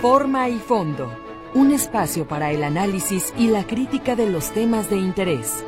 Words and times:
Forma 0.00 0.48
y 0.48 0.58
fondo. 0.58 1.14
Un 1.52 1.72
espacio 1.72 2.26
para 2.26 2.50
el 2.52 2.64
análisis 2.64 3.34
y 3.36 3.48
la 3.48 3.66
crítica 3.66 4.16
de 4.16 4.30
los 4.30 4.50
temas 4.50 4.88
de 4.88 4.96
interés. 4.96 5.62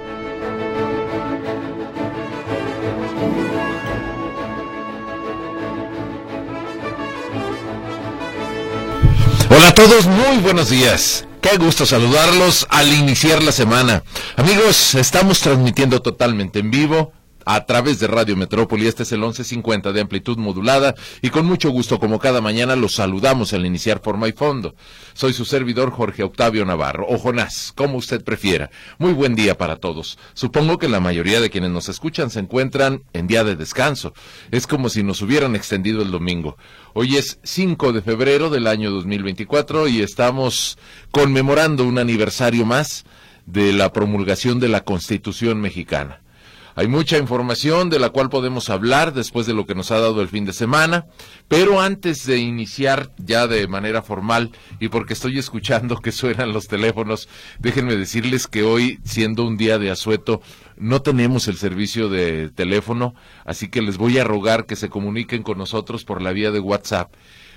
Hola 9.51 9.69
a 9.69 9.75
todos, 9.75 10.07
muy 10.07 10.39
buenos 10.39 10.71
días. 10.71 11.27
Qué 11.43 11.59
gusto 11.59 11.85
saludarlos 11.85 12.67
al 12.71 12.91
iniciar 12.91 13.43
la 13.43 13.53
semana. 13.53 14.03
Amigos, 14.37 14.95
estamos 14.95 15.41
transmitiendo 15.41 16.01
totalmente 16.01 16.61
en 16.61 16.71
vivo 16.71 17.13
a 17.45 17.65
través 17.65 17.99
de 17.99 18.07
Radio 18.07 18.37
Metrópoli. 18.37 18.87
Este 18.87 19.03
es 19.03 19.13
el 19.13 19.21
1150 19.21 19.93
de 19.93 20.01
amplitud 20.01 20.37
modulada 20.39 20.95
y 21.21 21.31
con 21.31 21.47
mucho 21.47 21.71
gusto, 21.71 21.99
como 21.99 22.19
cada 22.19 22.41
mañana, 22.41 22.77
los 22.77 22.95
saludamos 22.95 23.53
al 23.53 23.67
iniciar 23.67 24.01
Forma 24.03 24.29
y 24.29 24.33
Fondo. 24.33 24.75
Soy 25.15 25.33
su 25.33 25.45
servidor 25.45 25.91
Jorge 25.91 26.23
Octavio 26.23 26.65
Navarro, 26.65 27.07
o 27.09 27.19
Jonás, 27.19 27.73
como 27.77 27.99
usted 27.99 28.25
prefiera. 28.25 28.71
Muy 28.99 29.13
buen 29.13 29.35
día 29.35 29.57
para 29.57 29.77
todos. 29.77 30.19
Supongo 30.35 30.79
que 30.79 30.89
la 30.89 31.01
mayoría 31.01 31.41
de 31.41 31.51
quienes 31.51 31.71
nos 31.71 31.89
escuchan 31.89 32.31
se 32.31 32.41
encuentran 32.41 33.03
en 33.13 33.27
día 33.27 33.45
de 33.45 33.57
descanso. 33.57 34.15
Es 34.51 34.67
como 34.67 34.89
si 34.89 35.03
nos 35.03 35.23
hubieran 35.23 35.57
extendido 35.57 36.03
el 36.03 36.11
domingo. 36.11 36.57
Hoy 36.95 37.17
es 37.17 37.39
5 37.43 37.93
de 37.93 38.03
febrero 38.03 38.51
del 38.51 38.67
año 38.67 38.91
2024 38.91 39.89
y 39.89 40.03
estamos 40.03 40.79
conmemorando 41.11 41.85
un 41.85 41.99
aniversario 41.99 42.65
más 42.65 43.05
de 43.47 43.73
la 43.73 43.93
promulgación 43.93 44.61
de 44.61 44.69
la 44.69 44.85
Constitución 44.85 45.61
mexicana. 45.61 46.22
Hay 46.75 46.89
mucha 46.89 47.19
información 47.19 47.91
de 47.91 47.99
la 47.99 48.09
cual 48.09 48.31
podemos 48.31 48.71
hablar 48.71 49.13
después 49.13 49.47
de 49.47 49.53
lo 49.53 49.67
que 49.67 49.75
nos 49.75 49.91
ha 49.91 50.01
dado 50.01 50.23
el 50.23 50.29
fin 50.29 50.47
de 50.47 50.55
semana, 50.55 51.07
pero 51.47 51.83
antes 51.83 52.25
de 52.25 52.39
iniciar 52.39 53.11
ya 53.19 53.47
de 53.47 53.69
manera 53.69 54.01
formal 54.01 54.53
y 54.81 54.89
porque 54.89 55.13
estoy 55.13 55.39
escuchando 55.39 55.99
que 55.99 56.13
suenan 56.13 56.55
los 56.55 56.69
teléfonos, 56.69 57.29
déjenme 57.59 57.95
decirles 57.97 58.47
que 58.47 58.63
hoy, 58.63 59.01
siendo 59.05 59.45
un 59.45 59.59
día 59.59 59.79
de 59.79 59.91
asueto, 59.91 60.41
no 60.79 61.03
tenemos 61.03 61.47
el 61.47 61.59
servicio 61.59 62.09
de 62.09 62.49
teléfono, 62.49 63.15
así 63.45 63.69
que 63.69 63.83
les 63.83 63.99
voy 63.99 64.19
a 64.19 64.25
rogar 64.25 64.65
que 64.65 64.77
se 64.77 64.89
comuniquen 64.89 65.43
con 65.43 65.59
nosotros 65.59 66.05
por 66.05 66.23
la 66.23 66.33
vía 66.33 66.51
de 66.53 66.61
WhatsApp. 66.61 67.13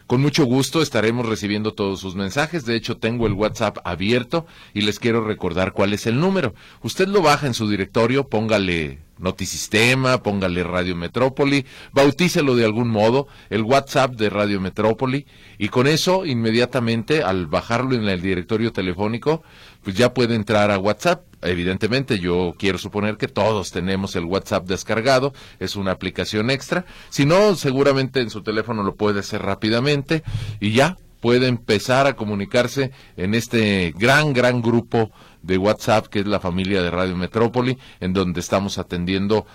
Con 0.07 0.21
mucho 0.21 0.43
gusto 0.43 0.81
estaremos 0.81 1.25
recibiendo 1.25 1.73
todos 1.73 1.99
sus 1.99 2.15
mensajes. 2.15 2.63
De 2.65 2.75
hecho, 2.75 2.97
tengo 2.97 3.25
el 3.25 3.33
WhatsApp 3.33 3.79
abierto 3.85 4.45
y 4.71 4.81
les 4.81 4.99
quiero 4.99 5.25
recordar 5.25 5.71
cuál 5.71 5.93
es 5.93 6.05
el 6.05 6.19
número. 6.19 6.53
Usted 6.83 7.07
lo 7.07 7.23
baja 7.23 7.47
en 7.47 7.55
su 7.55 7.67
directorio, 7.67 8.27
póngale 8.27 9.04
Notisistema, 9.17 10.21
póngale 10.21 10.63
Radio 10.63 10.95
Metrópoli, 10.95 11.65
bautícelo 11.93 12.55
de 12.55 12.65
algún 12.65 12.89
modo, 12.89 13.27
el 13.49 13.63
WhatsApp 13.63 14.15
de 14.15 14.29
Radio 14.29 14.59
Metrópoli, 14.59 15.25
y 15.57 15.69
con 15.69 15.87
eso, 15.87 16.25
inmediatamente, 16.25 17.23
al 17.23 17.47
bajarlo 17.47 17.95
en 17.95 18.07
el 18.07 18.21
directorio 18.21 18.71
telefónico, 18.73 19.43
pues 19.83 19.95
ya 19.95 20.13
puede 20.13 20.35
entrar 20.35 20.71
a 20.71 20.79
WhatsApp. 20.79 21.23
Evidentemente, 21.41 22.19
yo 22.19 22.53
quiero 22.57 22.77
suponer 22.77 23.17
que 23.17 23.27
todos 23.27 23.71
tenemos 23.71 24.15
el 24.15 24.25
WhatsApp 24.25 24.67
descargado, 24.67 25.33
es 25.59 25.75
una 25.75 25.91
aplicación 25.91 26.49
extra. 26.49 26.85
Si 27.09 27.25
no, 27.25 27.55
seguramente 27.55 28.19
en 28.19 28.29
su 28.29 28.41
teléfono 28.41 28.83
lo 28.83 28.95
puede 28.95 29.19
hacer 29.19 29.43
rápidamente 29.43 30.23
y 30.59 30.71
ya 30.71 30.97
puede 31.21 31.47
empezar 31.47 32.05
a 32.05 32.15
comunicarse 32.15 32.91
en 33.17 33.33
este 33.33 33.93
gran, 33.97 34.31
gran 34.33 34.61
grupo 34.61 35.11
de 35.45 35.57
WhatsApp, 35.57 36.07
que 36.07 36.19
es 36.19 36.27
la 36.27 36.39
familia 36.39 36.81
de 36.81 36.89
Radio 36.89 37.15
Metrópoli, 37.15 37.77
en 37.99 38.13
donde 38.13 38.39
estamos 38.39 38.77
atendiendo 38.77 39.45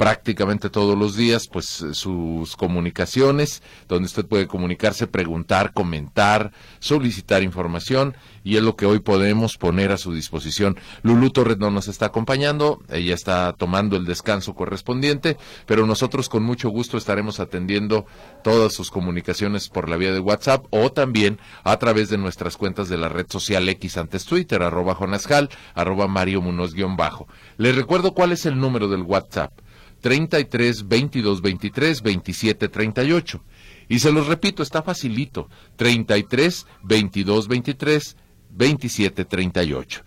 prácticamente 0.00 0.70
todos 0.70 0.96
los 0.96 1.14
días, 1.14 1.46
pues 1.46 1.82
eh, 1.82 1.92
sus 1.92 2.56
comunicaciones, 2.56 3.62
donde 3.86 4.06
usted 4.06 4.24
puede 4.24 4.46
comunicarse, 4.46 5.06
preguntar, 5.06 5.74
comentar, 5.74 6.52
solicitar 6.78 7.42
información, 7.42 8.16
y 8.42 8.56
es 8.56 8.62
lo 8.62 8.76
que 8.76 8.86
hoy 8.86 9.00
podemos 9.00 9.58
poner 9.58 9.92
a 9.92 9.98
su 9.98 10.14
disposición. 10.14 10.78
Lulú 11.02 11.28
Torres 11.28 11.58
no 11.58 11.70
nos 11.70 11.86
está 11.86 12.06
acompañando, 12.06 12.80
ella 12.88 13.12
está 13.12 13.52
tomando 13.52 13.98
el 13.98 14.06
descanso 14.06 14.54
correspondiente, 14.54 15.36
pero 15.66 15.84
nosotros 15.84 16.30
con 16.30 16.44
mucho 16.44 16.70
gusto 16.70 16.96
estaremos 16.96 17.38
atendiendo 17.38 18.06
todas 18.42 18.72
sus 18.72 18.90
comunicaciones 18.90 19.68
por 19.68 19.90
la 19.90 19.98
vía 19.98 20.14
de 20.14 20.20
WhatsApp 20.20 20.64
o 20.70 20.90
también 20.90 21.38
a 21.62 21.76
través 21.76 22.08
de 22.08 22.16
nuestras 22.16 22.56
cuentas 22.56 22.88
de 22.88 22.96
la 22.96 23.10
red 23.10 23.26
social 23.28 23.68
X 23.68 23.98
antes 23.98 24.24
Twitter, 24.24 24.62
arroba 24.62 24.94
Jonascal, 24.94 25.50
arroba 25.74 26.08
Mario 26.08 26.40
Munoz 26.40 26.72
guion 26.72 26.96
bajo. 26.96 27.28
Les 27.58 27.76
recuerdo 27.76 28.14
cuál 28.14 28.32
es 28.32 28.46
el 28.46 28.58
número 28.58 28.88
del 28.88 29.02
WhatsApp 29.02 29.52
33 30.00 30.88
22 30.88 31.42
23 31.42 32.02
27 32.02 32.68
38. 32.68 33.44
Y 33.88 33.98
se 33.98 34.12
los 34.12 34.26
repito, 34.26 34.62
está 34.62 34.82
facilito. 34.82 35.48
33 35.76 36.66
22 36.82 37.48
23 37.48 38.16
27 38.50 39.24
38. 39.24 40.04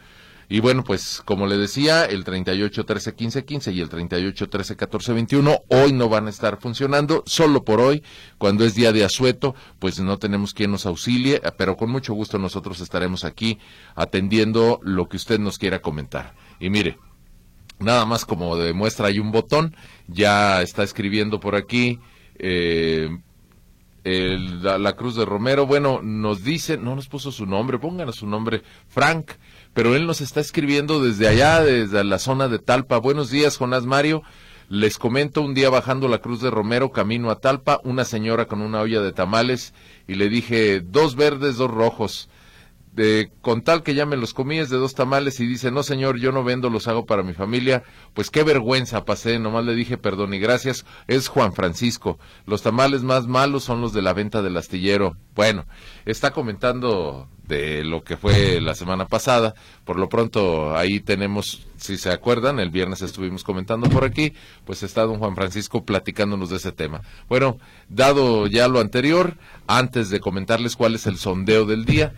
Y 0.49 0.59
bueno, 0.59 0.83
pues 0.83 1.21
como 1.25 1.47
le 1.47 1.57
decía, 1.57 2.05
el 2.05 2.23
38 2.23 2.85
13 2.85 3.15
15 3.15 3.45
15 3.45 3.71
y 3.71 3.81
el 3.81 3.89
38 3.89 4.49
13 4.49 4.75
14 4.75 5.13
21 5.13 5.59
hoy 5.69 5.93
no 5.93 6.09
van 6.09 6.27
a 6.27 6.29
estar 6.29 6.59
funcionando, 6.59 7.23
solo 7.25 7.63
por 7.63 7.79
hoy, 7.79 8.03
cuando 8.37 8.65
es 8.65 8.75
día 8.75 8.91
de 8.91 9.03
asueto, 9.03 9.55
pues 9.79 9.99
no 9.99 10.19
tenemos 10.19 10.53
quien 10.53 10.71
nos 10.71 10.85
auxilie, 10.85 11.41
pero 11.57 11.75
con 11.75 11.89
mucho 11.89 12.13
gusto 12.13 12.37
nosotros 12.37 12.81
estaremos 12.81 13.23
aquí 13.23 13.57
atendiendo 13.95 14.79
lo 14.83 15.07
que 15.07 15.17
usted 15.17 15.39
nos 15.39 15.57
quiera 15.57 15.81
comentar. 15.81 16.35
Y 16.59 16.69
mire, 16.69 16.99
nada 17.79 18.05
más 18.05 18.25
como 18.25 18.55
demuestra 18.57 19.07
hay 19.07 19.19
un 19.19 19.31
botón, 19.31 19.75
ya 20.07 20.61
está 20.61 20.83
escribiendo 20.83 21.39
por 21.39 21.55
aquí 21.55 21.99
eh, 22.35 23.09
la, 24.03 24.93
Cruz 24.93 25.15
de 25.15 25.25
Romero, 25.25 25.65
bueno, 25.65 26.01
nos 26.01 26.43
dice, 26.43 26.77
no 26.77 26.95
nos 26.95 27.07
puso 27.07 27.31
su 27.31 27.45
nombre, 27.45 27.79
pónganos 27.79 28.17
su 28.17 28.27
nombre, 28.27 28.61
Frank, 28.89 29.31
pero 29.73 29.95
él 29.95 30.05
nos 30.05 30.21
está 30.21 30.41
escribiendo 30.41 31.01
desde 31.01 31.27
allá, 31.27 31.63
desde 31.63 32.03
la 32.03 32.19
zona 32.19 32.47
de 32.47 32.59
Talpa. 32.59 32.97
Buenos 32.97 33.29
días, 33.29 33.57
Jonás 33.57 33.85
Mario. 33.85 34.21
Les 34.69 34.97
comento 34.97 35.41
un 35.41 35.53
día 35.53 35.69
bajando 35.69 36.07
la 36.07 36.19
Cruz 36.19 36.41
de 36.41 36.49
Romero, 36.49 36.91
camino 36.91 37.29
a 37.29 37.39
Talpa, 37.39 37.79
una 37.83 38.05
señora 38.05 38.45
con 38.45 38.61
una 38.61 38.81
olla 38.81 39.01
de 39.01 39.11
tamales 39.11 39.73
y 40.07 40.15
le 40.15 40.29
dije, 40.29 40.81
dos 40.81 41.15
verdes, 41.15 41.57
dos 41.57 41.69
rojos 41.69 42.29
de 42.95 43.31
con 43.41 43.63
tal 43.63 43.81
que 43.81 43.95
ya 43.95 44.05
me 44.05 44.17
los 44.17 44.33
comí 44.33 44.59
es 44.59 44.69
de 44.69 44.77
dos 44.77 44.93
tamales 44.93 45.39
y 45.39 45.47
dice, 45.47 45.71
no 45.71 45.81
señor, 45.81 46.19
yo 46.19 46.31
no 46.31 46.43
vendo, 46.43 46.69
los 46.69 46.87
hago 46.87 47.05
para 47.05 47.23
mi 47.23 47.33
familia, 47.33 47.83
pues 48.13 48.29
qué 48.29 48.43
vergüenza 48.43 49.03
pasé, 49.03 49.39
nomás 49.39 49.65
le 49.65 49.73
dije 49.73 49.97
perdón 49.97 50.33
y 50.33 50.39
gracias, 50.39 50.85
es 51.07 51.27
Juan 51.27 51.53
Francisco, 51.53 52.19
los 52.45 52.61
tamales 52.61 53.03
más 53.03 53.27
malos 53.27 53.63
son 53.63 53.81
los 53.81 53.93
de 53.93 54.03
la 54.03 54.13
venta 54.13 54.41
del 54.41 54.57
astillero. 54.57 55.17
Bueno, 55.35 55.65
está 56.05 56.31
comentando 56.31 57.27
de 57.47 57.83
lo 57.83 58.03
que 58.03 58.15
fue 58.15 58.61
la 58.61 58.75
semana 58.75 59.07
pasada, 59.07 59.55
por 59.85 59.97
lo 59.97 60.07
pronto 60.07 60.77
ahí 60.77 60.99
tenemos, 60.99 61.65
si 61.77 61.97
se 61.97 62.11
acuerdan, 62.11 62.59
el 62.59 62.69
viernes 62.69 63.01
estuvimos 63.01 63.43
comentando 63.43 63.89
por 63.89 64.05
aquí, 64.05 64.33
pues 64.65 64.83
está 64.83 65.01
don 65.03 65.17
Juan 65.17 65.35
Francisco 65.35 65.83
platicándonos 65.83 66.51
de 66.51 66.57
ese 66.57 66.71
tema. 66.71 67.01
Bueno, 67.27 67.57
dado 67.89 68.45
ya 68.45 68.67
lo 68.67 68.79
anterior, 68.79 69.35
antes 69.65 70.09
de 70.11 70.19
comentarles 70.19 70.75
cuál 70.75 70.93
es 70.93 71.07
el 71.07 71.17
sondeo 71.17 71.65
del 71.65 71.85
día, 71.85 72.13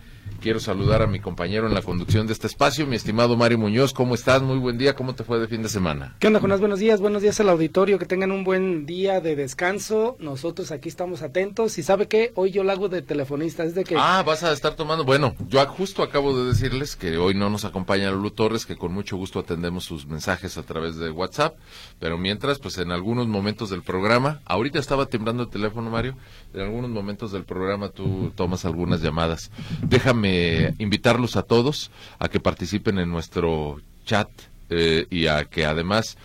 Quiero 0.46 0.60
saludar 0.60 1.02
a 1.02 1.08
mi 1.08 1.18
compañero 1.18 1.66
en 1.66 1.74
la 1.74 1.82
conducción 1.82 2.28
de 2.28 2.32
este 2.32 2.46
espacio, 2.46 2.86
mi 2.86 2.94
estimado 2.94 3.36
Mario 3.36 3.58
Muñoz. 3.58 3.92
¿Cómo 3.92 4.14
estás? 4.14 4.42
Muy 4.42 4.58
buen 4.58 4.78
día. 4.78 4.94
¿Cómo 4.94 5.12
te 5.16 5.24
fue 5.24 5.40
de 5.40 5.48
fin 5.48 5.60
de 5.60 5.68
semana? 5.68 6.14
¿Qué 6.20 6.28
onda, 6.28 6.38
Jonás? 6.38 6.60
Buenos 6.60 6.78
días. 6.78 7.00
Buenos 7.00 7.22
días 7.22 7.40
al 7.40 7.48
auditorio. 7.48 7.98
Que 7.98 8.06
tengan 8.06 8.30
un 8.30 8.44
buen 8.44 8.86
día 8.86 9.20
de 9.20 9.34
descanso. 9.34 10.16
Nosotros 10.20 10.70
aquí 10.70 10.88
estamos 10.88 11.22
atentos. 11.22 11.78
Y 11.78 11.82
sabe 11.82 12.06
qué? 12.06 12.30
Hoy 12.36 12.52
yo 12.52 12.62
lo 12.62 12.70
hago 12.70 12.88
de 12.88 13.02
telefonista. 13.02 13.64
Es 13.64 13.74
de 13.74 13.82
que... 13.82 13.96
Ah, 13.98 14.22
vas 14.24 14.44
a 14.44 14.52
estar 14.52 14.76
tomando. 14.76 15.04
Bueno, 15.04 15.34
yo 15.48 15.66
justo 15.66 16.04
acabo 16.04 16.38
de 16.38 16.46
decirles 16.46 16.94
que 16.94 17.18
hoy 17.18 17.34
no 17.34 17.50
nos 17.50 17.64
acompaña 17.64 18.12
Lulu 18.12 18.30
Torres, 18.30 18.66
que 18.66 18.76
con 18.76 18.94
mucho 18.94 19.16
gusto 19.16 19.40
atendemos 19.40 19.82
sus 19.82 20.06
mensajes 20.06 20.56
a 20.58 20.62
través 20.62 20.94
de 20.94 21.10
WhatsApp. 21.10 21.56
Pero 21.98 22.18
mientras, 22.18 22.60
pues 22.60 22.78
en 22.78 22.92
algunos 22.92 23.26
momentos 23.26 23.68
del 23.70 23.82
programa, 23.82 24.42
ahorita 24.44 24.78
estaba 24.78 25.06
temblando 25.06 25.42
el 25.42 25.48
teléfono, 25.48 25.90
Mario. 25.90 26.14
En 26.54 26.60
algunos 26.60 26.92
momentos 26.92 27.32
del 27.32 27.42
programa 27.42 27.88
tú 27.88 28.32
tomas 28.36 28.64
algunas 28.64 29.02
llamadas. 29.02 29.50
Déjame 29.82 30.35
invitarlos 30.78 31.36
a 31.36 31.42
todos 31.42 31.90
a 32.18 32.28
que 32.28 32.40
participen 32.40 32.98
en 32.98 33.10
nuestro 33.10 33.80
chat 34.04 34.28
eh, 34.70 35.06
y 35.10 35.26
a 35.26 35.44
que 35.44 35.64
además 35.64 36.16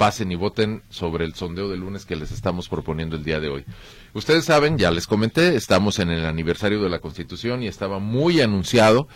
pasen 0.00 0.32
y 0.32 0.34
voten 0.34 0.82
sobre 0.88 1.26
el 1.26 1.34
sondeo 1.34 1.68
de 1.68 1.76
lunes 1.76 2.06
que 2.06 2.16
les 2.16 2.32
estamos 2.32 2.70
proponiendo 2.70 3.16
el 3.16 3.22
día 3.22 3.38
de 3.38 3.50
hoy. 3.50 3.64
Ustedes 4.14 4.46
saben, 4.46 4.78
ya 4.78 4.90
les 4.90 5.06
comenté, 5.06 5.56
estamos 5.56 5.98
en 5.98 6.08
el 6.08 6.24
aniversario 6.24 6.82
de 6.82 6.88
la 6.88 7.00
Constitución 7.00 7.62
y 7.62 7.66
estaba 7.66 7.98
muy 7.98 8.40
anunciado, 8.40 9.08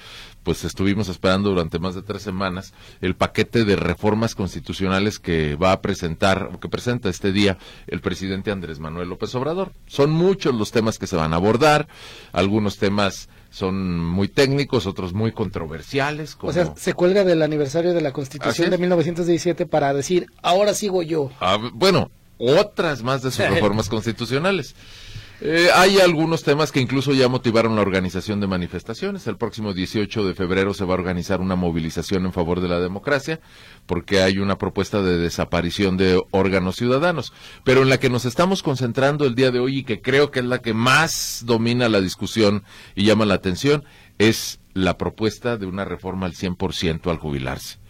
pues 0.42 0.62
estuvimos 0.62 1.08
esperando 1.08 1.48
durante 1.48 1.78
más 1.78 1.94
de 1.94 2.02
tres 2.02 2.20
semanas 2.20 2.74
el 3.00 3.16
paquete 3.16 3.64
de 3.64 3.76
reformas 3.76 4.34
constitucionales 4.34 5.18
que 5.18 5.56
va 5.56 5.72
a 5.72 5.80
presentar, 5.80 6.50
o 6.52 6.60
que 6.60 6.68
presenta 6.68 7.08
este 7.08 7.32
día 7.32 7.56
el 7.86 8.02
presidente 8.02 8.50
Andrés 8.50 8.78
Manuel 8.78 9.08
López 9.08 9.34
Obrador. 9.34 9.72
Son 9.86 10.10
muchos 10.10 10.54
los 10.54 10.70
temas 10.70 10.98
que 10.98 11.06
se 11.06 11.16
van 11.16 11.32
a 11.32 11.36
abordar, 11.36 11.88
algunos 12.32 12.76
temas 12.76 13.30
son 13.54 14.00
muy 14.00 14.26
técnicos, 14.26 14.84
otros 14.84 15.14
muy 15.14 15.30
controversiales. 15.30 16.36
O 16.40 16.52
sea, 16.52 16.74
se 16.74 16.92
cuelga 16.92 17.22
del 17.22 17.40
aniversario 17.40 17.94
de 17.94 18.00
la 18.00 18.12
Constitución 18.12 18.68
de 18.68 18.78
1917 18.78 19.64
para 19.66 19.94
decir, 19.94 20.26
ahora 20.42 20.74
sigo 20.74 21.04
yo. 21.04 21.30
Ah, 21.38 21.58
bueno, 21.72 22.10
otras 22.36 23.04
más 23.04 23.22
de 23.22 23.30
sus 23.30 23.48
reformas 23.48 23.88
constitucionales. 23.88 24.74
Eh, 25.40 25.68
hay 25.74 25.98
algunos 25.98 26.44
temas 26.44 26.70
que 26.70 26.80
incluso 26.80 27.12
ya 27.12 27.28
motivaron 27.28 27.74
la 27.74 27.82
organización 27.82 28.40
de 28.40 28.46
manifestaciones. 28.46 29.26
El 29.26 29.36
próximo 29.36 29.74
18 29.74 30.26
de 30.26 30.34
febrero 30.34 30.74
se 30.74 30.84
va 30.84 30.94
a 30.94 30.98
organizar 30.98 31.40
una 31.40 31.56
movilización 31.56 32.24
en 32.24 32.32
favor 32.32 32.60
de 32.60 32.68
la 32.68 32.80
democracia, 32.80 33.40
porque 33.86 34.22
hay 34.22 34.38
una 34.38 34.58
propuesta 34.58 35.02
de 35.02 35.18
desaparición 35.18 35.96
de 35.96 36.22
órganos 36.30 36.76
ciudadanos. 36.76 37.32
Pero 37.64 37.82
en 37.82 37.88
la 37.88 37.98
que 37.98 38.10
nos 38.10 38.24
estamos 38.24 38.62
concentrando 38.62 39.26
el 39.26 39.34
día 39.34 39.50
de 39.50 39.58
hoy 39.58 39.78
y 39.78 39.84
que 39.84 40.00
creo 40.00 40.30
que 40.30 40.38
es 40.38 40.46
la 40.46 40.60
que 40.60 40.72
más 40.72 41.42
domina 41.44 41.88
la 41.88 42.00
discusión 42.00 42.62
y 42.94 43.04
llama 43.04 43.26
la 43.26 43.34
atención, 43.34 43.84
es 44.18 44.60
la 44.72 44.96
propuesta 44.98 45.56
de 45.56 45.66
una 45.66 45.84
reforma 45.84 46.26
al 46.26 46.34
100% 46.34 47.10
al 47.10 47.18
jubilarse. 47.18 47.83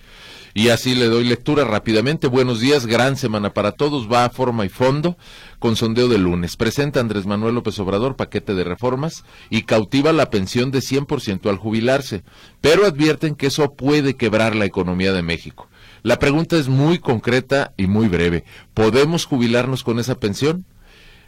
Y 0.56 0.68
así 0.68 0.94
le 0.94 1.06
doy 1.06 1.24
lectura 1.24 1.64
rápidamente. 1.64 2.28
Buenos 2.28 2.60
días, 2.60 2.86
gran 2.86 3.16
semana 3.16 3.52
para 3.52 3.72
todos. 3.72 4.08
Va 4.10 4.24
a 4.24 4.30
forma 4.30 4.64
y 4.64 4.68
fondo 4.68 5.18
con 5.58 5.74
sondeo 5.74 6.06
de 6.06 6.16
lunes. 6.16 6.56
Presenta 6.56 7.00
Andrés 7.00 7.26
Manuel 7.26 7.56
López 7.56 7.76
Obrador 7.80 8.14
paquete 8.14 8.54
de 8.54 8.62
reformas 8.62 9.24
y 9.50 9.62
cautiva 9.62 10.12
la 10.12 10.30
pensión 10.30 10.70
de 10.70 10.78
100% 10.78 11.50
al 11.50 11.56
jubilarse. 11.56 12.22
Pero 12.60 12.86
advierten 12.86 13.34
que 13.34 13.48
eso 13.48 13.74
puede 13.74 14.14
quebrar 14.14 14.54
la 14.54 14.64
economía 14.64 15.12
de 15.12 15.22
México. 15.22 15.68
La 16.04 16.20
pregunta 16.20 16.56
es 16.56 16.68
muy 16.68 17.00
concreta 17.00 17.72
y 17.76 17.88
muy 17.88 18.06
breve. 18.06 18.44
¿Podemos 18.74 19.24
jubilarnos 19.24 19.82
con 19.82 19.98
esa 19.98 20.20
pensión? 20.20 20.66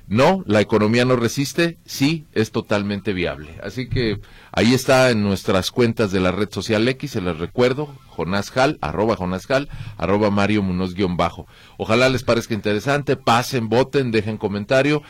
No, 0.08 0.44
la 0.46 0.60
economía 0.60 1.04
no 1.04 1.16
resiste, 1.16 1.78
sí, 1.84 2.26
es 2.32 2.52
totalmente 2.52 3.12
viable. 3.12 3.58
Así 3.62 3.88
que 3.88 4.20
ahí 4.52 4.72
está 4.72 5.10
en 5.10 5.22
nuestras 5.22 5.72
cuentas 5.72 6.12
de 6.12 6.20
la 6.20 6.30
red 6.30 6.48
social 6.50 6.86
X, 6.86 7.10
se 7.10 7.20
las 7.20 7.38
recuerdo, 7.38 7.92
Jonás 8.06 8.52
arroba 8.80 9.16
Jonás 9.16 9.48
arroba 9.96 10.30
Mario 10.30 10.62
Munoz 10.62 10.94
guion 10.94 11.16
bajo. 11.16 11.48
Ojalá 11.76 12.08
les 12.08 12.22
parezca 12.22 12.54
interesante, 12.54 13.16
pasen, 13.16 13.68
voten, 13.68 14.12
dejen 14.12 14.38
comentario. 14.38 15.02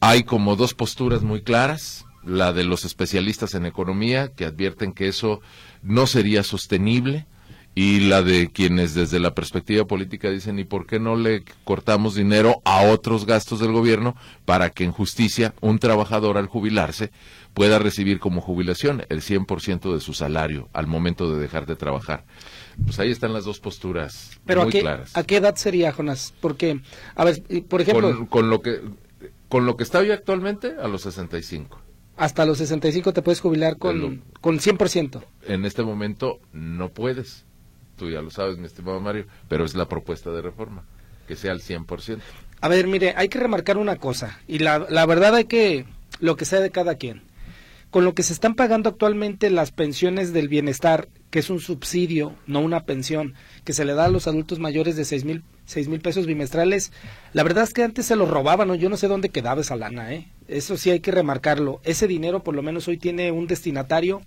Hay 0.00 0.24
como 0.24 0.56
dos 0.56 0.74
posturas 0.74 1.22
muy 1.22 1.42
claras, 1.42 2.04
la 2.24 2.52
de 2.52 2.64
los 2.64 2.84
especialistas 2.84 3.54
en 3.54 3.66
economía, 3.66 4.32
que 4.32 4.46
advierten 4.46 4.92
que 4.92 5.06
eso 5.06 5.42
no 5.80 6.08
sería 6.08 6.42
sostenible, 6.42 7.26
y 7.76 8.00
la 8.00 8.22
de 8.22 8.50
quienes 8.52 8.94
desde 8.94 9.18
la 9.18 9.34
perspectiva 9.34 9.84
política 9.84 10.30
dicen, 10.30 10.58
¿y 10.60 10.64
por 10.64 10.86
qué 10.86 11.00
no 11.00 11.16
le 11.16 11.42
cortamos 11.64 12.14
dinero 12.14 12.62
a 12.64 12.82
otros 12.84 13.26
gastos 13.26 13.58
del 13.60 13.72
gobierno 13.72 14.14
para 14.44 14.70
que 14.70 14.84
en 14.84 14.92
justicia 14.92 15.54
un 15.60 15.78
trabajador 15.80 16.38
al 16.38 16.46
jubilarse 16.46 17.10
pueda 17.52 17.78
recibir 17.80 18.20
como 18.20 18.40
jubilación 18.40 19.04
el 19.08 19.22
100% 19.22 19.92
de 19.92 20.00
su 20.00 20.14
salario 20.14 20.68
al 20.72 20.86
momento 20.86 21.32
de 21.34 21.40
dejar 21.40 21.66
de 21.66 21.74
trabajar? 21.76 22.24
Pues 22.84 22.98
ahí 23.00 23.10
están 23.10 23.32
las 23.32 23.44
dos 23.44 23.58
posturas 23.60 24.30
Pero 24.46 24.62
muy 24.62 24.68
¿a 24.68 24.72
qué, 24.72 24.80
claras. 24.80 25.16
¿a 25.16 25.22
qué 25.24 25.36
edad 25.36 25.56
sería, 25.56 25.92
Jonas? 25.92 26.32
Porque, 26.40 26.80
a 27.16 27.24
ver, 27.24 27.42
por 27.68 27.80
ejemplo... 27.80 28.08
Con, 28.16 28.26
con, 28.26 28.50
lo 28.50 28.60
que, 28.62 28.80
con 29.48 29.66
lo 29.66 29.76
que 29.76 29.82
está 29.84 29.98
hoy 29.98 30.10
actualmente, 30.12 30.74
a 30.80 30.86
los 30.88 31.02
65. 31.02 31.80
Hasta 32.16 32.46
los 32.46 32.58
65 32.58 33.12
te 33.12 33.22
puedes 33.22 33.40
jubilar 33.40 33.78
con, 33.78 34.00
Lo- 34.00 34.14
con 34.40 34.58
100%. 34.60 35.24
En 35.48 35.64
este 35.64 35.82
momento 35.82 36.38
no 36.52 36.90
puedes. 36.90 37.44
Tú 37.96 38.10
ya 38.10 38.22
lo 38.22 38.30
sabes, 38.30 38.58
mi 38.58 38.66
estimado 38.66 39.00
Mario, 39.00 39.26
pero 39.48 39.64
es 39.64 39.74
la 39.74 39.88
propuesta 39.88 40.30
de 40.30 40.42
reforma, 40.42 40.84
que 41.28 41.36
sea 41.36 41.52
al 41.52 41.60
100%. 41.60 42.18
A 42.60 42.68
ver, 42.68 42.86
mire, 42.86 43.14
hay 43.16 43.28
que 43.28 43.38
remarcar 43.38 43.76
una 43.76 43.96
cosa, 43.96 44.40
y 44.48 44.58
la, 44.58 44.86
la 44.88 45.06
verdad 45.06 45.34
hay 45.34 45.44
que, 45.44 45.84
lo 46.20 46.36
que 46.36 46.44
sea 46.44 46.60
de 46.60 46.70
cada 46.70 46.96
quien. 46.96 47.22
Con 47.90 48.04
lo 48.04 48.14
que 48.14 48.24
se 48.24 48.32
están 48.32 48.56
pagando 48.56 48.88
actualmente 48.90 49.50
las 49.50 49.70
pensiones 49.70 50.32
del 50.32 50.48
bienestar, 50.48 51.08
que 51.30 51.38
es 51.38 51.48
un 51.48 51.60
subsidio, 51.60 52.34
no 52.48 52.60
una 52.60 52.86
pensión, 52.86 53.34
que 53.62 53.72
se 53.72 53.84
le 53.84 53.94
da 53.94 54.06
a 54.06 54.08
los 54.08 54.26
adultos 54.26 54.58
mayores 54.58 54.96
de 54.96 55.04
seis 55.04 55.24
mil, 55.24 55.44
seis 55.64 55.86
mil 55.86 56.00
pesos 56.00 56.26
bimestrales, 56.26 56.90
la 57.32 57.44
verdad 57.44 57.62
es 57.62 57.72
que 57.72 57.84
antes 57.84 58.06
se 58.06 58.16
los 58.16 58.28
robaban, 58.28 58.66
¿no? 58.66 58.74
yo 58.74 58.88
no 58.88 58.96
sé 58.96 59.06
dónde 59.06 59.28
quedaba 59.28 59.60
esa 59.60 59.76
lana, 59.76 60.12
¿eh? 60.12 60.28
Eso 60.48 60.76
sí 60.76 60.90
hay 60.90 61.00
que 61.00 61.12
remarcarlo. 61.12 61.80
Ese 61.84 62.08
dinero 62.08 62.42
por 62.42 62.56
lo 62.56 62.62
menos 62.62 62.88
hoy 62.88 62.98
tiene 62.98 63.30
un 63.30 63.46
destinatario 63.46 64.22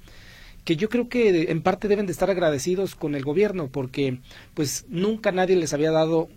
que 0.68 0.75
yo 0.75 0.90
creo 0.90 1.08
que 1.08 1.50
en 1.50 1.62
parte 1.62 1.88
deben 1.88 2.08
de 2.08 2.12
estar 2.12 2.30
agradecidos 2.30 2.94
con 2.96 3.16
el 3.16 3.24
gobierno 3.24 3.69
porque 3.69 4.19
pues 4.54 4.84
nunca 4.90 5.31
nadie 5.31 5.56
les 5.56 5.72
había 5.72 5.92
dado 5.92 6.28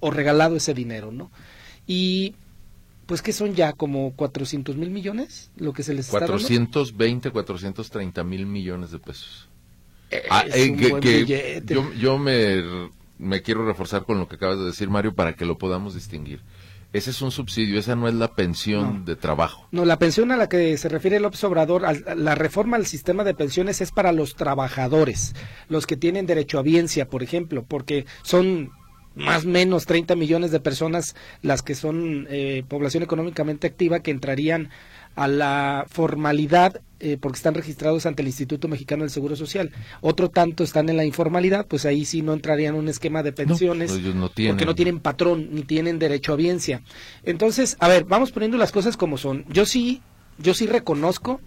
o 0.00 0.10
regalado 0.10 0.56
ese 0.56 0.74
dinero, 0.74 1.12
¿no? 1.12 1.30
Y 1.86 2.34
pues 3.06 3.22
que 3.22 3.32
son 3.32 3.54
ya 3.54 3.74
como 3.74 4.12
400 4.16 4.76
mil 4.76 4.90
millones 4.90 5.52
lo 5.56 5.72
que 5.72 5.84
se 5.84 5.94
les 5.94 6.06
está 6.06 6.18
dando. 6.18 6.32
420, 6.32 7.30
430 7.30 8.24
mil 8.24 8.44
millones 8.46 8.90
de 8.90 8.98
pesos. 8.98 9.48
Es 10.10 10.22
Ah, 10.30 10.44
eh, 10.52 10.68
un 10.72 10.76
que- 10.78 10.88
buen 10.88 11.00
que 11.00 11.18
billete. 11.22 11.72
yo 11.74 11.92
yo 11.94 12.18
me, 12.18 12.90
me 13.18 13.40
quiero 13.42 13.64
reforzar 13.64 14.02
con 14.04 14.18
lo 14.18 14.26
que 14.26 14.34
acabas 14.34 14.58
de 14.58 14.64
decir, 14.64 14.90
Mario, 14.90 15.14
para 15.14 15.36
que 15.36 15.44
lo 15.44 15.58
podamos 15.58 15.94
distinguir. 15.94 16.40
Ese 16.96 17.10
es 17.10 17.20
un 17.22 17.30
subsidio, 17.30 17.78
esa 17.78 17.94
no 17.94 18.08
es 18.08 18.14
la 18.14 18.28
pensión 18.34 19.00
No. 19.00 19.04
de 19.04 19.16
trabajo. 19.16 19.68
No, 19.70 19.84
la 19.84 19.98
pensión 19.98 20.30
a 20.32 20.36
la 20.36 20.48
que 20.48 20.76
se 20.78 20.88
refiere 20.88 21.20
López 21.20 21.42
Obrador, 21.44 21.82
la 22.16 22.34
reforma 22.34 22.76
al 22.76 22.86
sistema 22.86 23.22
de 23.22 23.34
pensiones 23.34 23.80
es 23.80 23.92
para 23.92 24.12
los 24.12 24.34
trabajadores, 24.34 25.34
los 25.68 25.86
que 25.86 25.96
tienen 25.96 26.26
derecho 26.26 26.58
a 26.58 26.62
biencia, 26.62 27.08
por 27.08 27.22
ejemplo, 27.22 27.64
porque 27.68 28.06
son 28.22 28.70
más 29.14 29.44
o 29.44 29.48
menos 29.48 29.86
30 29.86 30.14
millones 30.14 30.50
de 30.50 30.60
personas 30.60 31.16
las 31.42 31.62
que 31.62 31.74
son 31.74 32.26
eh, 32.28 32.64
población 32.68 33.02
económicamente 33.02 33.66
activa 33.66 34.00
que 34.00 34.10
entrarían 34.10 34.68
a 35.16 35.26
la 35.28 35.84
formalidad 35.88 36.80
eh, 36.98 37.18
porque 37.20 37.36
están 37.36 37.54
registrados 37.54 38.06
ante 38.06 38.22
el 38.22 38.28
Instituto 38.28 38.68
Mexicano 38.68 39.02
del 39.02 39.10
Seguro 39.10 39.36
Social. 39.36 39.70
Otro 40.00 40.30
tanto 40.30 40.64
están 40.64 40.88
en 40.88 40.96
la 40.96 41.04
informalidad, 41.04 41.66
pues 41.66 41.84
ahí 41.84 42.04
sí 42.04 42.22
no 42.22 42.32
entrarían 42.32 42.74
en 42.74 42.80
un 42.80 42.88
esquema 42.88 43.22
de 43.22 43.32
pensiones 43.32 43.90
no 44.14 44.30
tienen. 44.30 44.54
porque 44.54 44.64
no 44.66 44.74
tienen 44.74 45.00
patrón 45.00 45.48
ni 45.52 45.62
tienen 45.62 45.98
derecho 45.98 46.32
a 46.32 46.36
biencia. 46.36 46.82
Entonces, 47.24 47.76
a 47.80 47.88
ver, 47.88 48.04
vamos 48.04 48.30
poniendo 48.32 48.56
las 48.56 48.72
cosas 48.72 48.96
como 48.96 49.18
son. 49.18 49.44
Yo 49.48 49.66
sí, 49.66 50.00
yo 50.38 50.54
sí 50.54 50.66
reconozco 50.66 51.40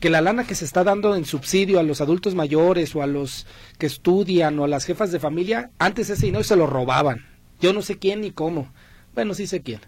que 0.00 0.10
la 0.10 0.20
lana 0.20 0.44
que 0.46 0.54
se 0.54 0.64
está 0.64 0.82
dando 0.84 1.14
en 1.16 1.24
subsidio 1.24 1.78
a 1.78 1.82
los 1.84 2.00
adultos 2.00 2.34
mayores 2.34 2.94
o 2.96 3.02
a 3.02 3.06
los 3.06 3.46
que 3.78 3.86
estudian 3.86 4.58
o 4.58 4.64
a 4.64 4.68
las 4.68 4.84
jefas 4.84 5.12
de 5.12 5.20
familia, 5.20 5.70
antes 5.78 6.10
ese 6.10 6.26
dinero 6.26 6.42
se 6.44 6.56
lo 6.56 6.66
robaban. 6.66 7.26
Yo 7.60 7.72
no 7.72 7.80
sé 7.80 7.96
quién 7.98 8.20
ni 8.22 8.30
cómo. 8.32 8.72
Bueno, 9.14 9.34
sí 9.34 9.46
sé 9.46 9.62
quién. 9.62 9.80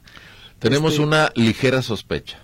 Tenemos 0.60 0.92
Este- 0.92 1.04
una 1.04 1.30
ligera 1.34 1.82
sospecha. 1.82 2.38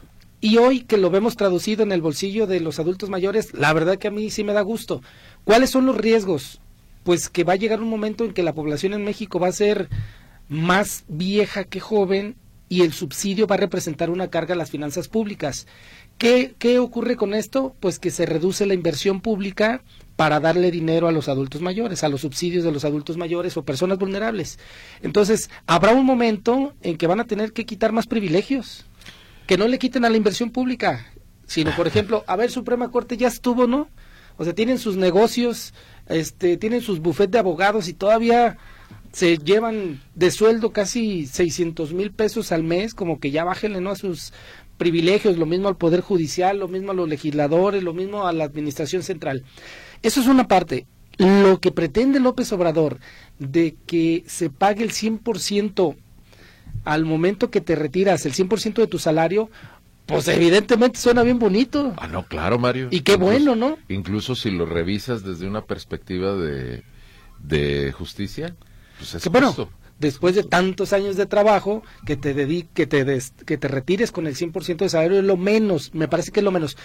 Y 0.44 0.58
hoy 0.58 0.81
que 0.81 0.99
lo 0.99 1.08
vemos 1.08 1.37
traducido 1.37 1.85
en 1.85 1.91
el 1.91 2.02
bolsillo 2.02 2.46
de 2.46 2.61
los 2.61 2.79
adultos 2.79 3.08
mayores, 3.08 3.55
la 3.55 3.73
verdad 3.73 3.96
que 3.96 4.08
a 4.08 4.11
mí 4.11 4.31
sí 4.31 4.44
me 4.44 4.52
da 4.52 4.61
gusto. 4.61 5.00
¿Cuáles 5.44 5.70
son 5.70 5.87
los 5.87 5.96
riesgos? 5.96 6.61
Pues 7.02 7.31
que 7.31 7.44
va 7.44 7.55
a 7.55 7.56
llegar 7.56 7.81
un 7.81 7.88
momento 7.88 8.26
en 8.26 8.35
que 8.35 8.43
la 8.43 8.52
población 8.52 8.93
en 8.93 9.05
México 9.05 9.41
va 9.41 9.49
a 9.49 9.52
ser 9.52 9.88
más 10.50 11.05
vieja 11.08 11.64
que 11.64 11.81
joven 11.81 12.37
y 12.69 12.82
el 12.82 12.93
subsidio 12.93 13.46
va 13.46 13.55
a 13.55 13.58
representar 13.58 14.11
una 14.11 14.29
carga 14.29 14.52
a 14.52 14.58
las 14.58 14.70
finanzas 14.70 15.08
públicas. 15.08 15.67
¿Qué, 16.19 16.55
¿Qué 16.58 16.79
ocurre 16.79 17.17
con 17.17 17.32
esto? 17.32 17.75
Pues 17.81 17.99
que 17.99 18.10
se 18.10 18.27
reduce 18.27 18.67
la 18.67 18.74
inversión 18.74 19.22
pública 19.22 19.82
para 20.15 20.41
darle 20.41 20.70
dinero 20.70 21.08
a 21.08 21.13
los 21.13 21.31
adultos 21.31 21.63
mayores, 21.63 22.05
a 22.05 22.10
los 22.10 22.20
subsidios 22.20 22.65
de 22.65 22.72
los 22.72 22.84
adultos 22.84 23.17
mayores 23.17 23.56
o 23.56 23.65
personas 23.65 23.98
vulnerables. 23.98 24.58
Entonces, 25.01 25.48
habrá 25.67 25.94
un 25.94 26.05
momento 26.05 26.74
en 26.82 26.98
que 26.98 27.06
van 27.06 27.20
a 27.20 27.27
tener 27.27 27.55
que 27.55 27.65
quitar 27.65 27.93
más 27.93 28.06
privilegios 28.06 28.84
que 29.46 29.58
no 29.58 29.69
le 29.69 29.79
quiten 29.79 30.05
a 30.05 30.10
la 30.10 30.17
inversión 30.17 30.51
pública, 30.51 31.06
sino 31.46 31.74
por 31.77 31.86
ejemplo, 31.86 32.24
a 32.27 32.36
ver, 32.36 32.51
Suprema 32.51 32.91
Corte 32.91 33.17
ya 33.17 33.29
estuvo, 33.29 33.67
¿no? 33.67 33.89
O 34.36 34.44
sea, 34.44 34.55
tienen 34.55 34.79
sus 34.79 34.96
negocios, 34.96 35.74
este, 36.06 36.56
tienen 36.56 36.81
sus 36.81 37.01
bufetes 37.01 37.32
de 37.32 37.39
abogados 37.39 37.89
y 37.89 37.94
todavía 37.94 38.56
se 39.13 39.39
llevan 39.39 40.01
de 40.17 40.31
sueldo 40.32 40.72
casi 40.72 41.27
600 41.27 41.93
mil 41.93 42.10
pesos 42.10 42.51
al 42.51 42.65
mes, 42.65 42.94
como 42.94 43.20
que 43.20 43.31
ya 43.31 43.44
bájenle, 43.44 43.81
¿no? 43.81 43.91
A 43.91 43.96
sus 43.96 44.32
privilegios, 44.77 45.39
lo 45.39 45.46
mismo 45.46 45.69
al 45.69 45.77
Poder 45.77 46.01
Judicial, 46.01 46.58
lo 46.58 46.67
mismo 46.67 46.91
a 46.91 46.94
los 46.94 47.08
legisladores, 47.08 47.82
lo 47.82 47.94
mismo 47.94 48.27
a 48.27 48.32
la 48.32 48.44
Administración 48.44 49.05
Central. 49.05 49.44
Eso 50.03 50.20
es 50.20 50.27
una 50.27 50.48
parte. 50.48 50.86
Lo 51.17 51.60
que 51.60 51.70
pretende 51.70 52.19
López 52.19 52.53
Obrador 52.53 52.98
de 53.39 53.77
que 53.86 54.24
se 54.27 54.51
pague 54.51 54.82
el 54.82 54.91
100% 54.91 55.96
al 56.84 57.05
momento 57.05 57.50
que 57.50 57.60
te 57.60 57.74
retiras 57.74 58.26
el 58.26 58.32
100% 58.34 58.74
de 58.74 58.86
tu 58.86 58.98
salario, 58.98 59.50
pues 60.06 60.29
evidentemente 60.29 60.98
suena 60.98 61.22
bien 61.22 61.38
bonito. 61.38 61.94
Ah, 61.96 62.06
no, 62.06 62.26
claro, 62.26 62.58
Mario. 62.58 62.88
Y 62.91 63.00
qué 63.00 63.17
bueno, 63.17 63.56
¿no? 63.56 63.79
Incluso 63.88 64.34
si 64.34 64.50
lo 64.50 64.67
revisas 64.67 65.24
desde 65.24 65.46
una 65.46 65.64
perspectiva 65.64 66.34
de, 66.34 66.82
de 67.38 67.91
justicia, 67.93 68.55
pues 68.98 69.14
es 69.14 69.22
Que 69.22 69.31
bueno, 69.31 69.46
justo. 69.48 69.70
después 69.98 70.34
de 70.34 70.43
tantos 70.44 70.93
años 70.93 71.17
de 71.17 71.24
trabajo, 71.24 71.82
que 72.05 72.17
te 72.17 72.36
dedi- 72.36 72.67
que 72.74 72.86
te 72.86 73.06
des- 73.06 73.32
que 73.46 73.56
te 73.56 73.67
retires 73.69 74.12
con 74.12 74.26
el 74.26 74.36
100% 74.36 74.84
de 74.84 74.91
salario 74.91 75.19
es 75.20 75.24
lo 75.24 75.38
menos, 75.38 75.94
me 75.94 76.06
parece 76.06 76.32
que 76.32 76.41
es 76.41 76.44
lo 76.44 76.53
menos. 76.53 76.76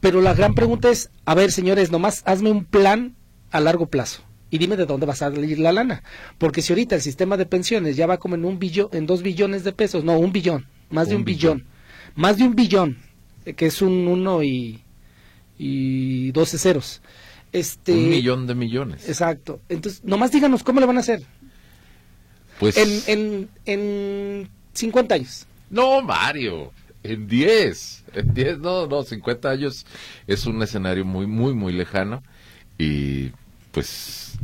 Pero 0.00 0.20
la 0.20 0.34
gran 0.34 0.54
pregunta 0.54 0.90
es, 0.90 1.10
a 1.26 1.34
ver, 1.36 1.52
señores, 1.52 1.92
nomás 1.92 2.22
hazme 2.26 2.50
un 2.50 2.64
plan 2.64 3.14
a 3.52 3.60
largo 3.60 3.86
plazo. 3.86 4.22
Y 4.54 4.58
dime 4.58 4.76
de 4.76 4.86
dónde 4.86 5.04
va 5.04 5.14
a 5.14 5.16
salir 5.16 5.58
la 5.58 5.72
lana. 5.72 6.04
Porque 6.38 6.62
si 6.62 6.72
ahorita 6.72 6.94
el 6.94 7.00
sistema 7.02 7.36
de 7.36 7.44
pensiones 7.44 7.96
ya 7.96 8.06
va 8.06 8.18
como 8.18 8.36
en 8.36 8.44
un 8.44 8.60
billón, 8.60 8.88
en 8.92 9.04
dos 9.04 9.20
billones 9.20 9.64
de 9.64 9.72
pesos, 9.72 10.04
no, 10.04 10.16
un 10.16 10.30
billón, 10.30 10.68
más 10.90 11.08
de 11.08 11.16
Un 11.16 11.24
billón, 11.24 11.66
más 12.14 12.38
de 12.38 12.44
un 12.44 12.54
billón, 12.54 12.98
eh, 13.46 13.54
que 13.54 13.66
es 13.66 13.82
un 13.82 14.06
uno 14.06 14.44
y, 14.44 14.80
y 15.58 16.30
12 16.30 16.58
ceros. 16.58 17.02
Este, 17.50 17.94
Un 17.94 18.10
millón 18.10 18.46
de 18.46 18.54
millones. 18.54 19.08
Exacto. 19.08 19.60
Entonces, 19.68 20.04
nomás 20.04 20.30
díganos 20.30 20.62
cómo 20.62 20.78
le 20.78 20.86
van 20.86 20.98
a 20.98 21.00
hacer. 21.00 21.24
Pues 22.60 22.76
En, 22.76 23.02
en, 23.08 23.48
en 23.66 24.48
50 24.72 25.16
años. 25.16 25.46
no, 25.68 26.00
Mario. 26.00 26.70
En 27.02 27.26
10, 27.26 28.04
en 28.14 28.32
10, 28.34 28.58
no, 28.60 28.86
no, 28.86 29.02
50 29.02 29.50
años 29.50 29.84
es 30.28 30.46
un 30.46 30.62
escenario 30.62 31.04
muy, 31.04 31.26
muy, 31.26 31.54
muy 31.54 31.72
lejano 31.72 32.22
y 32.78 33.32
pues, 33.74 34.38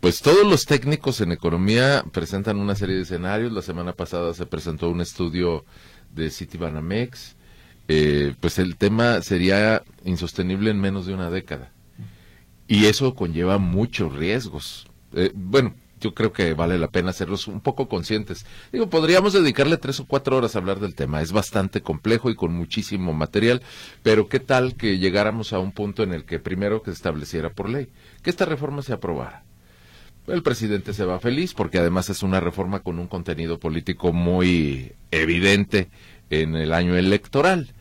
pues 0.00 0.20
todos 0.20 0.46
los 0.46 0.66
técnicos 0.66 1.20
en 1.22 1.32
economía 1.32 2.04
presentan 2.12 2.58
una 2.58 2.76
serie 2.76 2.96
de 2.96 3.02
escenarios. 3.02 3.50
La 3.50 3.62
semana 3.62 3.94
pasada 3.94 4.34
se 4.34 4.46
presentó 4.46 4.90
un 4.90 5.00
estudio 5.00 5.64
de 6.14 6.30
Citibanamex. 6.30 7.34
Eh, 7.88 8.34
pues 8.38 8.58
el 8.58 8.76
tema 8.76 9.22
sería 9.22 9.82
insostenible 10.04 10.70
en 10.70 10.80
menos 10.80 11.06
de 11.06 11.14
una 11.14 11.30
década. 11.30 11.72
Y 12.68 12.86
eso 12.86 13.14
conlleva 13.14 13.58
muchos 13.58 14.14
riesgos. 14.14 14.86
Eh, 15.14 15.32
bueno, 15.34 15.74
yo 16.02 16.14
creo 16.14 16.32
que 16.32 16.52
vale 16.52 16.78
la 16.78 16.88
pena 16.88 17.10
hacerlos 17.10 17.46
un 17.48 17.60
poco 17.60 17.88
conscientes. 17.88 18.44
Digo, 18.72 18.90
podríamos 18.90 19.32
dedicarle 19.32 19.76
tres 19.76 20.00
o 20.00 20.06
cuatro 20.06 20.36
horas 20.36 20.54
a 20.54 20.58
hablar 20.58 20.80
del 20.80 20.94
tema. 20.94 21.22
Es 21.22 21.32
bastante 21.32 21.80
complejo 21.80 22.28
y 22.28 22.34
con 22.34 22.52
muchísimo 22.52 23.14
material, 23.14 23.62
pero 24.02 24.28
¿qué 24.28 24.40
tal 24.40 24.74
que 24.74 24.98
llegáramos 24.98 25.52
a 25.52 25.60
un 25.60 25.72
punto 25.72 26.02
en 26.02 26.12
el 26.12 26.24
que 26.24 26.40
primero 26.40 26.82
que 26.82 26.90
se 26.90 26.96
estableciera 26.96 27.50
por 27.50 27.70
ley, 27.70 27.88
que 28.22 28.30
esta 28.30 28.44
reforma 28.44 28.82
se 28.82 28.92
aprobara? 28.92 29.44
El 30.26 30.42
presidente 30.42 30.92
se 30.92 31.04
va 31.04 31.18
feliz 31.18 31.54
porque 31.54 31.78
además 31.78 32.10
es 32.10 32.22
una 32.22 32.40
reforma 32.40 32.80
con 32.80 32.98
un 32.98 33.08
contenido 33.08 33.58
político 33.58 34.12
muy 34.12 34.92
evidente 35.10 35.88
en 36.30 36.56
el 36.56 36.72
año 36.72 36.96
electoral. 36.96 37.72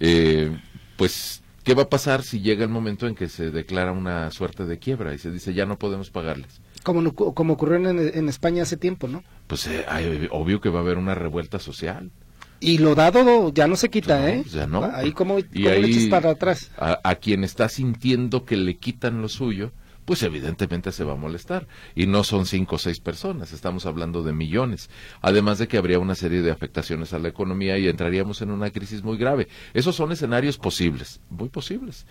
Eh, 0.00 0.56
pues 0.96 1.42
¿Qué 1.64 1.72
va 1.72 1.84
a 1.84 1.88
pasar 1.88 2.22
si 2.22 2.40
llega 2.40 2.62
el 2.62 2.68
momento 2.68 3.06
en 3.06 3.14
que 3.14 3.26
se 3.26 3.50
declara 3.50 3.90
una 3.92 4.30
suerte 4.30 4.66
de 4.66 4.78
quiebra 4.78 5.14
y 5.14 5.18
se 5.18 5.30
dice 5.30 5.54
ya 5.54 5.64
no 5.64 5.78
podemos 5.78 6.10
pagarles? 6.10 6.60
Como, 6.84 7.12
como 7.14 7.54
ocurrió 7.54 7.76
en, 7.88 8.28
España 8.28 8.62
hace 8.62 8.76
tiempo, 8.76 9.08
¿no? 9.08 9.24
Pues 9.48 9.66
eh, 9.66 9.84
obvio 10.30 10.60
que 10.60 10.68
va 10.68 10.78
a 10.78 10.82
haber 10.82 10.98
una 10.98 11.16
revuelta 11.16 11.58
social. 11.58 12.12
Y 12.60 12.78
lo 12.78 12.94
dado 12.94 13.52
ya 13.52 13.66
no 13.66 13.74
se 13.74 13.90
quita, 13.90 14.30
¿eh? 14.30 14.44
Ya 14.48 14.66
no. 14.66 14.84
Ahí 14.84 15.10
como, 15.10 15.38
y 15.38 16.08
para 16.08 16.30
atrás. 16.30 16.70
a, 16.78 17.14
quien 17.16 17.42
está 17.42 17.68
sintiendo 17.68 18.44
que 18.44 18.56
le 18.56 18.76
quitan 18.76 19.20
lo 19.20 19.28
suyo, 19.28 19.72
pues 20.04 20.22
evidentemente 20.22 20.92
se 20.92 21.04
va 21.04 21.14
a 21.14 21.16
molestar. 21.16 21.66
Y 21.94 22.06
no 22.06 22.24
son 22.24 22.46
cinco 22.46 22.76
o 22.76 22.78
seis 22.78 23.00
personas, 23.00 23.52
estamos 23.52 23.86
hablando 23.86 24.22
de 24.22 24.32
millones. 24.32 24.90
Además 25.20 25.58
de 25.58 25.68
que 25.68 25.78
habría 25.78 25.98
una 25.98 26.14
serie 26.14 26.42
de 26.42 26.50
afectaciones 26.50 27.12
a 27.12 27.18
la 27.18 27.28
economía 27.28 27.78
y 27.78 27.88
entraríamos 27.88 28.42
en 28.42 28.50
una 28.50 28.70
crisis 28.70 29.02
muy 29.02 29.16
grave. 29.16 29.48
Esos 29.72 29.96
son 29.96 30.12
escenarios 30.12 30.58
posibles, 30.58 31.20
muy 31.30 31.48
posibles. 31.48 32.06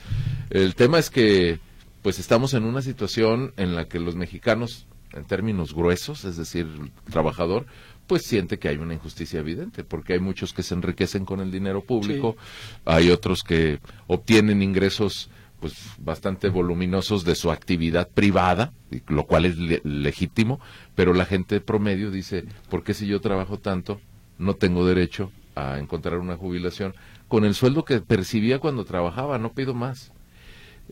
El 0.50 0.76
tema 0.76 1.00
es 1.00 1.10
que, 1.10 1.60
pues 2.04 2.20
estamos 2.20 2.54
en 2.54 2.66
una 2.66 2.82
situación 2.82 3.54
en 3.58 3.76
la 3.76 3.86
que 3.86 4.00
los 4.00 4.16
mexicanos, 4.16 4.86
en 5.14 5.24
términos 5.24 5.74
gruesos, 5.74 6.26
es 6.26 6.38
decir, 6.38 6.68
el 6.68 6.92
trabajador, 7.12 7.66
pues 8.08 8.24
siente 8.24 8.60
que 8.60 8.68
hay 8.68 8.76
una 8.76 8.94
injusticia 8.94 9.40
evidente, 9.40 9.86
porque 9.86 10.14
hay 10.14 10.20
muchos 10.20 10.54
que 10.54 10.64
se 10.64 10.76
enriquecen 10.76 11.24
con 11.24 11.40
el 11.40 11.50
dinero 11.50 11.82
público, 11.82 12.36
hay 12.84 13.10
otros 13.10 13.42
que 13.42 13.80
obtienen 14.08 14.62
ingresos 14.62 15.30
pues 15.62 15.76
bastante 15.98 16.50
voluminosos 16.50 17.24
de 17.24 17.36
su 17.36 17.50
actividad 17.50 18.10
privada, 18.10 18.74
lo 19.08 19.26
cual 19.26 19.46
es 19.46 19.56
legítimo, 19.86 20.60
pero 20.94 21.14
la 21.14 21.24
gente 21.24 21.62
promedio 21.62 22.12
dice, 22.12 22.44
¿por 22.70 22.84
qué 22.84 22.94
si 22.94 23.08
yo 23.08 23.22
trabajo 23.22 23.60
tanto 23.60 24.02
no 24.38 24.56
tengo 24.56 24.86
derecho 24.86 25.32
a 25.56 25.80
encontrar 25.80 26.18
una 26.18 26.36
jubilación 26.36 26.94
con 27.30 27.46
el 27.46 27.56
sueldo 27.56 27.86
que 27.86 28.02
percibía 28.02 28.60
cuando 28.60 28.84
trabajaba? 28.84 29.38
No 29.38 29.54
pido 29.54 29.74
más. 29.74 30.12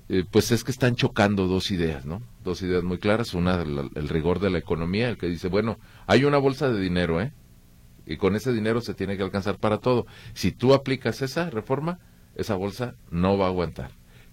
Eh, 0.10 0.26
pues 0.30 0.52
es 0.52 0.64
que 0.64 0.72
están 0.72 0.96
chocando 0.96 1.48
dos 1.48 1.72
ideas, 1.72 2.06
¿no? 2.06 2.22
Dos 2.44 2.62
ideas 2.62 2.84
muy 2.84 2.98
claras. 2.98 3.34
Una, 3.34 3.62
el 3.62 4.10
rigor 4.10 4.40
de 4.40 4.50
la 4.50 4.58
economía, 4.58 5.10
el 5.10 5.18
que 5.18 5.28
dice, 5.28 5.48
bueno, 5.48 5.80
hay 6.08 6.26
una 6.26 6.38
bolsa 6.38 6.70
de 6.70 6.80
dinero, 6.80 7.22
¿eh? 7.22 7.32
Y 8.06 8.18
con 8.18 8.36
ese 8.36 8.52
dinero 8.52 8.82
se 8.82 8.94
tiene 8.94 9.16
que 9.16 9.24
alcanzar 9.24 9.58
para 9.58 9.78
todo. 9.78 10.06
Si 10.34 10.52
tú 10.52 10.74
aplicas 10.74 11.22
esa 11.22 11.50
reforma, 11.50 12.00
esa 12.36 12.56
bolsa 12.56 12.96
no 13.10 13.38
va 13.38 13.46
a 13.46 13.50
aguantar 13.50 13.92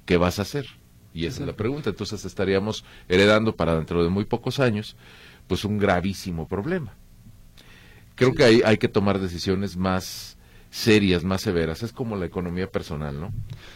¿qué 0.09 0.17
vas 0.17 0.39
a 0.39 0.43
hacer? 0.43 0.67
Y 1.13 1.27
esa 1.27 1.43
es 1.43 1.47
la 1.47 1.53
pregunta. 1.53 1.91
Entonces 1.91 2.25
estaríamos 2.25 2.83
heredando 3.09 3.55
para 3.55 3.75
dentro 3.75 4.03
de 4.03 4.09
muy 4.09 4.25
pocos 4.25 4.59
años, 4.59 4.97
pues 5.47 5.67
un 5.67 5.77
gravísimo 5.77 6.49
problema. 6.49 6.95
Creo 8.15 8.33
que 8.33 8.43
hay, 8.43 8.63
hay 8.65 8.79
que 8.79 8.89
tomar 8.89 9.21
decisiones 9.21 9.77
más 9.77 10.39
serias, 10.71 11.25
más 11.25 11.43
severas. 11.43 11.83
Es 11.83 11.93
como 11.93 12.17
la 12.17 12.25
economía 12.25 12.71
personal, 12.71 13.21
¿no? 13.21 13.33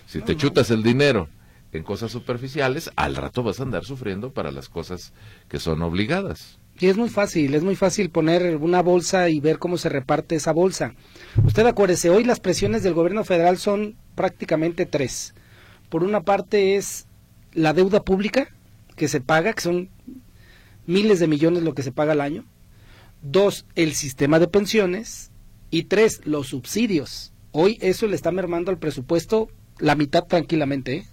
Si 0.07 0.23
te 0.23 0.35
chutas 0.35 0.71
el 0.71 0.83
dinero 0.83 1.29
en 1.73 1.83
cosas 1.83 2.13
superficiales, 2.13 2.91
al 2.97 3.17
rato 3.17 3.43
vas 3.43 3.61
a 3.61 3.63
andar 3.63 3.85
sufriendo 3.85 4.33
para 4.33 4.51
las 4.51 4.69
cosas 4.69 5.13
que 5.49 5.59
son 5.59 5.83
obligadas. 5.83 6.59
Y 6.79 6.87
es 6.87 6.97
muy 6.97 7.09
fácil, 7.09 7.55
es 7.55 7.63
muy 7.63 7.77
fácil 7.77 8.11
poner 8.11 8.57
una 8.57 8.83
bolsa 8.83 9.29
y 9.29 9.41
ver 9.41 9.59
cómo 9.59 9.79
se 9.79 9.89
reparte 9.89 10.35
esa 10.35 10.53
bolsa. 10.53 10.95
Usted 11.45 11.67
acuérdese, 11.67 12.11
hoy 12.11 12.25
las 12.25 12.41
presiones 12.41 12.83
del 12.83 12.95
gobierno 12.95 13.25
federal 13.25 13.59
son 13.59 13.97
prácticamente 14.15 14.87
tres. 14.87 15.35
Por 15.89 16.03
una 16.05 16.23
parte 16.23 16.77
es 16.77 17.07
la 17.53 17.73
deuda 17.73 18.03
pública 18.03 18.49
que 18.97 19.09
se 19.09 19.21
paga, 19.21 19.53
que 19.53 19.63
son 19.63 19.91
miles 20.87 21.21
de 21.21 21.29
millones 21.29 21.63
lo 21.63 21.75
que 21.75 21.83
se 21.83 21.93
paga 21.93 22.13
al 22.13 22.21
año. 22.21 22.45
Dos, 23.23 23.67
el 23.75 23.95
sistema 23.95 24.39
de 24.39 24.49
pensiones. 24.49 25.31
Y 25.71 25.85
tres, 25.85 26.21
los 26.25 26.49
subsidios. 26.49 27.33
Hoy 27.53 27.79
eso 27.81 28.07
le 28.07 28.17
está 28.17 28.31
mermando 28.31 28.71
al 28.71 28.79
presupuesto 28.79 29.49
la 29.79 29.95
mitad 29.95 30.25
tranquilamente. 30.25 30.97
¿eh? 30.97 31.07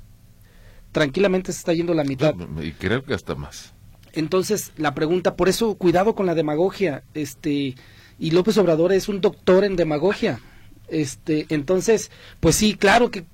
Tranquilamente 0.92 1.52
se 1.52 1.60
está 1.60 1.74
yendo 1.74 1.94
la 1.94 2.04
mitad. 2.04 2.34
Y 2.62 2.72
creo 2.72 3.04
que 3.04 3.14
hasta 3.14 3.36
más. 3.36 3.74
Entonces, 4.14 4.72
la 4.78 4.96
pregunta, 4.96 5.36
por 5.36 5.50
eso 5.50 5.76
cuidado 5.76 6.16
con 6.16 6.26
la 6.26 6.36
demagogia. 6.36 7.04
Este, 7.14 7.76
y 8.18 8.32
López 8.32 8.58
Obrador 8.58 8.92
es 8.94 9.08
un 9.08 9.22
doctor 9.22 9.64
en 9.64 9.76
demagogia. 9.76 10.40
Este, 10.88 11.46
entonces, 11.50 12.10
pues 12.40 12.56
sí, 12.56 12.74
claro 12.74 13.12
que 13.12 13.26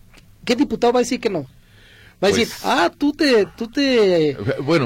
¿Qué 0.45 0.55
diputado 0.55 0.93
va 0.93 0.99
a 0.99 1.01
decir 1.03 1.19
que 1.19 1.29
no? 1.29 1.47
Va 2.23 2.29
a 2.29 2.31
decir, 2.31 2.47
pues, 2.47 2.61
ah, 2.63 2.91
tú 2.97 3.11
te, 3.11 3.45
tú 3.57 3.67
te, 3.69 4.37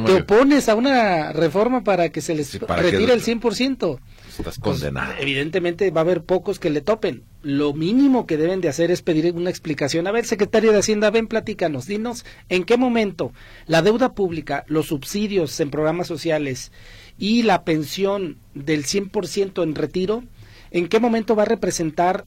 te 0.06 0.14
opones 0.14 0.68
a 0.68 0.74
una 0.74 1.32
reforma 1.32 1.84
para 1.84 2.10
que 2.10 2.22
se 2.22 2.34
les 2.34 2.60
retire 2.60 3.14
el 3.14 3.22
100%. 3.22 4.00
Estás 4.30 4.44
pues, 4.44 4.60
condenado. 4.60 5.14
evidentemente 5.20 5.92
va 5.92 6.02
a 6.02 6.04
haber 6.04 6.24
pocos 6.24 6.58
que 6.58 6.72
le 6.72 6.82
topen. 6.82 7.24
Lo 7.41 7.74
mínimo 7.74 8.25
que 8.25 8.36
deben 8.36 8.60
de 8.60 8.67
hacer 8.67 8.91
es 8.91 9.01
pedir 9.01 9.34
una 9.34 9.50
explicación. 9.50 10.08
A 10.08 10.12
ver, 10.12 10.25
secretario 10.25 10.74
de 10.74 10.79
Hacienda, 10.79 11.10
ven, 11.10 11.27
platícanos, 11.27 11.88
dinos 11.88 12.25
en 12.50 12.65
qué 12.65 12.75
momento 12.75 13.31
la 13.65 13.81
deuda 13.81 14.13
pública, 14.13 14.65
los 14.67 14.88
subsidios 14.88 15.58
en 15.60 15.69
programas 15.69 16.08
sociales 16.08 16.72
y 17.17 17.43
la 17.43 17.63
pensión 17.63 18.38
del 18.55 18.84
100% 18.84 19.63
en 19.63 19.75
retiro, 19.75 20.24
en 20.72 20.88
qué 20.88 21.00
momento 21.00 21.36
va 21.36 21.43
a 21.43 21.48
representar 21.48 22.25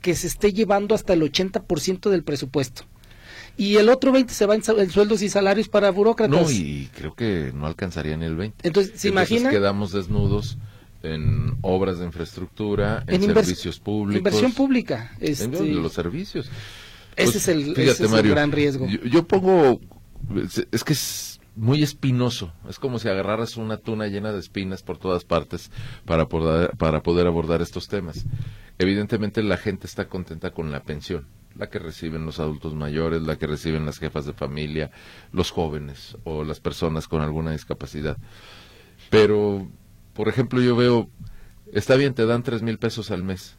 que 0.00 0.14
se 0.14 0.28
esté 0.28 0.52
llevando 0.52 0.94
hasta 0.94 1.14
el 1.14 1.22
80% 1.22 2.10
del 2.10 2.22
presupuesto. 2.22 2.84
Y 3.56 3.76
el 3.76 3.88
otro 3.88 4.12
20 4.12 4.34
se 4.34 4.46
va 4.46 4.54
en, 4.54 4.62
sueldos 4.62 5.22
y 5.22 5.28
salarios 5.28 5.68
para 5.68 5.90
burócratas. 5.90 6.42
No, 6.42 6.50
y 6.50 6.90
creo 6.94 7.14
que 7.14 7.52
no 7.54 7.66
alcanzaría 7.66 8.16
ni 8.16 8.26
el 8.26 8.36
20. 8.36 8.66
Entonces, 8.66 9.00
¿se 9.00 9.08
imagina? 9.08 9.50
quedamos 9.50 9.92
desnudos 9.92 10.58
en 11.04 11.58
obras 11.60 11.98
de 11.98 12.06
infraestructura, 12.06 13.04
en, 13.06 13.22
servicios 13.22 13.78
públicos. 13.78 14.18
Inversión 14.18 14.52
pública. 14.52 15.12
Este, 15.20 15.44
en 15.44 15.82
los 15.82 15.92
servicios. 15.92 16.46
Ese 17.16 17.32
pues, 17.32 17.36
es 17.36 17.48
el, 17.48 17.70
ese 17.78 18.04
es 18.06 18.12
el 18.12 18.28
gran 18.28 18.50
riesgo. 18.50 18.86
Yo, 18.88 19.26
pongo, 19.26 19.80
es 20.72 20.82
que 20.82 20.92
es 20.92 21.40
muy 21.54 21.82
espinoso. 21.82 22.52
Es 22.68 22.78
como 22.78 22.98
si 22.98 23.08
agarraras 23.08 23.56
una 23.56 23.76
tuna 23.76 24.06
llena 24.06 24.32
de 24.32 24.40
espinas 24.40 24.82
por 24.82 24.98
todas 24.98 25.24
partes 25.24 25.70
para 26.04 26.26
poder, 26.26 26.70
para 26.76 27.02
poder 27.02 27.26
abordar 27.26 27.62
estos 27.62 27.88
temas. 27.88 28.24
Evidentemente 28.78 29.42
la 29.42 29.56
gente 29.56 29.86
está 29.86 30.08
contenta 30.08 30.50
con 30.50 30.72
la 30.72 30.82
pensión, 30.82 31.26
la 31.54 31.68
que 31.68 31.78
reciben 31.78 32.26
los 32.26 32.40
adultos 32.40 32.74
mayores, 32.74 33.22
la 33.22 33.36
que 33.36 33.46
reciben 33.46 33.86
las 33.86 33.98
jefas 33.98 34.26
de 34.26 34.32
familia, 34.32 34.90
los 35.32 35.50
jóvenes 35.50 36.16
o 36.24 36.42
las 36.42 36.58
personas 36.60 37.06
con 37.06 37.20
alguna 37.20 37.52
discapacidad. 37.52 38.16
Pero, 39.10 39.68
por 40.14 40.28
ejemplo, 40.28 40.60
yo 40.60 40.74
veo, 40.76 41.10
está 41.72 41.96
bien, 41.96 42.14
te 42.14 42.26
dan 42.26 42.42
tres 42.42 42.62
mil 42.62 42.78
pesos 42.78 43.10
al 43.10 43.22
mes 43.22 43.56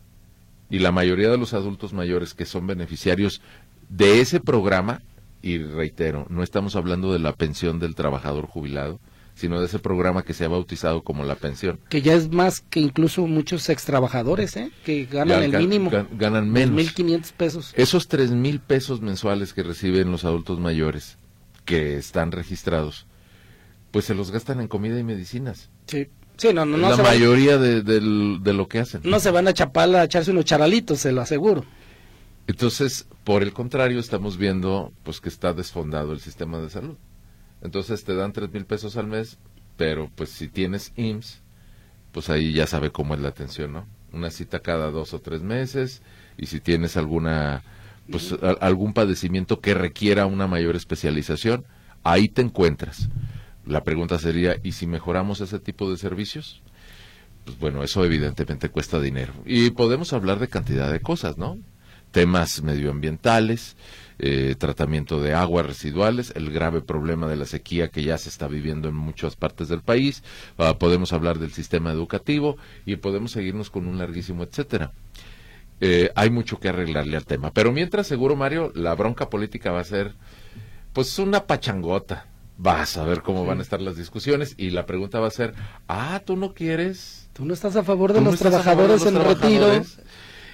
y 0.70 0.80
la 0.80 0.92
mayoría 0.92 1.30
de 1.30 1.38
los 1.38 1.54
adultos 1.54 1.94
mayores 1.94 2.34
que 2.34 2.46
son 2.46 2.68
beneficiarios 2.68 3.42
de 3.90 4.20
ese 4.20 4.40
programa, 4.40 5.02
y 5.42 5.60
reitero, 5.60 6.26
no 6.30 6.42
estamos 6.42 6.76
hablando 6.76 7.14
de 7.14 7.20
la 7.20 7.34
pensión 7.34 7.80
del 7.80 7.94
trabajador 7.94 8.48
jubilado, 8.48 9.00
sino 9.36 9.60
de 9.60 9.68
ese 9.68 9.80
programa 9.80 10.24
que 10.24 10.34
se 10.34 10.46
ha 10.46 10.48
bautizado 10.48 11.04
como 11.04 11.24
la 11.24 11.36
pensión. 11.36 11.80
Que 11.90 12.02
ya 12.02 12.14
es 12.14 12.32
más 12.32 12.62
que 12.62 12.80
incluso 12.80 13.28
muchos 13.28 13.70
ex 13.70 13.84
trabajadores, 13.84 14.56
¿eh? 14.56 14.72
que 14.84 15.06
ganan 15.06 15.44
el 15.44 15.58
mínimo. 15.58 15.92
ganan 16.14 16.50
menos. 16.50 16.76
1.500 16.76 17.34
pesos. 17.34 17.74
Esos 17.76 18.10
3.000 18.10 18.60
pesos 18.62 19.02
mensuales 19.02 19.54
que 19.54 19.62
reciben 19.62 20.10
los 20.10 20.26
adultos 20.26 20.60
mayores 20.60 21.18
que 21.66 21.98
están 21.98 22.32
registrados, 22.32 23.06
pues 23.92 24.06
se 24.06 24.16
los 24.16 24.32
gastan 24.32 24.62
en 24.62 24.68
comida 24.68 24.98
y 25.00 25.04
medicinas. 25.04 25.70
Sí. 25.88 26.08
Sí, 26.38 26.54
no, 26.54 26.66
no, 26.66 26.78
la 26.78 26.98
mayoría 26.98 27.58
de, 27.58 27.82
de, 27.82 28.54
lo 28.54 28.68
que 28.68 28.80
hacen. 28.80 29.02
No 29.04 29.20
se 29.20 29.32
van 29.32 29.48
a 29.48 29.54
Chapala 29.54 30.02
a 30.02 30.04
echarse 30.06 30.32
unos 30.32 30.46
charalitos, 30.46 31.00
se 31.00 31.12
lo 31.12 31.22
aseguro. 31.22 31.66
Entonces, 32.48 33.08
por 33.24 33.42
el 33.42 33.54
contrario, 33.54 34.00
estamos 34.00 34.38
viendo 34.38 34.94
pues 35.04 35.22
que 35.22 35.30
está 35.30 35.54
desfondado 35.54 36.14
el 36.14 36.20
sistema 36.20 36.60
de 36.60 36.70
salud. 36.70 36.96
Entonces 37.62 38.04
te 38.04 38.16
dan 38.16 38.34
tres 38.34 38.52
mil 38.52 38.66
pesos 38.66 38.98
al 38.98 39.08
mes, 39.08 39.38
pero 39.78 40.12
pues 40.16 40.30
si 40.30 40.48
tienes 40.48 40.92
IMSS, 40.96 41.42
pues 42.12 42.30
ahí 42.30 42.54
ya 42.54 42.68
sabe 42.68 42.92
cómo 42.92 43.16
es 43.16 43.22
la 43.22 43.30
atención, 43.30 43.74
¿no? 43.74 43.88
Una 44.14 44.30
cita 44.30 44.60
cada 44.60 44.92
dos 44.92 45.14
o 45.14 45.20
tres 45.20 45.42
meses 45.42 46.02
y 46.38 46.46
si 46.46 46.60
tienes 46.60 46.98
alguna 46.98 47.64
pues 48.10 48.36
algún 48.62 48.94
padecimiento 48.94 49.60
que 49.60 49.74
requiera 49.74 50.28
una 50.28 50.46
mayor 50.46 50.76
especialización, 50.76 51.66
ahí 52.04 52.30
te 52.30 52.42
encuentras. 52.44 53.10
La 53.66 53.84
pregunta 53.84 54.20
sería, 54.20 54.58
¿y 54.64 54.74
si 54.74 54.88
mejoramos 54.88 55.42
ese 55.42 55.60
tipo 55.60 55.90
de 55.90 55.98
servicios? 55.98 56.62
Pues 57.46 57.60
bueno, 57.60 57.84
eso 57.84 58.04
evidentemente 58.04 58.70
cuesta 58.70 59.00
dinero. 59.00 59.34
Y 59.46 59.72
podemos 59.72 60.14
hablar 60.14 60.40
de 60.40 60.48
cantidad 60.48 60.92
de 60.92 61.00
cosas, 61.00 61.38
¿no? 61.38 61.58
Temas 62.12 62.62
medioambientales, 62.64 63.76
eh, 64.20 64.56
tratamiento 64.58 65.22
de 65.22 65.34
aguas 65.34 65.66
residuales, 65.66 66.32
el 66.36 66.52
grave 66.52 66.82
problema 66.82 67.28
de 67.28 67.36
la 67.36 67.46
sequía 67.46 67.90
que 67.90 68.04
ya 68.04 68.18
se 68.18 68.30
está 68.30 68.48
viviendo 68.48 68.88
en 68.88 68.96
muchas 68.96 69.36
partes 69.36 69.68
del 69.68 69.82
país, 69.82 70.24
ah, 70.58 70.78
podemos 70.80 71.12
hablar 71.12 71.40
del 71.40 71.52
sistema 71.52 71.92
educativo 71.92 72.58
y 72.86 72.96
podemos 72.96 73.32
seguirnos 73.32 73.70
con 73.70 73.88
un 73.88 73.98
larguísimo 73.98 74.44
etcétera. 74.44 74.92
Eh, 75.82 76.10
hay 76.16 76.30
mucho 76.30 76.60
que 76.60 76.70
arreglarle 76.70 77.18
al 77.18 77.26
tema. 77.26 77.52
Pero 77.52 77.72
mientras, 77.72 78.08
seguro, 78.08 78.36
Mario, 78.36 78.72
la 78.76 78.96
bronca 78.96 79.30
política 79.30 79.72
va 79.72 79.82
a 79.82 79.84
ser, 79.84 80.14
pues, 80.94 81.20
una 81.20 81.46
pachangota. 81.46 82.28
Vas 82.58 82.98
a 82.98 83.04
ver 83.04 83.22
cómo 83.22 83.46
van 83.46 83.60
a 83.60 83.62
estar 83.62 83.82
las 83.82 83.98
discusiones 83.98 84.56
y 84.58 84.70
la 84.70 84.86
pregunta 84.86 85.20
va 85.20 85.28
a 85.28 85.32
ser, 85.32 85.54
ah, 85.88 86.22
tú 86.26 86.38
no 86.38 86.54
quieres. 86.54 87.28
Tú 87.34 87.46
no 87.46 87.54
estás 87.54 87.76
a 87.76 87.84
favor 87.84 88.14
de 88.14 88.22
los 88.22 88.40
trabajadores 88.40 89.06
en 89.06 89.22
retiro. 89.22 89.84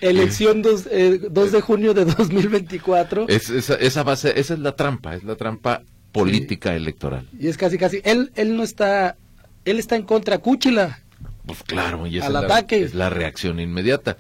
Elección 0.02 0.64
2, 0.64 0.88
eh, 0.90 1.20
de 1.30 1.62
junio 1.62 1.94
de 1.94 2.06
2024. 2.06 3.28
Es, 3.30 3.52
esa, 3.52 3.76
esa, 3.76 4.02
base, 4.02 4.40
esa 4.40 4.56
es 4.56 4.60
la 4.60 4.76
trampa, 4.76 5.14
es 5.14 5.24
la 5.24 5.36
trampa 5.36 5.84
política 6.12 6.76
electoral. 6.76 7.28
Y 7.40 7.48
es 7.48 7.58
casi, 7.58 7.78
casi, 7.78 8.02
él, 8.04 8.32
él 8.36 8.58
no 8.58 8.64
está, 8.64 9.16
él 9.64 9.78
está 9.78 9.96
en 9.96 10.04
contra, 10.04 10.40
Cúchila. 10.40 11.02
Pues 11.46 11.62
claro, 11.62 12.08
y 12.08 12.18
esa 12.18 12.40
ataque. 12.40 12.82
es 12.82 12.96
la 12.96 13.12
reacción 13.12 13.60
inmediata. 13.60 14.18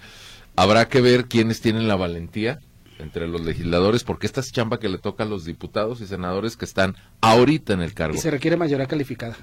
Habrá 0.56 0.88
que 0.88 1.02
ver 1.02 1.26
quiénes 1.26 1.62
tienen 1.62 1.88
la 1.88 1.96
valentía 1.96 2.60
entre 3.02 3.28
los 3.28 3.42
legisladores, 3.42 4.04
porque 4.04 4.28
esta 4.28 4.40
es 4.40 4.52
chamba 4.52 4.80
que 4.80 4.90
le 4.90 4.98
toca 4.98 5.24
a 5.24 5.28
los 5.28 5.46
diputados 5.46 6.02
y 6.02 6.08
senadores 6.08 6.58
que 6.58 6.66
están 6.66 6.96
ahorita 7.22 7.74
en 7.74 7.82
el 7.82 7.94
cargo. 7.94 8.16
Y 8.16 8.20
se 8.20 8.32
requiere 8.32 8.58
mayoría 8.58 8.88
calificada. 8.88 9.38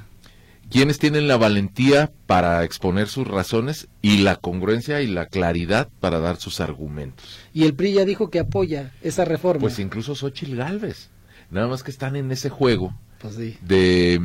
¿Quiénes 0.70 0.98
tienen 0.98 1.28
la 1.28 1.38
valentía 1.38 2.12
para 2.26 2.62
exponer 2.62 3.08
sus 3.08 3.26
razones 3.26 3.88
y 4.02 4.18
la 4.18 4.36
congruencia 4.36 5.00
y 5.00 5.06
la 5.06 5.26
claridad 5.26 5.88
para 6.00 6.20
dar 6.20 6.36
sus 6.36 6.60
argumentos? 6.60 7.38
Y 7.54 7.64
el 7.64 7.74
PRI 7.74 7.94
ya 7.94 8.04
dijo 8.04 8.28
que 8.28 8.38
apoya 8.38 8.92
esa 9.02 9.24
reforma. 9.24 9.60
Pues 9.60 9.78
incluso 9.78 10.14
Xochitl 10.14 10.56
Galvez. 10.56 11.08
Nada 11.50 11.68
más 11.68 11.82
que 11.82 11.90
están 11.90 12.16
en 12.16 12.30
ese 12.30 12.50
juego 12.50 12.94
pues 13.18 13.36
sí. 13.36 13.56
de, 13.62 14.20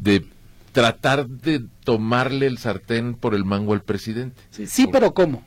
de 0.00 0.24
tratar 0.70 1.26
de 1.26 1.64
tomarle 1.82 2.46
el 2.46 2.58
sartén 2.58 3.14
por 3.14 3.34
el 3.34 3.44
mango 3.44 3.72
al 3.72 3.82
presidente. 3.82 4.40
Sí, 4.50 4.86
pero 4.86 5.12
¿cómo? 5.14 5.42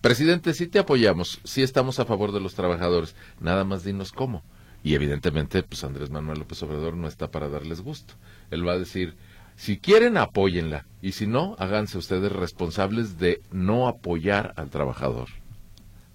Presidente, 0.00 0.54
sí 0.54 0.66
te 0.66 0.78
apoyamos, 0.78 1.40
sí 1.44 1.62
estamos 1.62 2.00
a 2.00 2.04
favor 2.04 2.32
de 2.32 2.40
los 2.40 2.54
trabajadores, 2.54 3.14
nada 3.40 3.64
más 3.64 3.84
dinos 3.84 4.12
cómo. 4.12 4.42
Y 4.82 4.94
evidentemente, 4.94 5.62
pues 5.62 5.84
Andrés 5.84 6.10
Manuel 6.10 6.38
López 6.38 6.62
Obrador 6.62 6.96
no 6.96 7.06
está 7.06 7.30
para 7.30 7.48
darles 7.48 7.82
gusto. 7.82 8.14
Él 8.50 8.66
va 8.66 8.72
a 8.72 8.78
decir, 8.78 9.14
si 9.56 9.76
quieren, 9.76 10.16
apóyenla, 10.16 10.86
y 11.02 11.12
si 11.12 11.26
no, 11.26 11.54
háganse 11.58 11.98
ustedes 11.98 12.32
responsables 12.32 13.18
de 13.18 13.42
no 13.52 13.88
apoyar 13.88 14.54
al 14.56 14.70
trabajador. 14.70 15.28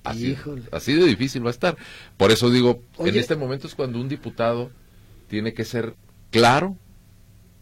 Así, 0.04 0.38
así 0.72 0.94
de 0.94 1.06
difícil 1.06 1.44
va 1.44 1.50
a 1.50 1.52
estar. 1.52 1.78
Por 2.18 2.32
eso 2.32 2.50
digo, 2.50 2.82
en 3.00 3.16
este 3.16 3.36
momento 3.36 3.68
es 3.68 3.76
cuando 3.76 4.00
un 4.00 4.08
diputado 4.08 4.72
tiene 5.28 5.54
que 5.54 5.66
ser 5.66 5.96
claro 6.32 6.78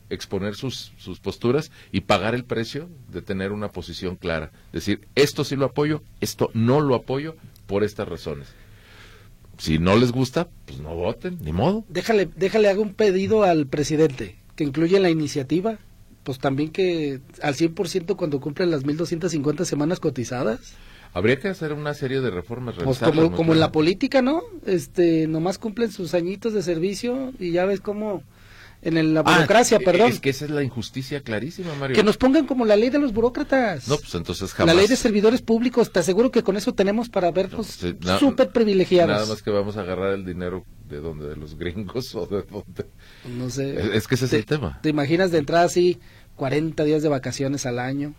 exponer 0.10 0.55
sus, 0.55 0.93
sus 0.98 1.19
posturas 1.19 1.72
y 1.91 2.01
pagar 2.01 2.36
el 2.36 2.43
precio 2.43 2.89
de 3.12 3.22
tener 3.22 3.51
una 3.51 3.69
posición 3.69 4.15
clara. 4.15 4.51
Decir, 4.72 5.07
esto 5.15 5.43
sí 5.43 5.55
lo 5.55 5.65
apoyo, 5.65 6.01
esto 6.22 6.50
no 6.53 6.81
lo 6.81 6.95
apoyo 6.95 7.36
por 7.67 7.83
estas 7.83 8.07
razones. 8.07 8.48
Si 9.57 9.79
no 9.79 9.95
les 9.95 10.12
gusta, 10.12 10.48
pues 10.65 10.79
no 10.79 10.95
voten, 10.95 11.38
ni 11.41 11.51
modo. 11.51 11.86
Déjale, 11.88 12.27
déjale 12.36 12.69
haga 12.69 12.81
un 12.81 12.93
pedido 12.93 13.43
al 13.43 13.67
presidente 13.67 14.36
que 14.56 14.63
incluya 14.63 14.99
la 14.99 15.10
iniciativa, 15.10 15.78
pues 16.23 16.39
también 16.39 16.69
que 16.69 17.21
al 17.41 17.56
100% 17.56 18.15
cuando 18.15 18.39
cumplen 18.39 18.71
las 18.71 18.86
1250 18.86 19.65
semanas 19.65 19.99
cotizadas. 19.99 20.73
Habría 21.13 21.39
que 21.39 21.47
hacer 21.47 21.73
una 21.73 21.93
serie 21.93 22.21
de 22.21 22.32
reformas. 22.32 22.75
Pues 22.84 22.97
como, 22.97 23.32
como 23.32 23.54
en 23.54 23.60
la 23.60 23.71
política, 23.71 24.23
¿no? 24.23 24.41
Este, 24.65 25.28
nomás 25.28 25.60
cumplen 25.60 25.91
sus 25.91 26.15
añitos 26.15 26.54
de 26.54 26.63
servicio 26.63 27.34
y 27.39 27.51
ya 27.51 27.65
ves 27.65 27.82
cómo 27.82 28.23
en 28.84 29.13
la 29.13 29.22
ah, 29.22 29.36
burocracia, 29.36 29.80
perdón. 29.80 30.10
Es 30.10 30.19
que 30.19 30.30
esa 30.30 30.46
es 30.46 30.52
la 30.52 30.63
injusticia 30.63 31.22
clarísima, 31.22 31.74
Mario. 31.76 31.96
Que 31.96 32.04
nos 32.04 32.17
pongan 32.17 32.46
como 32.46 32.65
la 32.65 32.76
ley 32.76 32.89
de 32.89 33.00
los 33.00 33.13
burócratas. 33.13 33.88
No, 33.88 33.98
pues 33.98 34.13
entonces 34.15 34.54
jamás. 34.54 34.76
La 34.76 34.80
ley 34.80 34.88
de 34.88 34.96
servidores 34.96 35.41
públicos, 35.41 35.91
te 35.91 36.00
aseguro 36.00 36.32
que 36.32 36.43
con 36.43 36.58
eso 36.58 36.74
tenemos 36.74 37.10
para 37.10 37.32
vernos 37.32 37.80
súper 38.19 38.50
privilegiados. 38.50 39.12
Nada 39.12 39.26
más 39.26 39.41
que 39.41 39.52
vamos 39.52 39.78
a 39.78 39.82
agarrar 39.82 40.13
el 40.13 40.26
dinero 40.26 40.65
de 40.89 41.00
donde, 41.00 41.30
de 41.30 41.36
los 41.36 41.58
gringos 41.58 42.13
o 42.15 42.26
de 42.26 42.43
donde. 42.43 42.86
No 43.38 43.50
sé. 43.50 43.96
Es, 43.96 44.08
que 44.08 44.15
ese 44.15 44.26
es 44.26 44.34
el 44.34 44.46
tema. 44.46 44.80
¿Te 44.82 44.89
imaginas 44.89 45.32
de 45.32 45.39
entrada 45.39 45.65
así 45.65 46.00
40 46.36 46.84
días 46.84 47.02
de 47.02 47.10
vacaciones 47.10 47.65
al 47.65 47.80
año? 47.80 48.13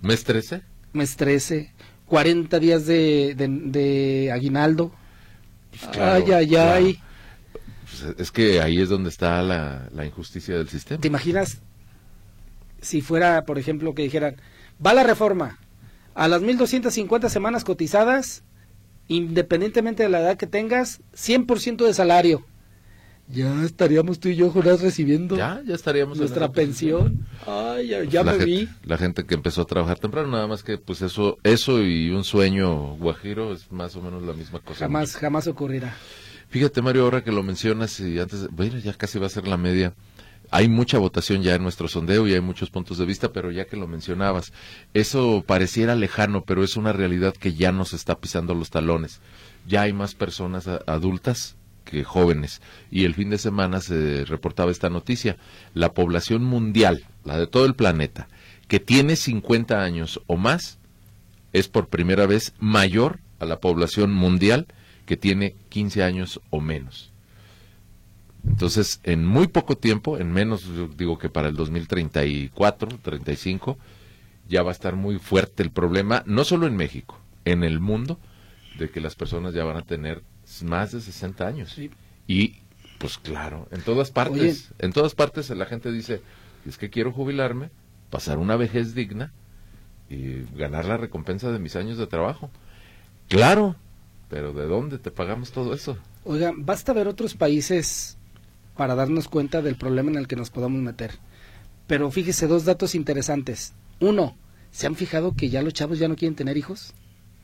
¿Mes 0.00 0.24
13? 0.24 0.62
Mes 0.92 1.16
13. 1.16 1.72
40 2.06 2.58
días 2.58 2.86
de, 2.86 3.34
de, 3.36 4.32
aguinaldo. 4.32 4.90
Pues 5.70 5.96
ay, 5.98 6.32
ay, 6.32 6.56
ay. 6.56 7.00
Pues, 8.00 8.14
es 8.18 8.30
que 8.30 8.60
ahí 8.60 8.80
es 8.80 8.88
donde 8.88 9.08
está 9.08 9.42
la, 9.42 10.04
injusticia 10.04 10.56
del 10.56 10.68
sistema. 10.68 11.00
¿Te 11.00 11.08
imaginas 11.08 11.60
si 12.80 13.00
fuera, 13.00 13.44
por 13.44 13.58
ejemplo, 13.58 13.94
que 13.94 14.02
dijeran, 14.02 14.36
va 14.84 14.94
la 14.94 15.02
reforma, 15.02 15.58
a 16.14 16.28
las 16.28 16.42
1.250 16.42 17.28
semanas 17.28 17.64
cotizadas, 17.64 18.42
independientemente 19.08 20.02
de 20.02 20.08
la 20.08 20.20
edad 20.20 20.36
que 20.36 20.46
tengas, 20.46 21.00
100% 21.14 21.84
de 21.84 21.94
salario. 21.94 22.44
Ya 23.28 23.62
estaríamos 23.64 24.18
tú 24.18 24.28
y 24.28 24.34
yo, 24.34 24.50
Jonás, 24.50 24.80
recibiendo 24.80 25.36
ya, 25.36 25.62
ya 25.64 25.74
estaríamos 25.76 26.18
nuestra 26.18 26.50
pensión. 26.50 27.28
Ay, 27.46 28.08
ya, 28.10 28.24
me 28.24 28.38
vi. 28.38 28.68
La 28.82 28.98
gente 28.98 29.24
que 29.24 29.34
empezó 29.34 29.62
a 29.62 29.66
trabajar 29.66 30.00
temprano, 30.00 30.28
nada 30.28 30.48
más 30.48 30.64
que 30.64 30.78
pues 30.78 31.00
eso 31.00 31.38
eso 31.44 31.80
y 31.80 32.10
un 32.10 32.24
sueño 32.24 32.96
guajiro 32.96 33.52
es 33.52 33.70
más 33.70 33.94
o 33.94 34.02
menos 34.02 34.24
la 34.24 34.32
misma 34.32 34.58
cosa. 34.58 34.80
Jamás, 34.80 35.14
jamás 35.14 35.46
ocurrirá. 35.46 35.94
Fíjate, 36.50 36.82
Mario, 36.82 37.04
ahora 37.04 37.22
que 37.22 37.30
lo 37.30 37.44
mencionas 37.44 38.00
y 38.00 38.18
antes, 38.18 38.48
bueno, 38.50 38.76
ya 38.78 38.92
casi 38.94 39.20
va 39.20 39.26
a 39.26 39.30
ser 39.30 39.46
la 39.46 39.56
media. 39.56 39.94
Hay 40.50 40.68
mucha 40.68 40.98
votación 40.98 41.42
ya 41.42 41.54
en 41.54 41.62
nuestro 41.62 41.86
sondeo 41.86 42.26
y 42.26 42.34
hay 42.34 42.40
muchos 42.40 42.70
puntos 42.70 42.98
de 42.98 43.06
vista, 43.06 43.32
pero 43.32 43.52
ya 43.52 43.66
que 43.66 43.76
lo 43.76 43.86
mencionabas, 43.86 44.52
eso 44.92 45.44
pareciera 45.46 45.94
lejano, 45.94 46.42
pero 46.44 46.64
es 46.64 46.76
una 46.76 46.92
realidad 46.92 47.34
que 47.34 47.54
ya 47.54 47.70
nos 47.70 47.92
está 47.92 48.18
pisando 48.18 48.52
los 48.56 48.70
talones. 48.70 49.20
Ya 49.68 49.82
hay 49.82 49.92
más 49.92 50.16
personas 50.16 50.66
adultas 50.66 51.54
que 51.84 52.02
jóvenes. 52.02 52.60
Y 52.90 53.04
el 53.04 53.14
fin 53.14 53.30
de 53.30 53.38
semana 53.38 53.80
se 53.80 54.24
reportaba 54.24 54.72
esta 54.72 54.90
noticia. 54.90 55.36
La 55.72 55.94
población 55.94 56.42
mundial, 56.42 57.06
la 57.24 57.38
de 57.38 57.46
todo 57.46 57.64
el 57.64 57.76
planeta, 57.76 58.26
que 58.66 58.80
tiene 58.80 59.14
50 59.14 59.80
años 59.80 60.20
o 60.26 60.36
más, 60.36 60.78
es 61.52 61.68
por 61.68 61.86
primera 61.86 62.26
vez 62.26 62.54
mayor 62.58 63.20
a 63.38 63.44
la 63.44 63.60
población 63.60 64.12
mundial 64.12 64.66
que 65.10 65.16
tiene 65.16 65.56
15 65.70 66.04
años 66.04 66.40
o 66.50 66.60
menos. 66.60 67.10
Entonces, 68.46 69.00
en 69.02 69.26
muy 69.26 69.48
poco 69.48 69.76
tiempo, 69.76 70.18
en 70.18 70.30
menos, 70.30 70.68
digo 70.96 71.18
que 71.18 71.28
para 71.28 71.48
el 71.48 71.56
2034, 71.56 73.00
35, 73.02 73.76
ya 74.48 74.62
va 74.62 74.68
a 74.68 74.72
estar 74.72 74.94
muy 74.94 75.18
fuerte 75.18 75.64
el 75.64 75.72
problema, 75.72 76.22
no 76.26 76.44
solo 76.44 76.68
en 76.68 76.76
México, 76.76 77.18
en 77.44 77.64
el 77.64 77.80
mundo, 77.80 78.20
de 78.78 78.88
que 78.88 79.00
las 79.00 79.16
personas 79.16 79.52
ya 79.52 79.64
van 79.64 79.78
a 79.78 79.82
tener 79.82 80.22
más 80.62 80.92
de 80.92 81.00
60 81.00 81.44
años. 81.44 81.76
Y, 82.28 82.58
pues 82.98 83.18
claro, 83.18 83.66
en 83.72 83.82
todas 83.82 84.12
partes, 84.12 84.72
en 84.78 84.92
todas 84.92 85.16
partes 85.16 85.50
la 85.50 85.66
gente 85.66 85.90
dice, 85.90 86.22
es 86.64 86.78
que 86.78 86.88
quiero 86.88 87.10
jubilarme, 87.10 87.70
pasar 88.10 88.38
una 88.38 88.54
vejez 88.54 88.94
digna 88.94 89.32
y 90.08 90.44
ganar 90.56 90.84
la 90.84 90.98
recompensa 90.98 91.50
de 91.50 91.58
mis 91.58 91.74
años 91.74 91.98
de 91.98 92.06
trabajo. 92.06 92.48
Claro, 93.26 93.74
pero 94.30 94.52
¿de 94.52 94.66
dónde 94.66 94.98
te 94.98 95.10
pagamos 95.10 95.50
todo 95.50 95.74
eso? 95.74 95.98
Oigan, 96.24 96.64
basta 96.64 96.92
ver 96.92 97.08
otros 97.08 97.34
países 97.34 98.16
para 98.76 98.94
darnos 98.94 99.28
cuenta 99.28 99.60
del 99.60 99.76
problema 99.76 100.10
en 100.10 100.16
el 100.16 100.28
que 100.28 100.36
nos 100.36 100.50
podamos 100.50 100.80
meter. 100.80 101.10
Pero 101.88 102.10
fíjese, 102.10 102.46
dos 102.46 102.64
datos 102.64 102.94
interesantes. 102.94 103.74
Uno, 103.98 104.36
¿se 104.70 104.86
han 104.86 104.94
fijado 104.94 105.34
que 105.34 105.50
ya 105.50 105.60
los 105.60 105.74
chavos 105.74 105.98
ya 105.98 106.08
no 106.08 106.14
quieren 106.14 106.36
tener 106.36 106.56
hijos? 106.56 106.94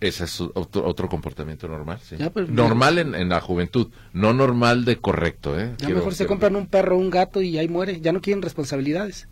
Ese 0.00 0.24
es 0.24 0.40
otro, 0.40 1.08
comportamiento 1.08 1.66
normal, 1.68 1.98
sí. 2.02 2.16
normal 2.48 2.98
en, 2.98 3.28
la 3.30 3.40
juventud, 3.40 3.88
no 4.12 4.34
normal 4.34 4.84
de 4.84 4.96
correcto, 4.96 5.58
¿eh? 5.58 5.74
Ya 5.78 5.88
mejor 5.88 6.14
se 6.14 6.26
compran 6.26 6.54
un 6.54 6.66
perro, 6.66 6.98
un 6.98 7.08
gato 7.08 7.40
y 7.40 7.56
ahí 7.56 7.66
muere, 7.66 8.00
ya 8.00 8.12
no 8.12 8.20
quieren 8.20 8.42
responsabilidades. 8.42 9.26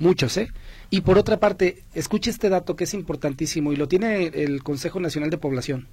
Muchos, 0.00 0.36
¿eh? 0.36 0.48
Y 0.90 1.02
por 1.02 1.18
otra 1.18 1.38
parte, 1.38 1.84
escuche 1.94 2.30
este 2.30 2.48
dato 2.48 2.74
que 2.76 2.84
es 2.84 2.94
importantísimo 2.94 3.72
y 3.72 3.76
lo 3.76 3.86
tiene 3.88 4.26
el 4.26 4.62
Consejo 4.64 5.00
Nacional 5.00 5.30
de 5.30 5.38
Población 5.38 5.88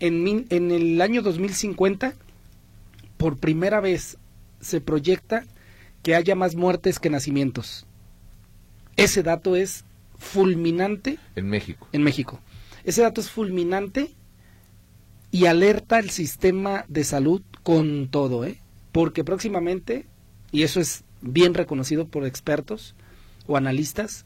en, 0.00 0.46
en 0.50 0.70
el 0.70 1.00
año 1.00 1.22
2050, 1.22 2.14
por 3.16 3.38
primera 3.38 3.80
vez 3.80 4.18
se 4.60 4.80
proyecta 4.80 5.44
que 6.02 6.14
haya 6.14 6.34
más 6.34 6.54
muertes 6.54 6.98
que 6.98 7.10
nacimientos. 7.10 7.86
Ese 8.96 9.22
dato 9.22 9.56
es 9.56 9.84
fulminante. 10.18 11.18
En 11.34 11.48
México. 11.48 11.88
En 11.92 12.02
México. 12.02 12.40
Ese 12.84 13.02
dato 13.02 13.20
es 13.20 13.30
fulminante 13.30 14.14
y 15.30 15.46
alerta 15.46 15.98
el 15.98 16.10
sistema 16.10 16.84
de 16.88 17.04
salud 17.04 17.42
con 17.62 18.08
todo, 18.08 18.44
¿eh? 18.44 18.60
Porque 18.92 19.24
próximamente, 19.24 20.06
y 20.52 20.62
eso 20.62 20.80
es 20.80 21.04
bien 21.20 21.54
reconocido 21.54 22.06
por 22.06 22.24
expertos 22.24 22.94
o 23.46 23.56
analistas, 23.56 24.24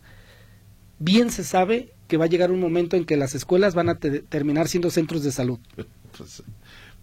bien 0.99 1.31
se 1.31 1.45
sabe 1.45 1.93
que 2.11 2.17
va 2.17 2.25
a 2.25 2.29
llegar 2.29 2.51
un 2.51 2.59
momento 2.59 2.97
en 2.97 3.05
que 3.05 3.17
las 3.17 3.37
escuelas 3.37 3.77
van 3.77 3.89
a 3.89 3.95
terminar 3.95 4.67
siendo 4.67 4.91
centros 4.91 5.23
de 5.23 5.31
salud. 5.31 5.61
Pues, 5.77 6.43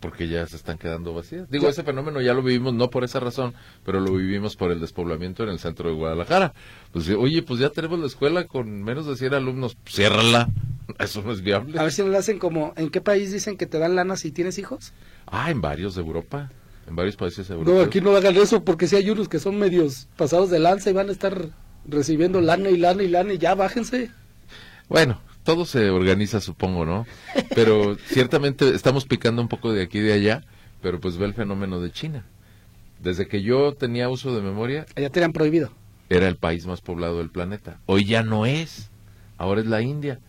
porque 0.01 0.27
ya 0.27 0.45
se 0.45 0.57
están 0.57 0.77
quedando 0.77 1.13
vacías. 1.13 1.49
Digo, 1.49 1.69
ese 1.69 1.81
fenómeno 1.81 2.21
ya 2.21 2.33
lo 2.33 2.43
vivimos 2.43 2.73
no 2.73 2.89
por 2.89 3.05
esa 3.05 3.21
razón, 3.21 3.53
pero 3.85 4.01
lo 4.01 4.11
vivimos 4.11 4.57
por 4.57 4.69
el 4.71 4.81
despoblamiento 4.81 5.43
en 5.43 5.49
el 5.49 5.59
centro 5.59 5.89
de 5.89 5.95
Guadalajara. 5.95 6.53
Pues, 6.91 7.09
oye, 7.09 7.41
pues 7.41 7.61
ya 7.61 7.69
tenemos 7.69 7.99
la 7.99 8.07
escuela 8.07 8.47
con 8.47 8.83
menos 8.83 9.07
de 9.07 9.15
100 9.15 9.33
alumnos, 9.33 9.77
ciérrala. 9.87 10.49
Eso 10.99 11.21
no 11.23 11.31
es 11.31 11.41
viable. 11.41 11.79
A 11.79 11.83
ver 11.83 11.93
si 11.93 12.03
lo 12.03 12.17
hacen 12.17 12.37
como, 12.37 12.73
¿en 12.75 12.89
qué 12.89 12.99
país 12.99 13.31
dicen 13.31 13.55
que 13.55 13.65
te 13.65 13.79
dan 13.79 13.95
lana 13.95 14.17
si 14.17 14.31
tienes 14.31 14.59
hijos? 14.59 14.91
Ah, 15.25 15.49
en 15.49 15.61
varios 15.61 15.95
de 15.95 16.01
Europa. 16.01 16.51
En 16.85 16.97
varios 16.97 17.15
países 17.15 17.49
europeos. 17.49 17.77
No, 17.77 17.81
aquí 17.81 18.01
no 18.01 18.13
hagan 18.15 18.35
eso 18.35 18.63
porque 18.63 18.87
si 18.87 18.97
hay 18.97 19.09
unos 19.09 19.29
que 19.29 19.39
son 19.39 19.57
medios 19.57 20.09
pasados 20.17 20.49
de 20.49 20.59
lanza 20.59 20.89
y 20.89 20.93
van 20.93 21.09
a 21.09 21.13
estar 21.13 21.49
recibiendo 21.85 22.41
lana 22.41 22.69
y 22.69 22.77
lana 22.77 23.03
y 23.03 23.07
lana 23.07 23.33
y 23.33 23.37
ya 23.37 23.55
bájense. 23.55 24.11
Bueno, 24.89 25.19
todo 25.43 25.65
se 25.65 25.89
organiza, 25.89 26.41
supongo, 26.41 26.85
¿no? 26.85 27.05
Pero 27.55 27.95
ciertamente 28.07 28.73
estamos 28.73 29.05
picando 29.05 29.41
un 29.41 29.47
poco 29.47 29.71
de 29.71 29.83
aquí 29.83 29.99
y 29.99 30.01
de 30.01 30.13
allá, 30.13 30.43
pero 30.81 30.99
pues 30.99 31.17
ve 31.17 31.25
el 31.25 31.33
fenómeno 31.33 31.79
de 31.79 31.91
China. 31.91 32.25
Desde 33.01 33.27
que 33.27 33.41
yo 33.41 33.73
tenía 33.73 34.09
uso 34.09 34.35
de 34.35 34.41
memoria... 34.41 34.85
Allá 34.95 35.09
te 35.09 35.23
han 35.23 35.33
prohibido. 35.33 35.71
Era 36.09 36.27
el 36.27 36.35
país 36.35 36.65
más 36.65 36.81
poblado 36.81 37.17
del 37.19 37.29
planeta. 37.29 37.79
Hoy 37.85 38.05
ya 38.05 38.23
no 38.23 38.45
es. 38.45 38.89
Ahora 39.37 39.61
es 39.61 39.67
la 39.67 39.81
India. 39.81 40.19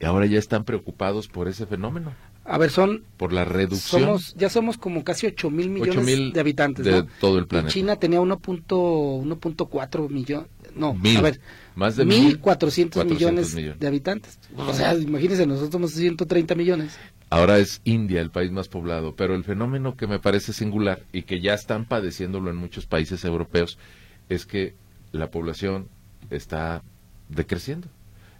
Y 0.00 0.06
ahora 0.06 0.26
ya 0.26 0.38
están 0.38 0.64
preocupados 0.64 1.28
por 1.28 1.48
ese 1.48 1.66
fenómeno. 1.66 2.12
A 2.44 2.58
ver, 2.58 2.70
son... 2.70 3.04
Por 3.16 3.32
la 3.32 3.44
reducción. 3.44 4.02
Somos, 4.02 4.34
ya 4.34 4.50
somos 4.50 4.76
como 4.76 5.02
casi 5.02 5.26
8 5.26 5.50
mil 5.50 5.70
millones 5.70 6.32
de 6.32 6.40
habitantes. 6.40 6.84
De 6.84 7.04
todo 7.20 7.38
el 7.38 7.46
planeta. 7.46 7.72
China 7.72 7.96
tenía 7.96 8.20
1.4 8.20 10.08
millones 10.10 10.48
no, 10.74 10.94
mil, 10.94 11.16
a 11.16 11.22
ver, 11.22 11.40
más 11.74 11.96
de 11.96 12.04
1.400 12.04 13.04
millones, 13.04 13.54
millones 13.54 13.78
de 13.78 13.86
habitantes. 13.86 14.38
O 14.56 14.72
sea, 14.72 14.94
imagínense, 14.94 15.46
nosotros 15.46 15.72
somos 15.72 15.92
130 15.92 16.54
millones. 16.54 16.98
Ahora 17.30 17.58
es 17.58 17.80
India 17.84 18.20
el 18.20 18.30
país 18.30 18.50
más 18.50 18.68
poblado, 18.68 19.14
pero 19.14 19.34
el 19.34 19.44
fenómeno 19.44 19.96
que 19.96 20.06
me 20.06 20.18
parece 20.18 20.52
singular 20.52 21.02
y 21.12 21.22
que 21.22 21.40
ya 21.40 21.54
están 21.54 21.84
padeciéndolo 21.84 22.50
en 22.50 22.56
muchos 22.56 22.86
países 22.86 23.24
europeos 23.24 23.78
es 24.28 24.46
que 24.46 24.74
la 25.12 25.30
población 25.30 25.88
está 26.30 26.82
decreciendo. 27.28 27.88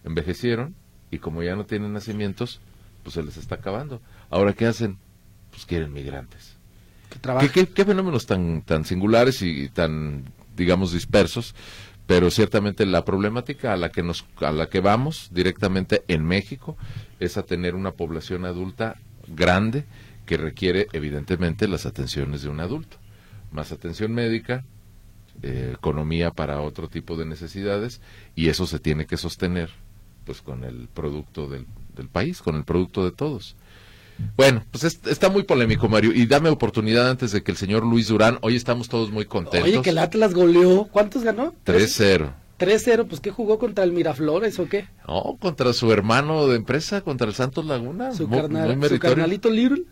Envejecieron 0.04 0.74
y 1.10 1.18
como 1.18 1.42
ya 1.42 1.56
no 1.56 1.64
tienen 1.66 1.92
nacimientos, 1.92 2.60
pues 3.04 3.14
se 3.14 3.22
les 3.22 3.36
está 3.36 3.56
acabando. 3.56 4.02
Ahora, 4.30 4.54
¿qué 4.54 4.66
hacen? 4.66 4.98
Pues 5.50 5.64
quieren 5.66 5.92
migrantes. 5.92 6.56
¿Qué, 7.52 7.66
qué, 7.66 7.84
fenómenos 7.84 8.26
tan, 8.26 8.62
tan 8.62 8.84
singulares 8.84 9.40
y 9.42 9.68
tan, 9.68 10.24
digamos, 10.56 10.92
dispersos 10.92 11.54
pero 12.06 12.30
ciertamente 12.30 12.84
la 12.84 13.04
problemática 13.04 13.72
a 13.72 13.76
la 13.76 13.90
que 13.90 14.02
nos 14.02 14.24
a 14.40 14.52
la 14.52 14.68
que 14.68 14.80
vamos 14.80 15.30
directamente 15.32 16.04
en 16.08 16.24
México 16.24 16.76
es 17.18 17.36
a 17.36 17.44
tener 17.44 17.74
una 17.74 17.92
población 17.92 18.44
adulta 18.44 18.96
grande 19.26 19.84
que 20.26 20.36
requiere 20.36 20.86
evidentemente 20.92 21.66
las 21.66 21.86
atenciones 21.86 22.42
de 22.42 22.50
un 22.50 22.60
adulto 22.60 22.98
más 23.52 23.72
atención 23.72 24.12
médica 24.12 24.64
eh, 25.42 25.72
economía 25.74 26.30
para 26.30 26.60
otro 26.60 26.88
tipo 26.88 27.16
de 27.16 27.24
necesidades 27.24 28.00
y 28.34 28.48
eso 28.48 28.66
se 28.66 28.80
tiene 28.80 29.06
que 29.06 29.16
sostener 29.16 29.70
pues 30.26 30.42
con 30.42 30.64
el 30.64 30.88
producto 30.92 31.48
del, 31.48 31.66
del 31.94 32.08
país 32.08 32.42
con 32.42 32.56
el 32.56 32.64
producto 32.64 33.04
de 33.04 33.12
todos 33.12 33.56
bueno, 34.36 34.64
pues 34.70 34.84
está 34.84 35.28
muy 35.28 35.42
polémico, 35.42 35.88
Mario. 35.88 36.12
Y 36.14 36.26
dame 36.26 36.48
oportunidad 36.48 37.10
antes 37.10 37.32
de 37.32 37.42
que 37.42 37.50
el 37.50 37.56
señor 37.56 37.84
Luis 37.84 38.08
Durán, 38.08 38.38
hoy 38.42 38.56
estamos 38.56 38.88
todos 38.88 39.10
muy 39.10 39.24
contentos. 39.24 39.68
Oye, 39.68 39.82
que 39.82 39.90
el 39.90 39.98
Atlas 39.98 40.34
goleó. 40.34 40.88
¿Cuántos 40.90 41.22
ganó? 41.24 41.54
3-0. 41.64 42.32
3-0, 42.58 43.06
pues 43.08 43.20
¿qué 43.20 43.30
jugó 43.30 43.58
contra 43.58 43.82
el 43.82 43.92
Miraflores 43.92 44.58
o 44.60 44.68
qué? 44.68 44.86
No, 45.08 45.36
contra 45.40 45.72
su 45.72 45.92
hermano 45.92 46.46
de 46.46 46.56
empresa, 46.56 47.00
contra 47.00 47.26
el 47.26 47.34
Santos 47.34 47.66
Laguna. 47.66 48.14
Su, 48.14 48.28
carnalito 48.28 49.50
Little. 49.50 49.82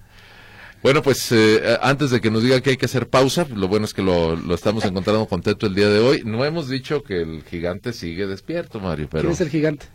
Bueno, 0.83 1.03
pues 1.03 1.31
eh, 1.33 1.79
antes 1.81 2.11
de 2.11 2.21
que 2.21 2.31
nos 2.31 2.43
diga 2.43 2.61
que 2.61 2.71
hay 2.71 2.77
que 2.77 2.87
hacer 2.87 3.09
pausa, 3.09 3.47
lo 3.55 3.69
bueno 3.69 3.85
es 3.85 3.95
que 3.95 4.03
lo, 4.03 4.37
lo, 4.37 4.55
estamos 4.55 4.85
encontrando 4.85 5.27
contento 5.27 5.67
el 5.67 5.75
día 5.75 5.88
de 5.88 6.01
hoy. 6.01 6.23
No 6.25 6.45
hemos 6.45 6.69
dicho 6.69 7.03
que 7.03 7.23
el 7.23 7.43
gigante 7.43 7.93
sigue 7.93 8.27
despierto, 8.27 8.81
Mario, 8.81 9.09
pero... 9.11 9.23
¿Quién 9.23 9.33
es 9.33 9.41
el 9.41 9.49
gigante? 9.49 9.87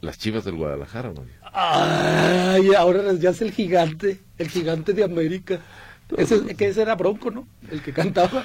Las 0.00 0.18
chivas 0.18 0.44
del 0.44 0.56
Guadalajara, 0.56 1.12
Mario. 1.12 1.32
Ay, 1.52 2.74
ahora 2.74 3.12
ya 3.14 3.30
es 3.30 3.40
el 3.40 3.52
gigante, 3.52 4.20
el 4.38 4.48
gigante 4.48 4.92
de 4.92 5.04
América. 5.04 5.60
Ese, 6.16 6.54
que 6.56 6.68
ese 6.68 6.82
era 6.82 6.94
Bronco, 6.94 7.30
¿no? 7.30 7.46
El 7.70 7.82
que 7.82 7.92
cantaba. 7.92 8.44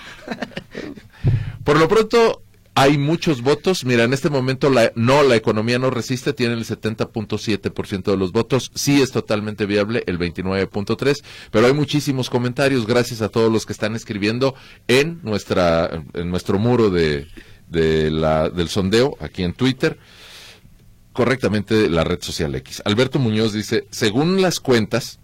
Por 1.63 1.77
lo 1.77 1.87
pronto, 1.87 2.43
hay 2.75 2.97
muchos 2.97 3.41
votos. 3.41 3.83
Mira, 3.83 4.05
en 4.05 4.13
este 4.13 4.29
momento 4.29 4.69
la, 4.69 4.91
no, 4.95 5.23
la 5.23 5.35
economía 5.35 5.79
no 5.79 5.89
resiste, 5.89 6.33
tiene 6.33 6.53
el 6.53 6.65
70.7% 6.65 8.03
de 8.03 8.17
los 8.17 8.31
votos. 8.31 8.71
Sí 8.73 9.01
es 9.01 9.11
totalmente 9.11 9.65
viable, 9.65 10.03
el 10.07 10.17
29.3%, 10.17 11.21
pero 11.51 11.67
hay 11.67 11.73
muchísimos 11.73 12.29
comentarios. 12.29 12.87
Gracias 12.87 13.21
a 13.21 13.29
todos 13.29 13.51
los 13.51 13.65
que 13.65 13.73
están 13.73 13.95
escribiendo 13.95 14.55
en 14.87 15.19
nuestra, 15.23 16.03
en 16.13 16.29
nuestro 16.29 16.57
muro 16.57 16.89
de, 16.89 17.27
de 17.67 18.09
la, 18.11 18.49
del 18.49 18.69
sondeo 18.69 19.17
aquí 19.19 19.43
en 19.43 19.53
Twitter 19.53 19.99
correctamente 21.19 21.89
la 21.89 22.05
red 22.05 22.21
social 22.21 22.55
X. 22.55 22.81
Alberto 22.85 23.19
Muñoz 23.19 23.51
dice, 23.51 23.85
según 23.91 24.41
las 24.41 24.61
cuentas, 24.61 25.19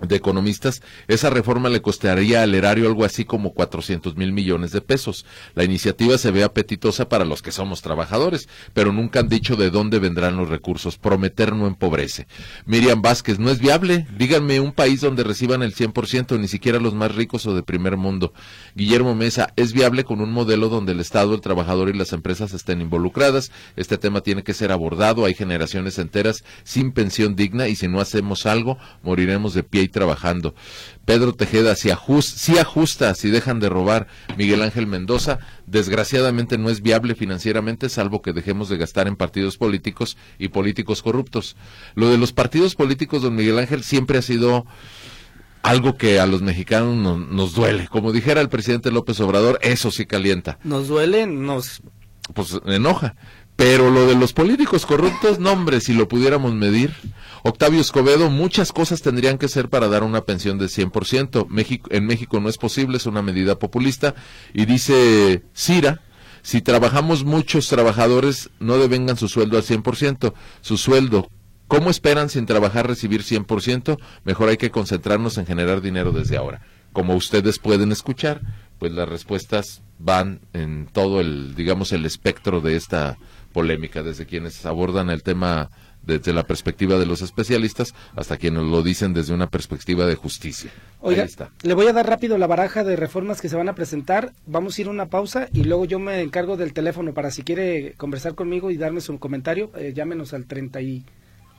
de 0.00 0.16
economistas, 0.16 0.82
esa 1.06 1.30
reforma 1.30 1.68
le 1.68 1.82
costaría 1.82 2.42
al 2.42 2.54
erario 2.54 2.88
algo 2.88 3.04
así 3.04 3.24
como 3.24 3.52
400 3.52 4.16
mil 4.16 4.32
millones 4.32 4.72
de 4.72 4.80
pesos. 4.80 5.24
La 5.54 5.64
iniciativa 5.64 6.18
se 6.18 6.30
ve 6.30 6.42
apetitosa 6.42 7.08
para 7.08 7.24
los 7.24 7.42
que 7.42 7.52
somos 7.52 7.82
trabajadores, 7.82 8.48
pero 8.74 8.92
nunca 8.92 9.20
han 9.20 9.28
dicho 9.28 9.54
de 9.54 9.70
dónde 9.70 9.98
vendrán 9.98 10.36
los 10.36 10.48
recursos. 10.48 10.98
Prometer 10.98 11.54
no 11.54 11.66
empobrece. 11.66 12.26
Miriam 12.66 13.02
Vázquez, 13.02 13.38
no 13.38 13.50
es 13.50 13.60
viable. 13.60 14.06
Díganme 14.16 14.60
un 14.60 14.72
país 14.72 15.00
donde 15.00 15.24
reciban 15.24 15.62
el 15.62 15.74
100%, 15.74 16.38
ni 16.38 16.48
siquiera 16.48 16.80
los 16.80 16.94
más 16.94 17.14
ricos 17.14 17.46
o 17.46 17.54
de 17.54 17.62
primer 17.62 17.96
mundo. 17.96 18.32
Guillermo 18.74 19.14
Mesa, 19.14 19.52
es 19.56 19.72
viable 19.72 20.04
con 20.04 20.20
un 20.20 20.32
modelo 20.32 20.68
donde 20.68 20.92
el 20.92 21.00
Estado, 21.00 21.34
el 21.34 21.40
trabajador 21.40 21.88
y 21.88 21.98
las 21.98 22.12
empresas 22.12 22.52
estén 22.54 22.80
involucradas. 22.80 23.52
Este 23.76 23.98
tema 23.98 24.22
tiene 24.22 24.42
que 24.42 24.54
ser 24.54 24.72
abordado. 24.72 25.24
Hay 25.24 25.34
generaciones 25.34 25.98
enteras 25.98 26.44
sin 26.64 26.92
pensión 26.92 27.36
digna 27.36 27.68
y 27.68 27.76
si 27.76 27.88
no 27.88 28.00
hacemos 28.00 28.46
algo, 28.46 28.78
moriremos 29.02 29.54
de 29.54 29.62
pie 29.62 29.81
trabajando. 29.88 30.54
Pedro 31.04 31.34
Tejeda, 31.34 31.74
si, 31.74 31.90
si 32.22 32.58
ajusta, 32.58 33.14
si 33.14 33.30
dejan 33.30 33.60
de 33.60 33.68
robar. 33.68 34.06
Miguel 34.36 34.62
Ángel 34.62 34.86
Mendoza, 34.86 35.38
desgraciadamente 35.66 36.58
no 36.58 36.70
es 36.70 36.82
viable 36.82 37.14
financieramente, 37.14 37.88
salvo 37.88 38.22
que 38.22 38.32
dejemos 38.32 38.68
de 38.68 38.78
gastar 38.78 39.08
en 39.08 39.16
partidos 39.16 39.56
políticos 39.56 40.16
y 40.38 40.48
políticos 40.48 41.02
corruptos. 41.02 41.56
Lo 41.94 42.08
de 42.08 42.18
los 42.18 42.32
partidos 42.32 42.74
políticos, 42.74 43.22
don 43.22 43.34
Miguel 43.34 43.58
Ángel, 43.58 43.82
siempre 43.82 44.18
ha 44.18 44.22
sido 44.22 44.66
algo 45.62 45.96
que 45.96 46.20
a 46.20 46.26
los 46.26 46.42
mexicanos 46.42 47.20
nos 47.28 47.54
duele. 47.54 47.88
Como 47.88 48.12
dijera 48.12 48.40
el 48.40 48.48
presidente 48.48 48.90
López 48.90 49.20
Obrador, 49.20 49.58
eso 49.62 49.90
sí 49.90 50.06
calienta. 50.06 50.58
Nos 50.64 50.88
duele, 50.88 51.26
nos... 51.26 51.82
Pues 52.34 52.56
enoja. 52.66 53.16
Pero 53.56 53.90
lo 53.90 54.06
de 54.06 54.14
los 54.14 54.32
políticos 54.32 54.86
corruptos, 54.86 55.38
no 55.38 55.52
hombre, 55.52 55.80
si 55.80 55.92
lo 55.92 56.08
pudiéramos 56.08 56.54
medir. 56.54 56.94
Octavio 57.42 57.80
Escobedo, 57.80 58.30
muchas 58.30 58.72
cosas 58.72 59.02
tendrían 59.02 59.38
que 59.38 59.48
ser 59.48 59.68
para 59.68 59.88
dar 59.88 60.02
una 60.04 60.22
pensión 60.22 60.58
de 60.58 60.66
100%. 60.66 61.48
México, 61.48 61.88
en 61.92 62.06
México 62.06 62.40
no 62.40 62.48
es 62.48 62.56
posible, 62.56 62.96
es 62.96 63.06
una 63.06 63.22
medida 63.22 63.58
populista. 63.58 64.14
Y 64.54 64.64
dice 64.64 65.42
Cira, 65.54 66.00
si 66.42 66.60
trabajamos 66.60 67.24
muchos 67.24 67.68
trabajadores, 67.68 68.50
no 68.58 68.78
devengan 68.78 69.16
su 69.16 69.28
sueldo 69.28 69.56
al 69.56 69.64
100%. 69.64 70.34
Su 70.60 70.76
sueldo, 70.76 71.28
¿cómo 71.68 71.90
esperan 71.90 72.30
sin 72.30 72.46
trabajar 72.46 72.86
recibir 72.86 73.22
100%? 73.22 73.98
Mejor 74.24 74.48
hay 74.48 74.56
que 74.56 74.70
concentrarnos 74.70 75.38
en 75.38 75.46
generar 75.46 75.80
dinero 75.80 76.10
desde 76.10 76.36
ahora. 76.36 76.62
Como 76.92 77.14
ustedes 77.14 77.58
pueden 77.58 77.92
escuchar, 77.92 78.40
pues 78.78 78.92
las 78.92 79.08
respuestas 79.08 79.82
van 79.98 80.40
en 80.52 80.88
todo 80.92 81.20
el, 81.20 81.54
digamos, 81.54 81.92
el 81.92 82.04
espectro 82.04 82.60
de 82.60 82.76
esta 82.76 83.18
polémica, 83.52 84.02
desde 84.02 84.26
quienes 84.26 84.64
abordan 84.66 85.10
el 85.10 85.22
tema 85.22 85.70
desde 86.04 86.32
la 86.32 86.42
perspectiva 86.44 86.98
de 86.98 87.06
los 87.06 87.22
especialistas 87.22 87.94
hasta 88.16 88.36
quienes 88.36 88.64
lo 88.64 88.82
dicen 88.82 89.14
desde 89.14 89.34
una 89.34 89.48
perspectiva 89.48 90.06
de 90.06 90.14
justicia. 90.14 90.70
Oiga, 91.00 91.26
le 91.62 91.74
voy 91.74 91.86
a 91.86 91.92
dar 91.92 92.06
rápido 92.06 92.38
la 92.38 92.46
baraja 92.46 92.84
de 92.84 92.96
reformas 92.96 93.40
que 93.40 93.48
se 93.48 93.56
van 93.56 93.68
a 93.68 93.74
presentar. 93.74 94.32
Vamos 94.46 94.76
a 94.76 94.80
ir 94.80 94.88
a 94.88 94.90
una 94.90 95.06
pausa 95.06 95.48
y 95.52 95.64
luego 95.64 95.84
yo 95.84 95.98
me 95.98 96.20
encargo 96.20 96.56
del 96.56 96.72
teléfono 96.72 97.14
para 97.14 97.30
si 97.30 97.42
quiere 97.42 97.94
conversar 97.96 98.34
conmigo 98.34 98.70
y 98.70 98.76
darme 98.76 99.00
su 99.00 99.18
comentario, 99.18 99.70
eh, 99.76 99.92
llámenos 99.94 100.34
al 100.34 100.46
30 100.46 100.80
y... 100.80 101.04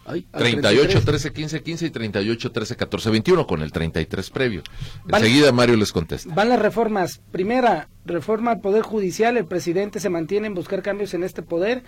Ay, 0.06 0.26
38 0.32 1.02
13 1.04 1.32
15 1.34 1.64
15 1.64 1.86
y 1.86 1.90
38 1.90 2.52
13 2.52 2.76
14 2.76 3.10
21 3.10 3.48
con 3.48 3.62
el 3.62 3.72
33 3.72 4.30
previo. 4.32 4.64
Enseguida 5.08 5.52
Mario 5.52 5.78
les 5.78 5.92
contesta. 5.92 6.34
Van 6.34 6.50
las 6.50 6.60
reformas. 6.60 7.22
Primera, 7.32 7.88
reforma 8.06 8.52
al 8.52 8.60
Poder 8.62 8.82
Judicial. 8.84 9.38
El 9.38 9.46
presidente 9.46 10.00
se 10.00 10.10
mantiene 10.10 10.48
en 10.48 10.54
buscar 10.56 10.82
cambios 10.82 11.14
en 11.14 11.24
este 11.24 11.42
poder 11.42 11.84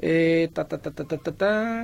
Eh, 0.00 0.50
ta, 0.52 0.66
ta, 0.66 0.78
ta, 0.78 0.90
ta, 0.90 1.04
ta, 1.04 1.18
ta, 1.18 1.32
ta, 1.32 1.82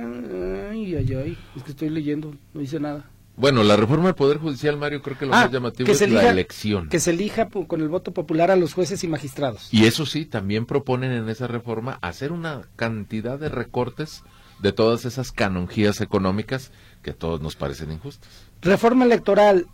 ay, 0.69 0.95
ay, 0.95 1.13
ay, 1.13 1.37
es 1.55 1.63
que 1.63 1.71
estoy 1.71 1.89
leyendo, 1.89 2.35
no 2.53 2.59
dice 2.59 2.77
nada. 2.77 3.09
Bueno, 3.37 3.63
la 3.63 3.77
reforma 3.77 4.07
del 4.07 4.15
Poder 4.15 4.37
Judicial, 4.37 4.75
Mario, 4.77 5.01
creo 5.01 5.17
que 5.17 5.25
lo 5.25 5.33
Ah, 5.33 5.43
más 5.43 5.51
llamativo 5.51 5.85
que 5.85 5.93
es 5.93 5.97
se 5.97 6.07
la 6.07 6.19
elija- 6.19 6.31
elección. 6.31 6.89
Que 6.89 6.99
se 6.99 7.11
elija 7.11 7.47
con 7.49 7.79
el 7.79 7.87
voto 7.87 8.11
popular 8.13 8.51
a 8.51 8.57
los 8.57 8.73
jueces 8.73 9.01
y 9.05 9.07
magistrados. 9.07 9.69
Y 9.73 9.85
eso 9.85 10.05
sí, 10.05 10.25
también 10.25 10.65
proponen 10.65 11.13
en 11.13 11.29
esa 11.29 11.47
reforma 11.47 11.99
hacer 12.01 12.33
una 12.33 12.63
cantidad 12.75 13.39
de 13.39 13.47
recortes 13.47 14.23
de 14.61 14.71
todas 14.71 15.05
esas 15.05 15.31
canonjías 15.31 16.01
económicas 16.01 16.71
que 17.01 17.11
a 17.11 17.15
todos 17.15 17.41
nos 17.41 17.55
parecen 17.55 17.91
injustas. 17.91 18.29
Reforma 18.61 19.05
electoral. 19.05 19.67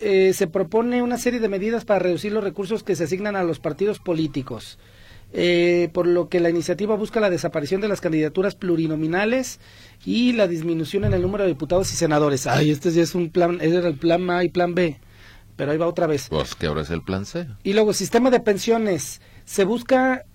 Eh, 0.00 0.32
se 0.34 0.48
propone 0.48 1.00
una 1.00 1.16
serie 1.16 1.38
de 1.38 1.48
medidas 1.48 1.84
para 1.84 2.00
reducir 2.00 2.32
los 2.32 2.42
recursos 2.42 2.82
que 2.82 2.96
se 2.96 3.04
asignan 3.04 3.36
a 3.36 3.44
los 3.44 3.60
partidos 3.60 4.00
políticos. 4.00 4.78
Eh, 5.34 5.88
por 5.94 6.06
lo 6.06 6.28
que 6.28 6.40
la 6.40 6.50
iniciativa 6.50 6.94
busca 6.94 7.18
la 7.18 7.30
desaparición 7.30 7.80
de 7.80 7.88
las 7.88 8.02
candidaturas 8.02 8.54
plurinominales 8.54 9.60
y 10.04 10.32
la 10.32 10.46
disminución 10.46 11.04
en 11.04 11.14
el 11.14 11.22
número 11.22 11.44
de 11.44 11.50
diputados 11.50 11.90
y 11.92 11.96
senadores. 11.96 12.46
Ay, 12.46 12.70
este 12.70 12.90
ya 12.90 13.02
es 13.02 13.14
un 13.14 13.30
plan, 13.30 13.58
era 13.62 13.88
el 13.88 13.96
plan 13.96 14.28
A 14.28 14.44
y 14.44 14.50
plan 14.50 14.74
B, 14.74 15.00
pero 15.56 15.72
ahí 15.72 15.78
va 15.78 15.86
otra 15.86 16.06
vez. 16.06 16.26
Pues 16.28 16.54
que 16.54 16.66
ahora 16.66 16.82
es 16.82 16.90
el 16.90 17.02
plan 17.02 17.24
C. 17.24 17.46
Y 17.62 17.72
luego, 17.72 17.94
sistema 17.94 18.30
de 18.30 18.40
pensiones. 18.40 19.22
Se 19.46 19.64
busca 19.64 20.26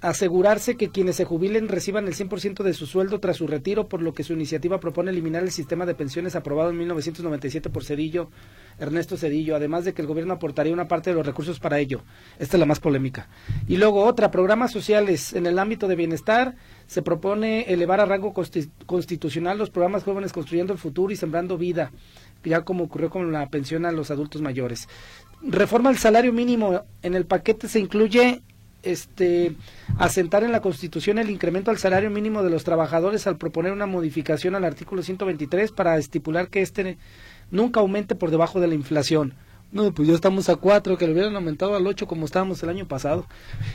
asegurarse 0.00 0.76
que 0.76 0.88
quienes 0.90 1.16
se 1.16 1.24
jubilen 1.24 1.68
reciban 1.68 2.06
el 2.06 2.14
100% 2.14 2.62
de 2.62 2.72
su 2.72 2.86
sueldo 2.86 3.20
tras 3.20 3.36
su 3.36 3.46
retiro, 3.46 3.86
por 3.88 4.00
lo 4.00 4.14
que 4.14 4.22
su 4.24 4.32
iniciativa 4.32 4.80
propone 4.80 5.10
eliminar 5.10 5.42
el 5.42 5.50
sistema 5.50 5.84
de 5.84 5.94
pensiones 5.94 6.34
aprobado 6.36 6.70
en 6.70 6.78
1997 6.78 7.68
por 7.68 7.84
Cedillo, 7.84 8.30
Ernesto 8.78 9.16
Cedillo, 9.18 9.56
además 9.56 9.84
de 9.84 9.92
que 9.92 10.00
el 10.00 10.08
gobierno 10.08 10.32
aportaría 10.32 10.72
una 10.72 10.88
parte 10.88 11.10
de 11.10 11.16
los 11.16 11.26
recursos 11.26 11.60
para 11.60 11.78
ello. 11.78 12.02
Esta 12.38 12.56
es 12.56 12.60
la 12.60 12.66
más 12.66 12.80
polémica. 12.80 13.28
Y 13.68 13.76
luego 13.76 14.04
otra, 14.04 14.30
programas 14.30 14.72
sociales. 14.72 15.34
En 15.34 15.46
el 15.46 15.58
ámbito 15.58 15.86
de 15.86 15.96
bienestar 15.96 16.56
se 16.86 17.02
propone 17.02 17.62
elevar 17.72 18.00
a 18.00 18.06
rango 18.06 18.32
consti- 18.32 18.70
constitucional 18.86 19.58
los 19.58 19.70
programas 19.70 20.02
jóvenes 20.04 20.32
construyendo 20.32 20.72
el 20.72 20.78
futuro 20.78 21.12
y 21.12 21.16
sembrando 21.16 21.58
vida, 21.58 21.92
ya 22.42 22.62
como 22.62 22.84
ocurrió 22.84 23.10
con 23.10 23.30
la 23.32 23.48
pensión 23.50 23.84
a 23.84 23.92
los 23.92 24.10
adultos 24.10 24.40
mayores. 24.40 24.88
Reforma 25.42 25.90
al 25.90 25.98
salario 25.98 26.32
mínimo. 26.32 26.84
En 27.02 27.14
el 27.14 27.26
paquete 27.26 27.68
se 27.68 27.80
incluye 27.80 28.42
este 28.82 29.54
asentar 29.98 30.44
en 30.44 30.52
la 30.52 30.60
Constitución 30.60 31.18
el 31.18 31.30
incremento 31.30 31.70
al 31.70 31.78
salario 31.78 32.10
mínimo 32.10 32.42
de 32.42 32.50
los 32.50 32.64
trabajadores 32.64 33.26
al 33.26 33.36
proponer 33.36 33.72
una 33.72 33.86
modificación 33.86 34.54
al 34.54 34.64
artículo 34.64 35.02
123 35.02 35.72
para 35.72 35.96
estipular 35.98 36.48
que 36.48 36.62
este 36.62 36.98
nunca 37.50 37.80
aumente 37.80 38.14
por 38.14 38.30
debajo 38.30 38.60
de 38.60 38.68
la 38.68 38.74
inflación. 38.74 39.34
No, 39.72 39.92
pues 39.94 40.08
ya 40.08 40.14
estamos 40.14 40.48
a 40.48 40.56
cuatro, 40.56 40.98
que 40.98 41.06
lo 41.06 41.12
hubieran 41.12 41.36
aumentado 41.36 41.76
al 41.76 41.86
ocho 41.86 42.08
como 42.08 42.24
estábamos 42.26 42.60
el 42.64 42.70
año 42.70 42.88
pasado. 42.88 43.26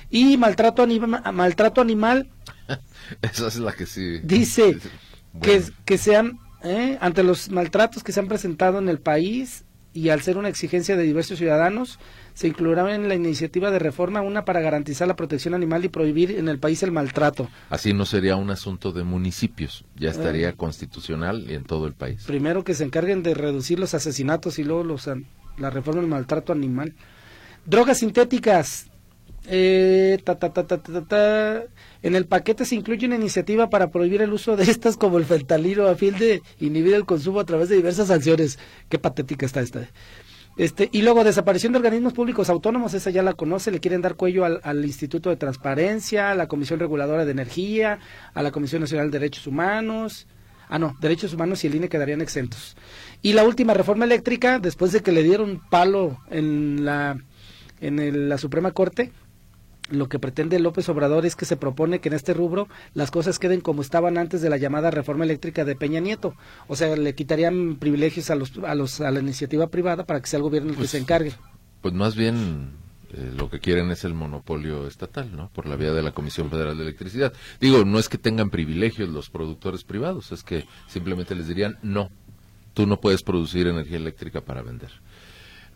Y 0.09 0.35
maltrato, 0.35 0.83
anima- 0.83 1.31
maltrato 1.31 1.79
animal 1.79 2.27
Esa 3.21 3.47
es 3.47 3.55
la 3.57 3.71
que 3.71 3.85
sí. 3.85 4.19
dice 4.23 4.77
que, 5.41 5.63
que 5.85 5.97
sean, 5.97 6.39
¿eh? 6.63 6.97
ante 6.99 7.23
los 7.23 7.49
maltratos 7.49 8.03
que 8.03 8.11
se 8.11 8.19
han 8.19 8.27
presentado 8.27 8.79
en 8.79 8.89
el 8.89 8.99
país 8.99 9.63
y 9.95 10.10
al 10.10 10.21
ser 10.21 10.38
una 10.38 10.49
exigencia 10.49 10.97
de 10.97 11.03
diversos 11.03 11.38
ciudadanos, 11.38 11.99
se 12.34 12.49
incluirá 12.49 12.93
en 12.93 13.08
la 13.08 13.15
iniciativa 13.15 13.71
de 13.71 13.79
reforma 13.79 14.21
una 14.21 14.43
para 14.43 14.60
garantizar 14.60 15.08
la 15.08 15.15
protección 15.15 15.53
animal 15.53 15.86
y 15.86 15.89
prohibir 15.89 16.31
en 16.31 16.49
el 16.49 16.60
país 16.60 16.84
el 16.84 16.91
maltrato. 16.91 17.47
Así 17.69 17.93
no 17.93 18.05
sería 18.05 18.36
un 18.36 18.49
asunto 18.49 18.91
de 18.91 19.05
municipios, 19.05 19.86
ya 19.95 20.10
estaría 20.10 20.51
constitucional 20.51 21.45
y 21.49 21.53
en 21.53 21.63
todo 21.63 21.88
el 21.88 21.93
país. 21.93 22.25
Primero 22.27 22.65
que 22.65 22.73
se 22.73 22.84
encarguen 22.84 23.23
de 23.23 23.36
reducir 23.36 23.79
los 23.79 23.93
asesinatos 23.93 24.60
y 24.60 24.65
luego 24.65 24.84
los, 24.84 25.10
la 25.58 25.69
reforma 25.69 26.01
del 26.01 26.10
maltrato 26.10 26.51
animal. 26.51 26.93
Drogas 27.65 27.99
sintéticas. 27.99 28.88
Eh, 29.47 30.19
ta, 30.25 30.38
ta, 30.38 30.51
ta, 30.51 30.67
ta, 30.67 30.77
ta, 30.77 30.91
ta, 30.91 31.01
ta. 31.05 31.63
En 32.05 32.13
el 32.13 32.27
paquete 32.27 32.65
se 32.65 32.75
incluye 32.75 33.07
una 33.07 33.15
iniciativa 33.15 33.67
para 33.71 33.89
prohibir 33.89 34.21
el 34.21 34.31
uso 34.31 34.55
de 34.55 34.63
estas 34.65 34.95
como 34.95 35.17
el 35.17 35.25
fentanilo 35.25 35.89
a 35.89 35.95
fin 35.95 36.15
de 36.19 36.43
inhibir 36.59 36.93
el 36.93 37.03
consumo 37.03 37.39
a 37.39 37.45
través 37.45 37.67
de 37.67 37.77
diversas 37.77 38.09
sanciones. 38.09 38.59
Qué 38.89 38.99
patética 38.99 39.47
está 39.47 39.61
esta. 39.61 39.89
Este, 40.55 40.87
y 40.91 41.01
luego 41.01 41.23
desaparición 41.23 41.73
de 41.73 41.77
organismos 41.77 42.13
públicos 42.13 42.51
autónomos, 42.51 42.93
esa 42.93 43.09
ya 43.09 43.23
la 43.23 43.33
conoce, 43.33 43.71
le 43.71 43.79
quieren 43.79 44.03
dar 44.03 44.13
cuello 44.13 44.45
al, 44.45 44.85
Instituto 44.85 45.31
de 45.31 45.35
Transparencia, 45.35 46.29
a 46.29 46.35
la 46.35 46.47
Comisión 46.47 46.79
Reguladora 46.79 47.25
de 47.25 47.31
Energía, 47.31 47.97
a 48.35 48.43
la 48.43 48.51
Comisión 48.51 48.81
Nacional 48.81 49.09
de 49.09 49.17
Derechos 49.17 49.47
Humanos. 49.47 50.27
Ah, 50.69 50.77
no, 50.77 50.95
Derechos 51.01 51.33
Humanos 51.33 51.63
y 51.63 51.67
el 51.67 51.73
INE 51.73 51.89
quedarían 51.89 52.21
exentos. 52.21 52.77
Y 53.23 53.33
la 53.33 53.43
última 53.43 53.73
reforma 53.73 54.05
eléctrica, 54.05 54.59
después 54.59 54.91
de 54.91 55.01
que 55.01 55.11
le 55.11 55.23
dieron 55.23 55.59
palo 55.71 56.19
en 56.29 56.85
la, 56.85 57.17
en 57.81 58.29
la 58.29 58.37
Suprema 58.37 58.73
Corte, 58.73 59.11
lo 59.89 60.10
que 60.10 60.19
pretende 60.19 60.60
López 60.60 60.89
Obrador 60.89 61.26
es 61.26 61.36
que 61.36 61.45
se 61.45 61.58
propone 61.58 62.00
que 62.00 62.10
en 62.10 62.15
este 62.15 62.34
rubro 62.34 62.67
las 62.93 63.12
cosas 63.12 63.39
queden 63.39 63.62
como 63.62 63.82
estaban 63.82 64.17
antes 64.17 64.41
de 64.41 64.50
la 64.50 64.58
llamada 64.58 64.91
reforma 64.91 65.26
eléctrica 65.26 65.65
de 65.65 65.76
Peña 65.76 66.00
Nieto. 66.00 66.36
O 66.67 66.76
sea, 66.76 66.95
le 66.95 67.13
quitarían 67.15 67.76
privilegios 67.76 68.30
a 68.30 68.36
los 68.36 68.58
a 68.60 68.76
los 68.76 69.02
a 69.02 69.12
la 69.12 69.19
iniciativa 69.19 69.67
privada 69.67 70.06
para 70.06 70.21
que 70.21 70.28
sea 70.28 70.38
el 70.38 70.43
gobierno 70.43 70.71
el 70.71 70.76
Pues, 70.76 70.91
que 70.91 70.98
se 70.98 71.02
encargue. 71.02 71.34
Pues 71.82 71.93
más 71.93 72.15
bien 72.15 72.71
eh, 73.13 73.32
lo 73.38 73.50
que 73.50 73.60
quieren 73.60 73.91
es 73.91 74.04
el 74.04 74.13
monopolio 74.13 74.88
estatal, 74.88 75.36
¿no? 75.36 75.50
Por 75.50 75.67
la 75.67 75.76
vía 75.76 75.93
de 75.93 76.02
la 76.02 76.12
Comisión 76.12 76.50
Federal 76.50 76.78
de 76.78 76.84
Electricidad. 76.84 77.34
Digo, 77.62 77.86
no 77.86 78.00
es 78.00 78.10
que 78.10 78.17
tengan 78.17 78.50
privilegios 78.50 79.10
los 79.10 79.30
productores 79.30 79.84
privados, 79.84 80.32
es 80.32 80.43
que 80.43 80.65
simplemente 80.88 81.36
les 81.36 81.48
dirían, 81.48 81.78
no, 81.84 82.10
tú 82.74 82.88
no 82.88 83.00
puedes 83.00 83.24
producir 83.24 83.67
energía 83.67 83.98
eléctrica 83.98 84.41
para 84.41 84.63
vender. 84.63 84.91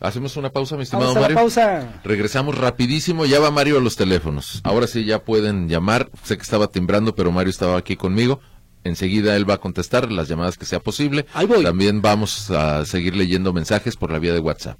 Hacemos 0.00 0.36
una 0.38 0.50
pausa, 0.50 0.76
mi 0.76 0.84
estimado 0.84 1.08
Vamos 1.08 1.16
a 1.18 1.20
la 1.20 1.22
Mario. 1.24 1.36
pausa. 1.36 2.00
Regresamos 2.04 2.56
rapidísimo, 2.56 3.26
ya 3.26 3.38
va 3.38 3.50
Mario 3.50 3.76
a 3.76 3.80
los 3.80 3.96
teléfonos. 3.96 4.60
Ahora 4.64 4.86
sí 4.86 5.04
ya 5.04 5.22
pueden 5.22 5.68
llamar. 5.68 6.10
Sé 6.24 6.36
que 6.36 6.42
estaba 6.42 6.68
timbrando, 6.68 7.14
pero 7.14 7.30
Mario 7.30 7.50
estaba 7.50 7.76
aquí 7.76 7.96
conmigo. 7.96 8.40
Enseguida 8.82 9.36
él 9.36 9.48
va 9.48 9.54
a 9.54 9.58
contestar 9.58 10.10
las 10.10 10.26
llamadas 10.26 10.56
que 10.56 10.64
sea 10.64 10.80
posible. 10.80 11.26
Ahí 11.34 11.44
voy. 11.46 11.62
También 11.62 12.00
vamos 12.00 12.50
a 12.50 12.86
seguir 12.86 13.14
leyendo 13.14 13.52
mensajes 13.52 13.96
por 13.96 14.10
la 14.10 14.18
vía 14.18 14.32
de 14.32 14.40
WhatsApp. 14.40 14.78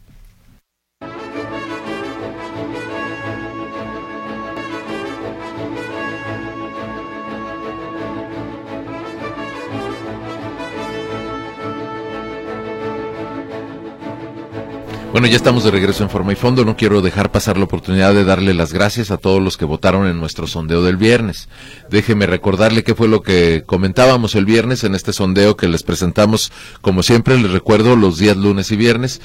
Bueno, 15.12 15.26
ya 15.26 15.34
estamos 15.36 15.64
de 15.64 15.72
regreso 15.72 16.04
en 16.04 16.10
forma 16.10 16.32
y 16.32 16.36
fondo. 16.36 16.64
No 16.64 16.76
quiero 16.76 17.02
dejar 17.02 17.32
pasar 17.32 17.58
la 17.58 17.64
oportunidad 17.64 18.14
de 18.14 18.22
darle 18.22 18.54
las 18.54 18.72
gracias 18.72 19.10
a 19.10 19.16
todos 19.16 19.42
los 19.42 19.56
que 19.56 19.64
votaron 19.64 20.06
en 20.06 20.20
nuestro 20.20 20.46
sondeo 20.46 20.84
del 20.84 20.96
viernes. 20.96 21.48
Déjeme 21.90 22.26
recordarle 22.26 22.84
qué 22.84 22.94
fue 22.94 23.08
lo 23.08 23.20
que 23.20 23.64
comentábamos 23.66 24.36
el 24.36 24.44
viernes 24.44 24.84
en 24.84 24.94
este 24.94 25.12
sondeo 25.12 25.56
que 25.56 25.66
les 25.66 25.82
presentamos, 25.82 26.52
como 26.80 27.02
siempre, 27.02 27.36
les 27.38 27.50
recuerdo, 27.50 27.96
los 27.96 28.18
días 28.18 28.36
lunes 28.36 28.70
y 28.70 28.76
viernes. 28.76 29.20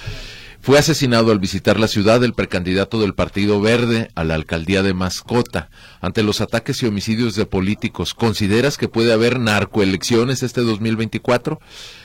Fue 0.66 0.80
asesinado 0.80 1.32
al 1.32 1.38
visitar 1.38 1.80
la 1.80 1.88
ciudad 1.88 2.24
el 2.24 2.34
precandidato 2.34 3.00
del 3.00 3.14
Partido 3.14 3.62
Verde 3.62 4.10
a 4.16 4.24
la 4.24 4.34
alcaldía 4.34 4.82
de 4.82 4.96
Mascota. 4.96 5.70
Ante 6.02 6.24
los 6.24 6.42
ataques 6.42 6.82
y 6.82 6.88
homicidios 6.88 7.36
de 7.36 7.46
políticos, 7.46 8.16
¿consideras 8.16 8.80
que 8.80 8.88
puede 8.88 9.14
haber 9.14 9.40
narcoelecciones 9.40 10.42
este 10.42 10.62
2024? 10.62 11.60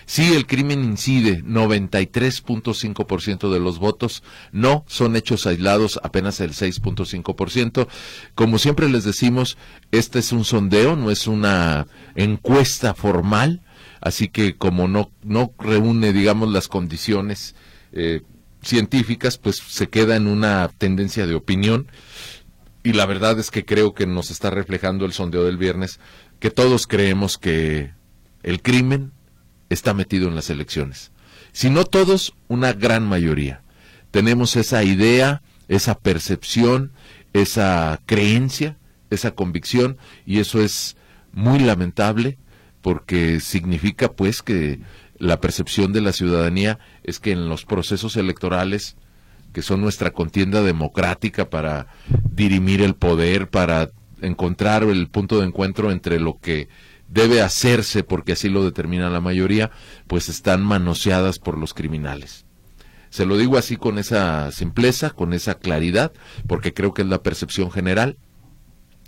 Sí, 0.05 0.35
el 0.35 0.47
crimen 0.47 0.85
incide 0.85 1.43
93.5% 1.43 3.51
de 3.51 3.61
los 3.61 3.79
votos. 3.79 4.23
No, 4.53 4.85
son 4.87 5.17
hechos 5.17 5.47
aislados 5.47 5.99
apenas 6.03 6.39
el 6.41 6.51
6.5%. 6.51 7.89
Como 8.35 8.59
siempre 8.59 8.91
les 8.91 9.05
decimos, 9.05 9.57
este 9.91 10.19
es 10.19 10.33
un 10.33 10.45
sondeo, 10.45 10.97
no 10.97 11.11
es 11.11 11.27
una 11.27 11.87
encuesta 12.15 12.93
formal. 12.93 13.63
Así 14.03 14.29
que 14.29 14.59
como 14.59 14.87
no, 14.87 15.11
no 15.23 15.55
reúne, 15.59 16.13
digamos, 16.13 16.53
las 16.53 16.69
condiciones 16.69 17.55
eh, 17.93 18.21
científicas, 18.63 19.39
pues 19.39 19.57
se 19.57 19.89
queda 19.89 20.17
en 20.17 20.27
una 20.27 20.71
tendencia 20.79 21.27
de 21.27 21.35
opinión. 21.35 21.89
Y 22.83 22.93
la 22.93 23.07
verdad 23.07 23.39
es 23.39 23.51
que 23.51 23.65
creo 23.65 23.95
que 23.95 24.07
nos 24.07 24.31
está 24.31 24.51
reflejando 24.51 25.05
el 25.05 25.13
sondeo 25.13 25.45
del 25.45 25.59
viernes 25.59 26.01
que 26.39 26.51
todos 26.51 26.87
creemos 26.87 27.37
que 27.37 27.93
el 28.43 28.63
crimen 28.63 29.13
está 29.69 29.93
metido 29.95 30.29
en 30.29 30.35
las 30.35 30.51
elecciones. 30.51 31.13
Si 31.53 31.69
no 31.69 31.85
todos, 31.85 32.35
una 32.49 32.73
gran 32.73 33.07
mayoría. 33.07 33.63
Tenemos 34.11 34.57
esa 34.57 34.83
idea, 34.83 35.43
esa 35.69 35.99
percepción, 35.99 36.93
esa 37.33 38.01
creencia, 38.07 38.79
esa 39.11 39.33
convicción, 39.33 39.99
y 40.25 40.41
eso 40.41 40.61
es 40.61 40.97
muy 41.33 41.59
lamentable 41.59 42.39
porque 42.81 43.41
significa 43.41 44.13
pues 44.13 44.43
que 44.43 44.81
la 45.21 45.41
percepción 45.41 45.93
de 45.93 46.01
la 46.01 46.13
ciudadanía 46.13 46.81
es 47.05 47.21
que 47.21 47.31
en 47.31 47.49
los 47.49 47.65
procesos 47.65 48.17
electorales 48.17 48.97
que 49.53 49.63
son 49.63 49.81
nuestra 49.81 50.13
contienda 50.13 50.63
democrática 50.63 51.51
para 51.51 51.89
dirimir 52.33 52.83
el 52.83 52.95
poder, 52.95 53.49
para 53.49 53.91
encontrar 54.23 54.83
el 54.85 55.09
punto 55.09 55.41
de 55.41 55.47
encuentro 55.47 55.91
entre 55.91 56.21
lo 56.21 56.39
que 56.41 56.69
debe 57.09 57.43
hacerse 57.43 58.03
porque 58.03 58.33
así 58.33 58.49
lo 58.49 58.65
determina 58.65 59.11
la 59.11 59.21
mayoría, 59.21 59.71
pues 60.07 60.29
están 60.29 60.65
manoseadas 60.65 61.39
por 61.39 61.59
los 61.59 61.75
criminales. 61.75 62.47
Se 63.11 63.27
lo 63.27 63.37
digo 63.37 63.59
así 63.59 63.77
con 63.77 63.99
esa 63.99 64.53
simpleza, 64.53 65.11
con 65.11 65.33
esa 65.33 65.57
claridad, 65.57 66.13
porque 66.47 66.73
creo 66.73 66.95
que 66.95 67.03
es 67.03 67.09
la 67.09 67.23
percepción 67.23 67.71
general. 67.73 68.17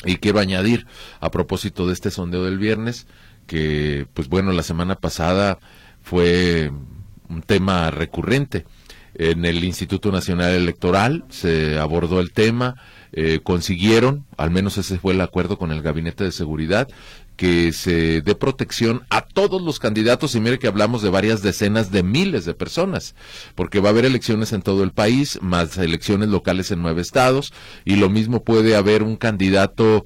Y 0.05 0.16
quiero 0.16 0.40
añadir, 0.40 0.87
a 1.20 1.31
propósito 1.31 1.87
de 1.87 1.92
este 1.92 2.11
sondeo 2.11 2.42
del 2.44 2.59
viernes, 2.59 3.07
que, 3.46 4.09
pues 4.12 4.29
bueno, 4.29 4.51
la 4.51 4.64
semana 4.64 4.96
pasada 4.96 5.61
fue 6.03 6.71
un 7.29 7.43
tema 7.43 7.91
recurrente. 7.91 8.65
En 9.15 9.45
el 9.45 9.62
Instituto 9.62 10.11
Nacional 10.11 10.53
Electoral 10.53 11.25
se 11.29 11.79
abordó 11.79 12.21
el 12.21 12.33
tema, 12.33 12.77
eh, 13.12 13.41
consiguieron, 13.43 14.25
al 14.38 14.51
menos 14.51 14.79
ese 14.79 14.99
fue 14.99 15.12
el 15.12 15.21
acuerdo 15.21 15.59
con 15.59 15.71
el 15.71 15.83
Gabinete 15.83 16.25
de 16.25 16.33
Seguridad, 16.33 16.88
que 17.37 17.73
se 17.73 18.23
dé 18.23 18.35
protección 18.35 19.03
a 19.11 19.23
todos 19.23 19.61
los 19.61 19.79
candidatos 19.79 20.35
y 20.35 20.41
mire 20.41 20.59
que 20.59 20.67
hablamos 20.67 21.03
de 21.03 21.11
varias 21.11 21.43
decenas 21.43 21.91
de 21.91 22.03
miles 22.03 22.45
de 22.45 22.55
personas, 22.55 23.15
porque 23.55 23.81
va 23.81 23.88
a 23.88 23.93
haber 23.93 24.05
elecciones 24.05 24.53
en 24.53 24.62
todo 24.62 24.83
el 24.83 24.93
país, 24.93 25.38
más 25.43 25.77
elecciones 25.77 26.29
locales 26.29 26.71
en 26.71 26.83
nueve 26.83 27.03
estados 27.03 27.53
y 27.85 27.97
lo 27.97 28.09
mismo 28.09 28.45
puede 28.45 28.77
haber 28.77 29.03
un 29.03 29.17
candidato 29.17 30.05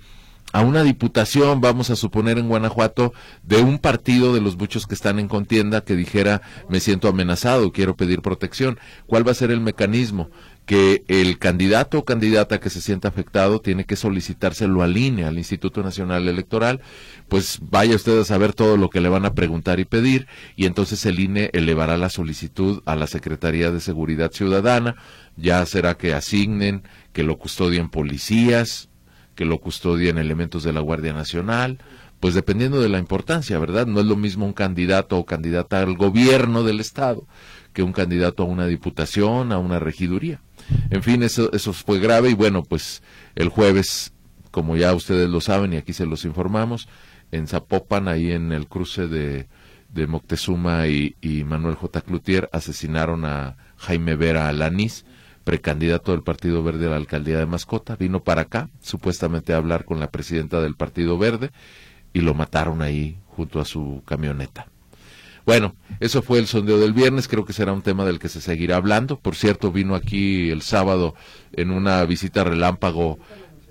a 0.52 0.60
una 0.60 0.82
diputación, 0.82 1.60
vamos 1.60 1.90
a 1.90 1.96
suponer 1.96 2.38
en 2.38 2.48
Guanajuato, 2.48 3.12
de 3.42 3.58
un 3.58 3.78
partido 3.78 4.32
de 4.32 4.40
los 4.40 4.56
muchos 4.56 4.86
que 4.86 4.94
están 4.94 5.18
en 5.18 5.28
contienda 5.28 5.82
que 5.82 5.96
dijera 5.96 6.42
me 6.68 6.80
siento 6.80 7.08
amenazado, 7.08 7.72
quiero 7.72 7.96
pedir 7.96 8.22
protección. 8.22 8.78
¿Cuál 9.06 9.26
va 9.26 9.32
a 9.32 9.34
ser 9.34 9.50
el 9.50 9.60
mecanismo? 9.60 10.30
que 10.66 11.04
el 11.06 11.38
candidato 11.38 11.98
o 11.98 12.04
candidata 12.04 12.58
que 12.58 12.70
se 12.70 12.80
sienta 12.80 13.06
afectado 13.06 13.60
tiene 13.60 13.84
que 13.84 13.94
solicitárselo 13.94 14.82
al 14.82 14.96
INE, 14.96 15.24
al 15.24 15.38
Instituto 15.38 15.80
Nacional 15.82 16.28
Electoral, 16.28 16.80
pues 17.28 17.60
vaya 17.62 17.94
usted 17.94 18.18
a 18.18 18.24
saber 18.24 18.52
todo 18.52 18.76
lo 18.76 18.90
que 18.90 19.00
le 19.00 19.08
van 19.08 19.24
a 19.24 19.34
preguntar 19.34 19.78
y 19.78 19.84
pedir, 19.84 20.26
y 20.56 20.66
entonces 20.66 21.06
el 21.06 21.20
INE 21.20 21.50
elevará 21.52 21.96
la 21.96 22.10
solicitud 22.10 22.82
a 22.84 22.96
la 22.96 23.06
Secretaría 23.06 23.70
de 23.70 23.80
Seguridad 23.80 24.32
Ciudadana, 24.32 24.96
ya 25.36 25.64
será 25.66 25.96
que 25.96 26.14
asignen, 26.14 26.82
que 27.12 27.22
lo 27.22 27.38
custodien 27.38 27.88
policías, 27.88 28.88
que 29.36 29.44
lo 29.44 29.60
custodien 29.60 30.18
elementos 30.18 30.64
de 30.64 30.72
la 30.72 30.80
Guardia 30.80 31.12
Nacional, 31.12 31.78
pues 32.18 32.34
dependiendo 32.34 32.80
de 32.80 32.88
la 32.88 32.98
importancia, 32.98 33.58
¿verdad? 33.58 33.86
No 33.86 34.00
es 34.00 34.06
lo 34.06 34.16
mismo 34.16 34.46
un 34.46 34.52
candidato 34.52 35.18
o 35.18 35.26
candidata 35.26 35.80
al 35.80 35.96
gobierno 35.96 36.64
del 36.64 36.80
Estado 36.80 37.24
que 37.72 37.82
un 37.82 37.92
candidato 37.92 38.42
a 38.42 38.46
una 38.46 38.66
diputación, 38.66 39.52
a 39.52 39.58
una 39.58 39.78
regiduría. 39.78 40.40
En 40.90 41.02
fin, 41.02 41.22
eso, 41.22 41.52
eso 41.52 41.72
fue 41.72 42.00
grave 42.00 42.30
y 42.30 42.34
bueno, 42.34 42.62
pues 42.62 43.02
el 43.34 43.50
jueves, 43.50 44.12
como 44.50 44.76
ya 44.76 44.94
ustedes 44.94 45.28
lo 45.28 45.40
saben 45.40 45.74
y 45.74 45.76
aquí 45.76 45.92
se 45.92 46.06
los 46.06 46.24
informamos, 46.24 46.88
en 47.32 47.46
Zapopan, 47.46 48.08
ahí 48.08 48.32
en 48.32 48.52
el 48.52 48.66
cruce 48.66 49.08
de, 49.08 49.46
de 49.90 50.06
Moctezuma 50.06 50.86
y, 50.86 51.14
Manuel 51.44 51.74
J. 51.74 52.00
Cloutier, 52.00 52.48
asesinaron 52.52 53.24
a 53.24 53.56
Jaime 53.76 54.16
Vera 54.16 54.48
Alanís, 54.48 55.04
precandidato 55.46 56.10
del 56.10 56.24
Partido 56.24 56.64
Verde 56.64 56.86
a 56.86 56.90
la 56.90 56.96
alcaldía 56.96 57.38
de 57.38 57.46
Mascota. 57.46 57.94
Vino 57.94 58.24
para 58.24 58.42
acá, 58.42 58.68
supuestamente 58.82 59.52
a 59.52 59.58
hablar 59.58 59.84
con 59.84 60.00
la 60.00 60.10
presidenta 60.10 60.60
del 60.60 60.74
Partido 60.74 61.18
Verde, 61.18 61.52
y 62.12 62.18
lo 62.18 62.34
mataron 62.34 62.82
ahí 62.82 63.20
junto 63.28 63.60
a 63.60 63.64
su 63.64 64.02
camioneta. 64.04 64.66
Bueno, 65.46 65.76
eso 66.00 66.20
fue 66.20 66.40
el 66.40 66.48
sondeo 66.48 66.78
del 66.78 66.92
viernes, 66.92 67.28
creo 67.28 67.44
que 67.44 67.52
será 67.52 67.72
un 67.72 67.82
tema 67.82 68.04
del 68.04 68.18
que 68.18 68.28
se 68.28 68.40
seguirá 68.40 68.74
hablando. 68.74 69.20
Por 69.20 69.36
cierto, 69.36 69.70
vino 69.70 69.94
aquí 69.94 70.50
el 70.50 70.62
sábado 70.62 71.14
en 71.52 71.70
una 71.70 72.04
visita 72.06 72.42
relámpago 72.42 73.20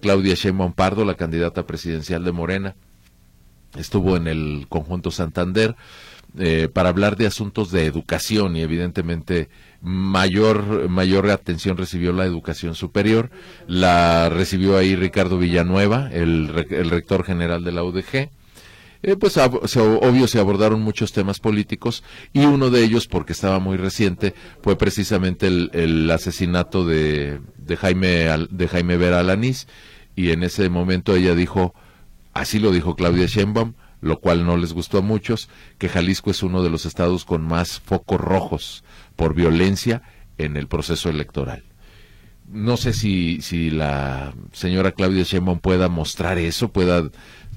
Claudia 0.02 0.36
Sheinbaum 0.36 0.72
Pardo, 0.72 1.04
la 1.04 1.16
candidata 1.16 1.68
presidencial 1.68 2.24
de 2.24 2.32
Morena. 2.32 2.76
Estuvo 3.76 4.16
en 4.16 4.28
el 4.28 4.68
conjunto 4.70 5.12
Santander 5.12 5.76
eh, 6.38 6.70
para 6.72 6.90
hablar 6.90 7.16
de 7.18 7.28
asuntos 7.28 7.72
de 7.72 7.86
educación 7.86 8.56
y 8.56 8.62
evidentemente 8.62 9.50
mayor 9.82 10.90
mayor 10.90 11.30
atención 11.30 11.78
recibió 11.78 12.14
la 12.14 12.26
educación 12.26 12.76
superior. 12.76 13.30
La 13.68 14.30
recibió 14.30 14.78
ahí 14.78 14.96
Ricardo 14.96 15.38
Villanueva, 15.38 16.10
el, 16.12 16.68
el 16.70 16.90
rector 16.90 17.24
general 17.24 17.64
de 17.64 17.72
la 17.72 17.84
UDG 17.84 18.30
eh, 19.08 19.16
pues 19.18 19.38
obvio 19.38 20.28
se 20.28 20.40
abordaron 20.40 20.82
muchos 20.82 21.14
temas 21.14 21.40
políticos 21.40 22.04
y 22.34 22.46
uno 22.46 22.72
de 22.72 22.84
ellos, 22.84 23.08
porque 23.08 23.34
estaba 23.34 23.60
muy 23.60 23.78
reciente, 23.78 24.34
fue 24.64 24.80
precisamente 24.80 25.46
el, 25.46 26.10
asesinato 26.10 26.84
de, 26.88 27.40
de, 27.56 27.78
Jaime, 27.78 28.48
de 28.50 28.68
Jaime 28.68 28.98
Vera 28.98 29.20
Alanís 29.20 29.68
y 30.16 30.32
en 30.32 30.42
ese 30.42 30.70
momento 30.70 31.16
ella 31.16 31.36
dijo, 31.36 31.76
así 32.34 32.58
lo 32.58 32.72
dijo 32.72 32.96
Claudia 32.96 33.28
Sheinbaum, 33.28 33.74
lo 34.02 34.20
cual 34.20 34.46
no 34.46 34.58
les 34.58 34.74
gustó 34.74 35.00
a 35.00 35.02
muchos, 35.02 35.50
que 35.78 35.90
Jalisco 35.90 36.32
es 36.32 36.44
uno 36.44 36.64
de 36.64 36.70
los 36.70 36.86
estados 36.86 37.26
con 37.26 37.42
más 37.42 37.80
focos 37.80 38.20
rojos 38.20 38.84
por 39.16 39.34
violencia 39.34 40.02
en 40.38 40.58
el 40.58 40.68
proceso 40.68 41.10
electoral. 41.10 41.64
No 42.48 42.78
sé 42.78 42.94
si, 42.94 43.42
si 43.42 43.72
la 43.72 44.34
señora 44.52 44.92
Claudia 44.92 45.24
Sheinbaum 45.24 45.60
pueda 45.60 45.90
mostrar 45.90 46.38
eso, 46.38 46.70
pueda 46.72 47.10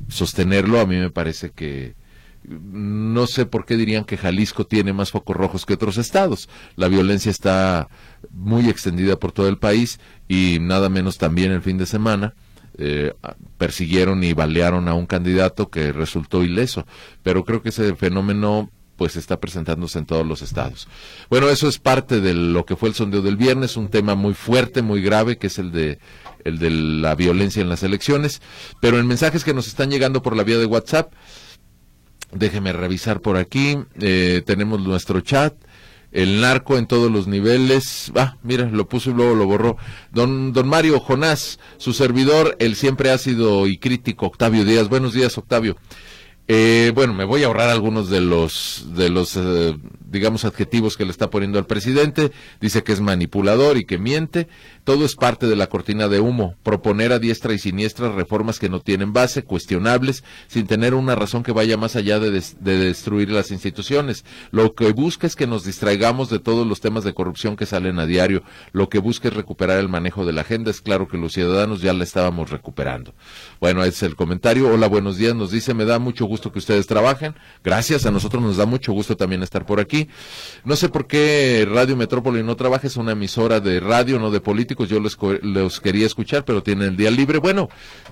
sostenerlo, 0.08 0.80
a 0.80 0.86
mí 0.86 0.96
me 0.96 1.10
parece 1.10 1.50
que 1.50 1.94
no 2.48 3.26
sé 3.26 3.46
por 3.46 3.66
qué 3.66 3.76
dirían 3.76 4.04
que 4.04 4.16
Jalisco 4.16 4.66
tiene 4.66 4.92
más 4.92 5.10
focos 5.10 5.36
rojos 5.36 5.66
que 5.66 5.74
otros 5.74 5.98
estados. 5.98 6.48
La 6.76 6.88
violencia 6.88 7.30
está 7.30 7.88
muy 8.30 8.68
extendida 8.68 9.18
por 9.18 9.32
todo 9.32 9.48
el 9.48 9.58
país 9.58 10.00
y 10.28 10.58
nada 10.60 10.88
menos 10.88 11.18
también 11.18 11.52
el 11.52 11.62
fin 11.62 11.78
de 11.78 11.86
semana. 11.86 12.34
Eh, 12.78 13.12
persiguieron 13.56 14.22
y 14.22 14.32
balearon 14.34 14.88
a 14.88 14.94
un 14.94 15.06
candidato 15.06 15.68
que 15.68 15.92
resultó 15.92 16.44
ileso. 16.44 16.86
Pero 17.22 17.44
creo 17.44 17.62
que 17.62 17.70
ese 17.70 17.94
fenómeno 17.96 18.70
pues 18.96 19.16
está 19.16 19.38
presentándose 19.38 19.98
en 19.98 20.06
todos 20.06 20.26
los 20.26 20.42
estados. 20.42 20.88
Bueno, 21.30 21.48
eso 21.48 21.68
es 21.68 21.78
parte 21.78 22.20
de 22.20 22.34
lo 22.34 22.66
que 22.66 22.74
fue 22.76 22.88
el 22.88 22.96
sondeo 22.96 23.22
del 23.22 23.36
viernes, 23.36 23.76
un 23.76 23.88
tema 23.88 24.16
muy 24.16 24.34
fuerte, 24.34 24.82
muy 24.82 25.00
grave, 25.00 25.38
que 25.38 25.46
es 25.46 25.58
el 25.58 25.70
de 25.70 25.98
el 26.44 26.58
de 26.58 26.70
la 26.70 27.14
violencia 27.14 27.62
en 27.62 27.68
las 27.68 27.82
elecciones, 27.82 28.42
pero 28.80 28.98
en 28.98 29.06
mensajes 29.06 29.44
que 29.44 29.54
nos 29.54 29.66
están 29.66 29.90
llegando 29.90 30.22
por 30.22 30.36
la 30.36 30.44
vía 30.44 30.58
de 30.58 30.66
WhatsApp, 30.66 31.12
déjeme 32.32 32.72
revisar 32.72 33.20
por 33.20 33.36
aquí, 33.36 33.78
eh, 34.00 34.42
tenemos 34.46 34.80
nuestro 34.80 35.20
chat, 35.20 35.54
el 36.12 36.40
narco 36.40 36.78
en 36.78 36.86
todos 36.86 37.10
los 37.10 37.26
niveles. 37.26 38.12
Ah, 38.14 38.36
mira, 38.42 38.68
lo 38.70 38.88
puso 38.88 39.10
y 39.10 39.14
luego 39.14 39.34
lo 39.34 39.46
borró. 39.46 39.76
Don, 40.12 40.52
don 40.52 40.68
Mario 40.68 41.00
Jonás, 41.00 41.58
su 41.76 41.92
servidor, 41.92 42.56
el 42.58 42.76
siempre 42.76 43.10
ácido 43.10 43.66
y 43.66 43.78
crítico 43.78 44.26
Octavio 44.26 44.64
Díaz. 44.64 44.88
Buenos 44.88 45.12
días, 45.12 45.36
Octavio. 45.38 45.76
Eh, 46.50 46.92
bueno, 46.94 47.12
me 47.12 47.24
voy 47.24 47.42
a 47.42 47.46
ahorrar 47.48 47.68
algunos 47.68 48.08
de 48.08 48.22
los, 48.22 48.86
de 48.94 49.10
los 49.10 49.36
eh, 49.36 49.76
digamos, 50.06 50.46
adjetivos 50.46 50.96
que 50.96 51.04
le 51.04 51.10
está 51.10 51.28
poniendo 51.28 51.58
al 51.58 51.66
presidente. 51.66 52.32
Dice 52.58 52.82
que 52.82 52.92
es 52.92 53.02
manipulador 53.02 53.76
y 53.76 53.84
que 53.84 53.98
miente. 53.98 54.48
Todo 54.84 55.04
es 55.04 55.14
parte 55.14 55.46
de 55.46 55.56
la 55.56 55.66
cortina 55.66 56.08
de 56.08 56.20
humo. 56.20 56.54
Proponer 56.62 57.12
a 57.12 57.18
diestra 57.18 57.52
y 57.52 57.58
siniestra 57.58 58.10
reformas 58.10 58.58
que 58.58 58.70
no 58.70 58.80
tienen 58.80 59.12
base, 59.12 59.42
cuestionables, 59.42 60.24
sin 60.46 60.66
tener 60.66 60.94
una 60.94 61.14
razón 61.14 61.42
que 61.42 61.52
vaya 61.52 61.76
más 61.76 61.96
allá 61.96 62.18
de, 62.18 62.30
de 62.30 62.78
destruir 62.78 63.30
las 63.30 63.50
instituciones. 63.50 64.24
Lo 64.50 64.74
que 64.74 64.90
busca 64.92 65.26
es 65.26 65.36
que 65.36 65.46
nos 65.46 65.64
distraigamos 65.64 66.30
de 66.30 66.38
todos 66.38 66.66
los 66.66 66.80
temas 66.80 67.04
de 67.04 67.12
corrupción 67.12 67.56
que 67.56 67.66
salen 67.66 67.98
a 67.98 68.06
diario. 68.06 68.42
Lo 68.72 68.88
que 68.88 69.00
busca 69.00 69.28
es 69.28 69.34
recuperar 69.34 69.78
el 69.80 69.90
manejo 69.90 70.24
de 70.24 70.32
la 70.32 70.40
agenda. 70.40 70.70
Es 70.70 70.80
claro 70.80 71.08
que 71.08 71.18
los 71.18 71.34
ciudadanos 71.34 71.82
ya 71.82 71.92
la 71.92 72.04
estábamos 72.04 72.48
recuperando. 72.48 73.12
Bueno, 73.60 73.82
ese 73.82 73.90
es 73.90 74.02
el 74.04 74.16
comentario. 74.16 74.72
Hola, 74.72 74.86
buenos 74.86 75.18
días. 75.18 75.34
Nos 75.34 75.50
dice, 75.50 75.74
me 75.74 75.84
da 75.84 75.98
mucho 75.98 76.24
gusto 76.24 76.37
que 76.40 76.58
ustedes 76.58 76.86
trabajen. 76.86 77.34
Gracias. 77.62 78.06
A 78.06 78.10
nosotros 78.10 78.42
nos 78.42 78.56
da 78.56 78.66
mucho 78.66 78.92
gusto 78.92 79.16
también 79.16 79.42
estar 79.42 79.66
por 79.66 79.80
aquí. 79.80 80.08
No 80.64 80.76
sé 80.76 80.88
por 80.88 81.06
qué 81.06 81.68
Radio 81.70 81.96
Metrópoli 81.96 82.42
no 82.42 82.56
trabaja, 82.56 82.86
es 82.86 82.96
una 82.96 83.12
emisora 83.12 83.60
de 83.60 83.80
radio, 83.80 84.18
no 84.18 84.30
de 84.30 84.40
políticos. 84.40 84.88
Yo 84.88 85.00
los, 85.00 85.80
quería 85.80 86.06
escuchar, 86.06 86.44
pero 86.44 86.62
tienen 86.62 86.90
el 86.90 86.96
día 86.96 87.10
libre. 87.10 87.38
Bueno, 87.38 87.68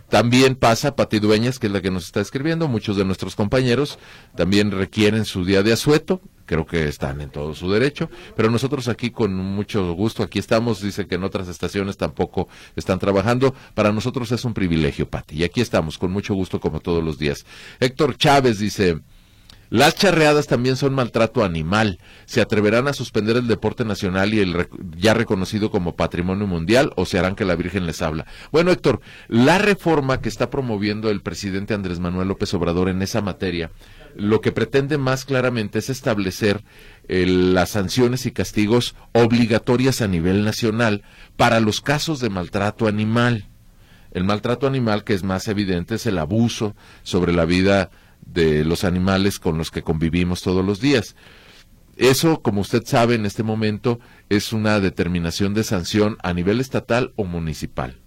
también 0.08 0.54
pasa 0.54 0.96
Pati 0.96 1.18
Dueñas, 1.18 1.58
que 1.58 1.68
es 1.68 1.72
la 1.72 1.80
que 1.80 1.90
nos 1.90 2.04
está 2.04 2.20
escribiendo. 2.20 2.68
Muchos 2.68 2.96
de 2.96 3.04
nuestros 3.04 3.36
compañeros 3.36 3.98
también 4.36 4.70
requieren 4.70 5.24
su 5.24 5.44
día 5.44 5.62
de 5.62 5.72
asueto 5.72 6.20
creo 6.46 6.64
que 6.64 6.88
están 6.88 7.20
en 7.20 7.30
todo 7.30 7.54
su 7.54 7.70
derecho, 7.70 8.08
pero 8.34 8.50
nosotros 8.50 8.88
aquí 8.88 9.10
con 9.10 9.34
mucho 9.34 9.92
gusto, 9.92 10.22
aquí 10.22 10.38
estamos, 10.38 10.80
dice 10.80 11.06
que 11.06 11.16
en 11.16 11.24
otras 11.24 11.48
estaciones 11.48 11.96
tampoco 11.96 12.48
están 12.76 12.98
trabajando, 12.98 13.54
para 13.74 13.92
nosotros 13.92 14.32
es 14.32 14.44
un 14.44 14.54
privilegio, 14.54 15.08
Pati, 15.08 15.36
y 15.36 15.44
aquí 15.44 15.60
estamos 15.60 15.98
con 15.98 16.10
mucho 16.10 16.34
gusto 16.34 16.60
como 16.60 16.80
todos 16.80 17.04
los 17.04 17.18
días. 17.18 17.44
Héctor 17.80 18.16
Chávez 18.16 18.58
dice, 18.58 19.00
las 19.68 19.96
charreadas 19.96 20.46
también 20.46 20.76
son 20.76 20.94
maltrato 20.94 21.44
animal. 21.44 21.98
¿Se 22.24 22.40
atreverán 22.40 22.86
a 22.86 22.92
suspender 22.92 23.36
el 23.36 23.48
deporte 23.48 23.84
nacional 23.84 24.32
y 24.32 24.38
el 24.38 24.68
ya 24.96 25.12
reconocido 25.12 25.70
como 25.70 25.96
patrimonio 25.96 26.46
mundial 26.46 26.92
o 26.96 27.04
se 27.04 27.18
harán 27.18 27.34
que 27.34 27.44
la 27.44 27.56
Virgen 27.56 27.84
les 27.86 28.00
habla? 28.00 28.26
Bueno, 28.52 28.70
Héctor, 28.70 29.00
la 29.28 29.58
reforma 29.58 30.20
que 30.20 30.28
está 30.28 30.50
promoviendo 30.50 31.10
el 31.10 31.20
presidente 31.20 31.74
Andrés 31.74 31.98
Manuel 31.98 32.28
López 32.28 32.54
Obrador 32.54 32.88
en 32.88 33.02
esa 33.02 33.22
materia, 33.22 33.72
lo 34.16 34.40
que 34.40 34.52
pretende 34.52 34.98
más 34.98 35.24
claramente 35.24 35.78
es 35.78 35.90
establecer 35.90 36.64
las 37.08 37.70
sanciones 37.70 38.26
y 38.26 38.32
castigos 38.32 38.94
obligatorias 39.12 40.00
a 40.00 40.08
nivel 40.08 40.44
nacional 40.44 41.02
para 41.36 41.60
los 41.60 41.80
casos 41.80 42.20
de 42.20 42.30
maltrato 42.30 42.88
animal. 42.88 43.48
El 44.12 44.24
maltrato 44.24 44.66
animal 44.66 45.04
que 45.04 45.14
es 45.14 45.22
más 45.22 45.48
evidente 45.48 45.96
es 45.96 46.06
el 46.06 46.18
abuso 46.18 46.74
sobre 47.02 47.32
la 47.32 47.44
vida 47.44 47.90
de 48.24 48.64
los 48.64 48.84
animales 48.84 49.38
con 49.38 49.58
los 49.58 49.70
que 49.70 49.82
convivimos 49.82 50.40
todos 50.40 50.64
los 50.64 50.80
días. 50.80 51.14
Eso, 51.96 52.42
como 52.42 52.62
usted 52.62 52.82
sabe, 52.84 53.14
en 53.14 53.26
este 53.26 53.42
momento 53.42 54.00
es 54.28 54.52
una 54.52 54.80
determinación 54.80 55.54
de 55.54 55.64
sanción 55.64 56.16
a 56.22 56.32
nivel 56.32 56.60
estatal 56.60 57.12
o 57.16 57.24
municipal. 57.24 58.00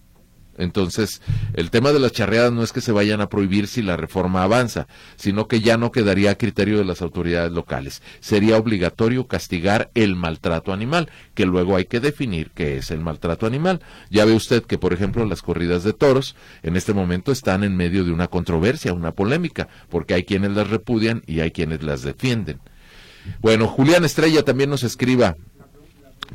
Entonces, 0.60 1.22
el 1.53 1.72
tema 1.72 1.91
de 1.91 1.99
las 1.99 2.12
charreadas 2.12 2.51
no 2.51 2.64
es 2.64 2.74
que 2.74 2.82
se 2.82 2.91
vayan 2.91 3.22
a 3.22 3.30
prohibir 3.30 3.68
si 3.68 3.82
la 3.82 3.97
reforma 3.97 4.43
avanza, 4.43 4.88
sino 5.16 5.47
que 5.47 5.62
ya 5.62 5.78
no 5.78 5.91
quedaría 5.91 6.32
a 6.32 6.36
criterio 6.36 6.78
de 6.78 6.86
las 6.86 7.01
autoridades 7.01 7.51
locales. 7.51 8.03
Sería 8.20 8.57
obligatorio 8.57 9.26
castigar 9.28 9.89
el 9.95 10.16
maltrato 10.16 10.74
animal, 10.74 11.10
que 11.34 11.45
luego 11.45 11.78
hay 11.78 11.86
que 11.86 11.99
definir 11.99 12.51
qué 12.53 12.78
es 12.78 12.91
el 12.91 12.99
maltrato 12.99 13.47
animal. 13.47 13.82
Ya 14.10 14.26
ve 14.26 14.34
usted 14.34 14.64
que, 14.64 14.78
por 14.78 14.93
ejemplo, 14.93 15.26
las 15.26 15.41
corridas 15.41 15.84
de 15.84 15.93
toros 15.93 16.36
en 16.62 16.76
este 16.76 16.93
momento 16.93 17.32
están 17.32 17.64
en 17.64 17.76
medio 17.76 18.03
de 18.03 18.12
una 18.12 18.28
controversia, 18.28 18.93
una 18.93 19.12
polémica, 19.12 19.70
porque 19.89 20.14
hay 20.14 20.24
quienes 20.24 20.51
las 20.51 20.70
repudian 20.70 21.24
y 21.26 21.39
hay 21.39 21.51
quienes 21.51 21.84
las 21.84 22.03
defienden. 22.03 22.60
Bueno, 23.41 23.68
Julián 23.68 24.05
Estrella 24.05 24.43
también 24.43 24.70
nos 24.70 24.84
escriba, 24.84 25.36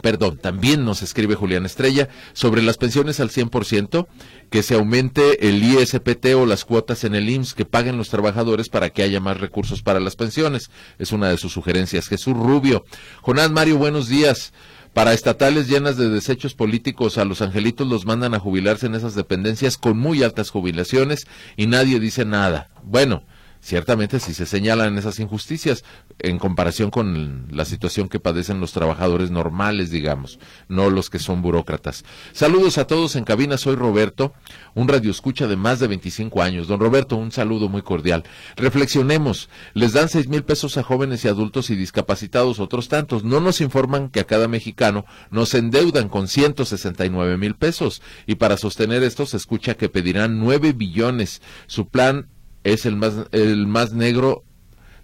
perdón, 0.01 0.39
también 0.39 0.85
nos 0.85 1.03
escribe 1.03 1.35
Julián 1.35 1.67
Estrella 1.67 2.09
sobre 2.33 2.63
las 2.63 2.77
pensiones 2.77 3.21
al 3.21 3.31
100%, 3.31 4.07
que 4.51 4.63
se 4.63 4.75
aumente 4.75 5.49
el 5.49 5.63
ISPT 5.63 6.35
o 6.37 6.47
las 6.47 6.65
cuotas 6.65 7.05
en 7.05 7.15
el 7.15 7.29
IMSS 7.29 7.55
que 7.55 7.65
paguen 7.65 7.97
los 7.97 8.09
trabajadores 8.09 8.69
para 8.69 8.91
que 8.91 9.03
haya 9.03 9.21
más 9.21 9.41
recursos 9.41 9.83
para 9.83 10.01
las 10.01 10.17
pensiones. 10.17 10.71
Es 10.99 11.13
una 11.13 11.29
de 11.29 11.39
sus 11.39 11.53
sugerencias. 11.53 12.09
Jesús 12.09 12.35
Rubio. 12.35 12.85
Jonás 13.23 13.51
Mario, 13.51 13.79
buenos 13.79 14.09
días. 14.09 14.53
Para 14.95 15.13
estatales 15.13 15.67
llenas 15.67 15.97
de 15.97 16.09
desechos 16.09 16.55
políticos, 16.55 17.19
a 17.19 17.25
los 17.25 17.43
angelitos 17.43 17.89
los 17.89 18.07
mandan 18.07 18.33
a 18.33 18.39
jubilarse 18.39 18.87
en 18.87 18.95
esas 18.95 19.17
dependencias 19.17 19.77
con 19.77 19.99
muy 19.99 20.23
altas 20.23 20.51
jubilaciones 20.51 21.27
y 21.57 21.67
nadie 21.67 21.99
dice 21.99 22.25
nada. 22.25 22.71
Bueno, 22.85 23.25
ciertamente 23.65 24.21
si 24.21 24.35
se 24.35 24.45
señalan 24.45 24.99
esas 24.99 25.19
injusticias 25.21 25.85
en 26.19 26.39
comparación 26.39 26.91
con 26.91 27.49
la 27.51 27.65
situación 27.65 28.11
que 28.11 28.21
padecen 28.21 28.61
los 28.61 28.73
trabajadores 28.73 29.31
normales, 29.31 29.91
digamos, 29.91 30.39
no 30.69 30.91
los 30.91 31.09
que 31.09 31.19
son 31.19 31.41
burócratas. 31.41 32.05
Saludos 32.33 32.77
a 32.77 32.87
todos 32.87 33.17
en 33.17 33.25
cabina, 33.25 33.57
soy 33.57 33.75
Roberto, 33.75 34.35
un 34.75 34.87
radioescucha 34.87 35.47
de 35.47 35.57
más 35.57 35.81
de 35.81 35.89
25 35.89 36.43
años. 36.43 36.69
Don 36.69 36.79
Roberto, 36.79 37.17
un 37.17 37.33
saludo 37.33 37.71
muy 37.71 37.81
cordial. 37.81 38.25
Reflexionemos, 38.57 39.49
les 39.73 39.95
dan 39.95 40.11
seis 40.11 40.29
mil 40.29 40.45
pesos 40.45 40.77
a 40.77 40.83
jóvenes 40.83 41.25
y 41.25 41.29
adultos 41.29 41.71
y 41.71 41.75
discapacitados 41.75 42.61
otros 42.61 42.89
tantos. 42.89 43.25
No 43.25 43.41
nos 43.41 43.63
informan 43.63 44.11
que 44.11 44.21
a 44.21 44.25
cada 44.25 44.47
mexicano 44.47 45.07
nos 45.31 45.55
endeudan 45.55 46.11
con 46.11 46.29
169 46.29 47.39
mil 47.39 47.55
pesos 47.55 48.03
y 48.27 48.35
para 48.35 48.59
sostener 48.59 49.03
esto 49.03 49.25
se 49.25 49.39
escucha 49.39 49.75
que 49.75 49.89
pedirán 49.89 50.39
nueve 50.39 50.75
billones. 50.75 51.41
Su 51.67 51.89
plan 51.89 52.29
es 52.65 52.87
el 52.87 52.97
más, 52.97 53.15
el 53.33 53.67
más 53.67 53.93
negro 53.93 54.44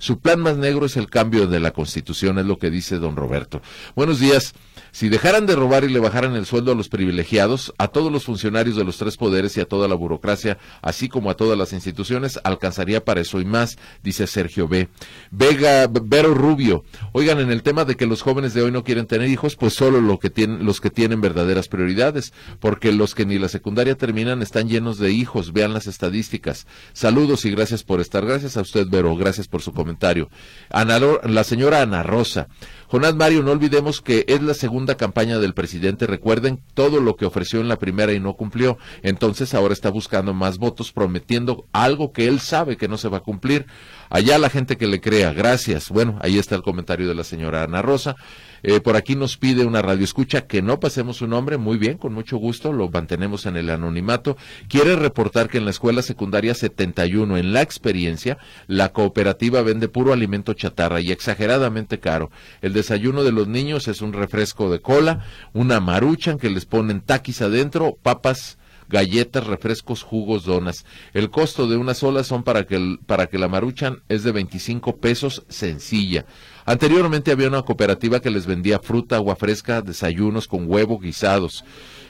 su 0.00 0.18
plan 0.18 0.40
más 0.40 0.56
negro 0.56 0.86
es 0.86 0.96
el 0.96 1.10
cambio 1.10 1.46
de 1.46 1.60
la 1.60 1.72
Constitución, 1.72 2.38
es 2.38 2.46
lo 2.46 2.58
que 2.58 2.70
dice 2.70 2.98
don 2.98 3.16
Roberto. 3.16 3.60
Buenos 3.94 4.18
días. 4.18 4.54
Si 4.92 5.10
dejaran 5.10 5.44
de 5.44 5.54
robar 5.54 5.84
y 5.84 5.88
le 5.88 6.00
bajaran 6.00 6.34
el 6.34 6.46
sueldo 6.46 6.72
a 6.72 6.74
los 6.74 6.88
privilegiados, 6.88 7.74
a 7.76 7.88
todos 7.88 8.10
los 8.10 8.24
funcionarios 8.24 8.76
de 8.76 8.84
los 8.84 8.96
tres 8.96 9.18
poderes 9.18 9.56
y 9.56 9.60
a 9.60 9.66
toda 9.66 9.88
la 9.88 9.94
burocracia, 9.94 10.56
así 10.80 11.10
como 11.10 11.30
a 11.30 11.36
todas 11.36 11.56
las 11.56 11.74
instituciones, 11.74 12.40
alcanzaría 12.44 13.04
para 13.04 13.20
eso 13.20 13.40
y 13.40 13.44
más, 13.44 13.76
dice 14.02 14.26
Sergio 14.26 14.68
B. 14.68 14.88
Vega, 15.30 15.86
Vero 15.86 16.32
Rubio. 16.32 16.82
Oigan, 17.12 17.38
en 17.38 17.50
el 17.50 17.62
tema 17.62 17.84
de 17.84 17.94
que 17.94 18.06
los 18.06 18.22
jóvenes 18.22 18.54
de 18.54 18.62
hoy 18.62 18.72
no 18.72 18.82
quieren 18.82 19.06
tener 19.06 19.28
hijos, 19.28 19.54
pues 19.54 19.74
solo 19.74 20.00
lo 20.00 20.18
que 20.18 20.30
tienen, 20.30 20.64
los 20.64 20.80
que 20.80 20.90
tienen 20.90 21.20
verdaderas 21.20 21.68
prioridades, 21.68 22.32
porque 22.58 22.90
los 22.90 23.14
que 23.14 23.26
ni 23.26 23.38
la 23.38 23.48
secundaria 23.48 23.96
terminan 23.96 24.40
están 24.40 24.68
llenos 24.68 24.98
de 24.98 25.12
hijos. 25.12 25.52
Vean 25.52 25.74
las 25.74 25.86
estadísticas. 25.86 26.66
Saludos 26.94 27.44
y 27.44 27.50
gracias 27.50 27.84
por 27.84 28.00
estar. 28.00 28.24
Gracias 28.24 28.56
a 28.56 28.62
usted, 28.62 28.86
Vero. 28.88 29.14
Gracias 29.14 29.46
por 29.46 29.60
su 29.60 29.72
comentario. 29.72 29.89
La 29.98 31.44
señora 31.44 31.82
Ana 31.82 32.02
Rosa. 32.02 32.48
Jonás 32.90 33.14
Mario, 33.14 33.44
no 33.44 33.52
olvidemos 33.52 34.00
que 34.00 34.24
es 34.26 34.42
la 34.42 34.52
segunda 34.52 34.96
campaña 34.96 35.38
del 35.38 35.54
presidente. 35.54 36.08
Recuerden 36.08 36.60
todo 36.74 37.00
lo 37.00 37.14
que 37.14 37.24
ofreció 37.24 37.60
en 37.60 37.68
la 37.68 37.78
primera 37.78 38.12
y 38.12 38.18
no 38.18 38.34
cumplió. 38.34 38.78
Entonces 39.02 39.54
ahora 39.54 39.72
está 39.72 39.90
buscando 39.90 40.34
más 40.34 40.58
votos, 40.58 40.90
prometiendo 40.90 41.66
algo 41.72 42.12
que 42.12 42.26
él 42.26 42.40
sabe 42.40 42.76
que 42.76 42.88
no 42.88 42.98
se 42.98 43.08
va 43.08 43.18
a 43.18 43.22
cumplir. 43.22 43.66
Allá 44.08 44.38
la 44.38 44.50
gente 44.50 44.76
que 44.76 44.88
le 44.88 45.00
crea. 45.00 45.32
Gracias. 45.32 45.88
Bueno, 45.90 46.18
ahí 46.20 46.36
está 46.36 46.56
el 46.56 46.62
comentario 46.62 47.06
de 47.06 47.14
la 47.14 47.22
señora 47.22 47.62
Ana 47.62 47.80
Rosa. 47.80 48.16
Eh, 48.62 48.80
por 48.80 48.96
aquí 48.96 49.16
nos 49.16 49.36
pide 49.36 49.64
una 49.64 49.82
radio 49.82 50.04
escucha 50.04 50.46
que 50.46 50.62
no 50.62 50.80
pasemos 50.80 51.18
su 51.18 51.26
nombre. 51.26 51.56
Muy 51.56 51.78
bien, 51.78 51.98
con 51.98 52.12
mucho 52.12 52.36
gusto, 52.36 52.72
lo 52.72 52.88
mantenemos 52.88 53.46
en 53.46 53.56
el 53.56 53.70
anonimato. 53.70 54.36
Quiere 54.68 54.96
reportar 54.96 55.48
que 55.48 55.58
en 55.58 55.64
la 55.64 55.70
escuela 55.70 56.02
secundaria 56.02 56.54
71, 56.54 57.36
en 57.36 57.52
la 57.52 57.62
experiencia, 57.62 58.38
la 58.66 58.90
cooperativa 58.90 59.62
vende 59.62 59.88
puro 59.88 60.12
alimento 60.12 60.54
chatarra 60.54 61.00
y 61.00 61.12
exageradamente 61.12 62.00
caro. 62.00 62.30
El 62.62 62.72
desayuno 62.72 63.24
de 63.24 63.32
los 63.32 63.48
niños 63.48 63.88
es 63.88 64.00
un 64.02 64.12
refresco 64.12 64.70
de 64.70 64.80
cola, 64.80 65.24
una 65.52 65.80
maruchan 65.80 66.38
que 66.38 66.50
les 66.50 66.66
ponen 66.66 67.00
taquis 67.00 67.42
adentro, 67.42 67.96
papas 68.02 68.58
galletas, 68.90 69.46
refrescos, 69.46 70.02
jugos, 70.02 70.44
donas. 70.44 70.84
El 71.14 71.30
costo 71.30 71.66
de 71.66 71.76
una 71.76 71.94
sola 71.94 72.24
son 72.24 72.42
para 72.42 72.66
que, 72.66 72.98
para 73.06 73.28
que 73.28 73.38
la 73.38 73.48
maruchan 73.48 74.02
es 74.08 74.24
de 74.24 74.32
25 74.32 74.96
pesos 74.96 75.44
sencilla. 75.48 76.26
Anteriormente 76.70 77.32
había 77.32 77.48
una 77.48 77.62
cooperativa 77.62 78.20
que 78.20 78.30
les 78.30 78.46
vendía 78.46 78.78
fruta, 78.78 79.16
agua 79.16 79.34
fresca, 79.34 79.82
desayunos 79.82 80.46
con 80.46 80.70
huevo, 80.70 81.00
guisados. 81.00 81.64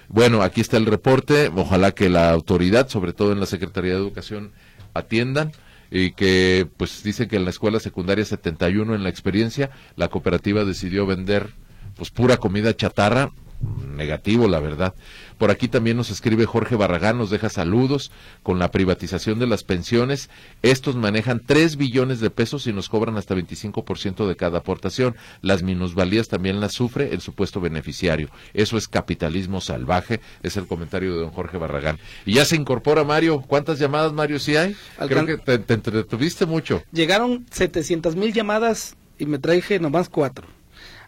Bueno, 0.08 0.42
aquí 0.42 0.61
está 0.61 0.76
el 0.76 0.84
reporte. 0.84 1.50
Ojalá 1.56 1.92
que 1.92 2.11
la 2.11 2.30
autoridad, 2.30 2.86
sobre 2.90 3.14
todo 3.14 3.32
en 3.32 3.40
la 3.40 3.46
Secretaría 3.46 3.92
de 3.92 4.00
Educación, 4.00 4.52
atiendan 4.92 5.52
y 5.90 6.12
que 6.12 6.68
pues 6.76 7.02
dice 7.02 7.26
que 7.26 7.36
en 7.36 7.44
la 7.44 7.50
escuela 7.50 7.80
secundaria 7.80 8.22
71 8.22 8.94
en 8.94 9.02
la 9.02 9.08
experiencia 9.08 9.70
la 9.96 10.08
cooperativa 10.08 10.66
decidió 10.66 11.06
vender 11.06 11.54
pues 11.96 12.11
pura 12.11 12.36
comida 12.36 12.76
chatarra 12.76 13.30
negativo 13.61 14.48
la 14.48 14.61
verdad 14.61 14.94
por 15.40 15.50
aquí 15.50 15.68
también 15.68 15.96
nos 15.96 16.11
escribe 16.11 16.44
Jorge 16.44 16.76
Barragán, 16.76 17.16
nos 17.16 17.30
deja 17.30 17.48
saludos 17.48 18.12
con 18.42 18.58
la 18.58 18.70
privatización 18.70 19.38
de 19.38 19.46
las 19.46 19.64
pensiones. 19.64 20.28
Estos 20.61 20.96
manejan 20.96 21.40
3 21.40 21.76
billones 21.76 22.20
de 22.20 22.28
pesos 22.28 22.66
y 22.66 22.74
nos 22.74 22.90
cobran 22.90 23.16
hasta 23.16 23.34
25% 23.34 24.28
de 24.28 24.36
cada 24.36 24.58
aportación. 24.58 25.16
Las 25.40 25.62
minusvalías 25.62 26.28
también 26.28 26.61
las 26.61 26.74
sufre 26.74 27.14
el 27.14 27.22
supuesto 27.22 27.58
beneficiario. 27.58 28.28
Eso 28.52 28.76
es 28.76 28.86
capitalismo 28.86 29.62
salvaje, 29.62 30.20
es 30.42 30.58
el 30.58 30.66
comentario 30.66 31.14
de 31.14 31.22
don 31.22 31.30
Jorge 31.30 31.56
Barragán. 31.56 31.98
Y 32.26 32.34
ya 32.34 32.44
se 32.44 32.56
incorpora 32.56 33.02
Mario. 33.02 33.40
¿Cuántas 33.40 33.78
llamadas, 33.78 34.12
Mario, 34.12 34.38
sí 34.40 34.56
hay? 34.56 34.76
Creo 35.08 35.24
que 35.24 35.38
te, 35.38 35.58
te 35.58 35.72
entretuviste 35.72 36.44
mucho. 36.44 36.82
Llegaron 36.92 37.46
700 37.50 38.14
mil 38.14 38.34
llamadas 38.34 38.94
y 39.18 39.24
me 39.24 39.38
traje 39.38 39.80
nomás 39.80 40.11
cuatro. 40.11 40.46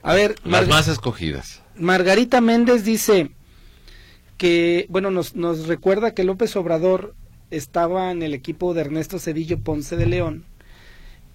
A 0.03 0.14
ver, 0.14 0.36
las 0.42 0.66
más 0.68 0.88
escogidas. 0.88 1.61
Margarita 1.83 2.41
Méndez 2.41 2.85
dice, 2.85 3.30
que, 4.39 4.87
bueno, 4.89 5.11
nos, 5.11 5.37
nos 5.37 5.66
recuerda 5.66 6.14
que 6.14 6.24
López 6.24 6.57
Obrador 6.57 7.14
estaba 7.51 8.11
en 8.11 8.22
el 8.22 8.35
equipo 8.35 8.72
de 8.72 8.83
Ernesto 8.83 9.18
Cedillo 9.18 9.59
Ponce 9.59 9.97
de 9.97 10.07
León 10.07 10.45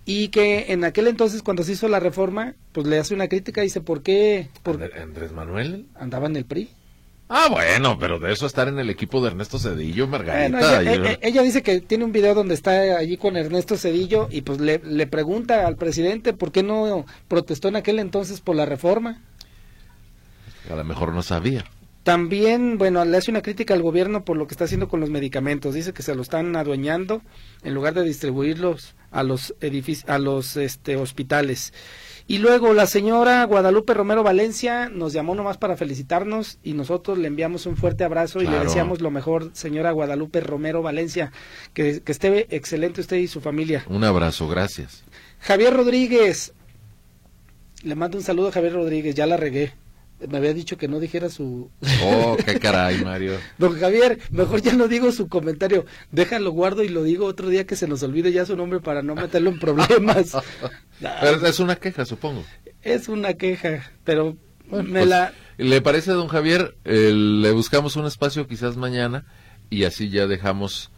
y 0.06 0.30
que 0.30 0.72
en 0.72 0.86
aquel 0.86 1.08
entonces 1.08 1.44
cuando 1.44 1.64
se 1.64 1.74
hizo 1.74 1.90
la 1.90 2.00
reforma, 2.00 2.56
pues 2.72 2.88
le 2.88 2.98
hace 2.98 3.14
una 3.14 3.28
crítica 3.28 3.62
y 3.62 3.66
dice, 3.66 3.82
¿por 3.82 4.02
qué? 4.02 4.48
Por... 4.64 4.82
¿Andrés 5.02 5.34
Manuel? 5.34 5.86
Andaba 5.96 6.28
en 6.28 6.38
el 6.38 6.46
PRI. 6.46 6.70
Ah, 7.28 7.48
bueno, 7.50 8.00
pero 8.00 8.18
de 8.20 8.32
eso 8.32 8.46
estar 8.46 8.70
en 8.70 8.80
el 8.80 8.90
equipo 8.90 9.20
de 9.20 9.28
Ernesto 9.28 9.60
Cedillo, 9.60 10.08
Margarita. 10.08 10.82
ella, 10.82 11.20
ella, 11.22 11.42
dice 11.42 11.62
que 11.62 11.82
tiene 11.82 12.06
un 12.06 12.14
video 12.14 12.34
donde 12.34 12.54
está 12.54 12.98
allí 12.98 13.18
con 13.18 13.36
Ernesto 13.36 13.76
Cedillo 13.76 14.30
y 14.32 14.42
pues 14.42 14.62
le, 14.62 14.80
le 14.80 15.08
pregunta 15.08 15.68
al 15.68 15.76
presidente 15.76 16.32
por 16.32 16.54
qué 16.54 16.64
no 16.64 17.06
protestó 17.28 17.68
en 17.68 17.76
aquel 17.76 18.00
entonces 18.00 18.40
por 18.40 18.56
la 18.56 18.66
reforma. 18.66 19.22
A 20.70 20.76
lo 20.76 20.84
mejor 20.84 21.14
no 21.14 21.22
sabía. 21.22 21.66
También, 22.08 22.78
bueno, 22.78 23.04
le 23.04 23.18
hace 23.18 23.32
una 23.32 23.42
crítica 23.42 23.74
al 23.74 23.82
gobierno 23.82 24.24
por 24.24 24.38
lo 24.38 24.48
que 24.48 24.54
está 24.54 24.64
haciendo 24.64 24.88
con 24.88 25.02
los 25.02 25.10
medicamentos. 25.10 25.74
Dice 25.74 25.92
que 25.92 26.04
se 26.04 26.16
lo 26.16 26.22
están 26.22 26.56
adueñando 26.56 27.22
en 27.64 27.74
lugar 27.74 27.96
de 27.96 28.04
distribuirlos 28.04 28.96
a 29.12 29.24
los 29.24 29.54
a 30.08 30.18
los 30.18 30.56
este, 30.56 30.96
hospitales. 30.96 31.74
Y 32.26 32.38
luego 32.38 32.74
la 32.74 32.88
señora 32.88 33.44
Guadalupe 33.44 33.94
Romero 33.94 34.24
Valencia 34.24 34.88
nos 34.88 35.12
llamó 35.12 35.36
nomás 35.36 35.58
para 35.58 35.76
felicitarnos 35.76 36.60
y 36.64 36.76
nosotros 36.76 37.18
le 37.18 37.28
enviamos 37.28 37.66
un 37.66 37.76
fuerte 37.76 38.06
abrazo 38.06 38.42
y 38.42 38.48
le 38.48 38.58
deseamos 38.58 39.02
lo 39.02 39.12
mejor, 39.12 39.50
señora 39.52 39.92
Guadalupe 39.92 40.40
Romero 40.40 40.82
Valencia, 40.82 41.34
que, 41.74 42.02
que 42.02 42.12
esté 42.14 42.56
excelente 42.56 43.02
usted 43.02 43.18
y 43.18 43.28
su 43.28 43.42
familia. 43.42 43.84
Un 43.90 44.06
abrazo, 44.06 44.48
gracias. 44.48 45.04
Javier 45.42 45.74
Rodríguez, 45.74 46.54
le 47.84 47.96
mando 47.96 48.18
un 48.18 48.24
saludo 48.24 48.48
a 48.48 48.52
Javier 48.54 48.76
Rodríguez, 48.76 49.14
ya 49.14 49.26
la 49.26 49.36
regué 49.36 49.74
me 50.28 50.38
había 50.38 50.54
dicho 50.54 50.78
que 50.78 50.88
no 50.88 51.00
dijera 51.00 51.30
su... 51.30 51.70
Oh, 52.04 52.38
qué 52.44 52.60
caray, 52.60 53.04
Mario. 53.04 53.34
Don 53.58 53.78
Javier, 53.80 54.20
mejor 54.32 54.62
ya 54.62 54.74
no 54.74 54.88
digo 54.88 55.12
su 55.12 55.28
comentario, 55.28 55.86
déjalo 56.12 56.52
guardo 56.52 56.84
y 56.84 56.90
lo 56.90 57.04
digo 57.04 57.26
otro 57.26 57.50
día 57.50 57.68
que 57.68 57.76
se 57.76 57.88
nos 57.88 58.02
olvide 58.04 58.32
ya 58.32 58.46
su 58.46 58.56
nombre 58.56 58.80
para 58.80 59.04
no 59.04 59.16
meterlo 59.16 59.50
en 59.50 59.60
problemas. 59.60 60.36
pero 61.00 61.46
es 61.46 61.60
una 61.60 61.76
queja, 61.76 62.06
supongo. 62.06 62.44
Es 62.82 63.08
una 63.08 63.34
queja, 63.36 63.92
pero 64.04 64.38
me 64.72 64.84
pues, 64.84 65.08
la... 65.08 65.34
¿Le 65.58 65.82
parece, 65.82 66.12
don 66.12 66.28
Javier? 66.28 66.76
le 66.84 67.52
buscamos 67.52 67.96
un 67.96 68.06
espacio 68.06 68.48
quizás 68.48 68.78
mañana 68.78 69.26
y 69.70 69.84
así 69.84 70.10
ya 70.10 70.28
dejamos 70.28 70.92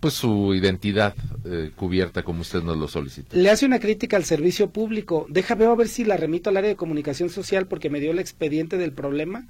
pues 0.00 0.14
su 0.14 0.54
identidad 0.54 1.14
eh, 1.44 1.70
cubierta 1.74 2.22
como 2.22 2.42
usted 2.42 2.62
nos 2.62 2.76
lo 2.76 2.88
solicita. 2.88 3.36
Le 3.36 3.50
hace 3.50 3.66
una 3.66 3.78
crítica 3.78 4.16
al 4.16 4.24
servicio 4.24 4.70
público. 4.70 5.26
Déjame 5.28 5.64
a 5.64 5.74
ver 5.74 5.88
si 5.88 6.04
la 6.04 6.16
remito 6.16 6.50
al 6.50 6.58
área 6.58 6.68
de 6.68 6.76
comunicación 6.76 7.30
social 7.30 7.66
porque 7.66 7.90
me 7.90 8.00
dio 8.00 8.10
el 8.10 8.18
expediente 8.18 8.76
del 8.76 8.92
problema 8.92 9.46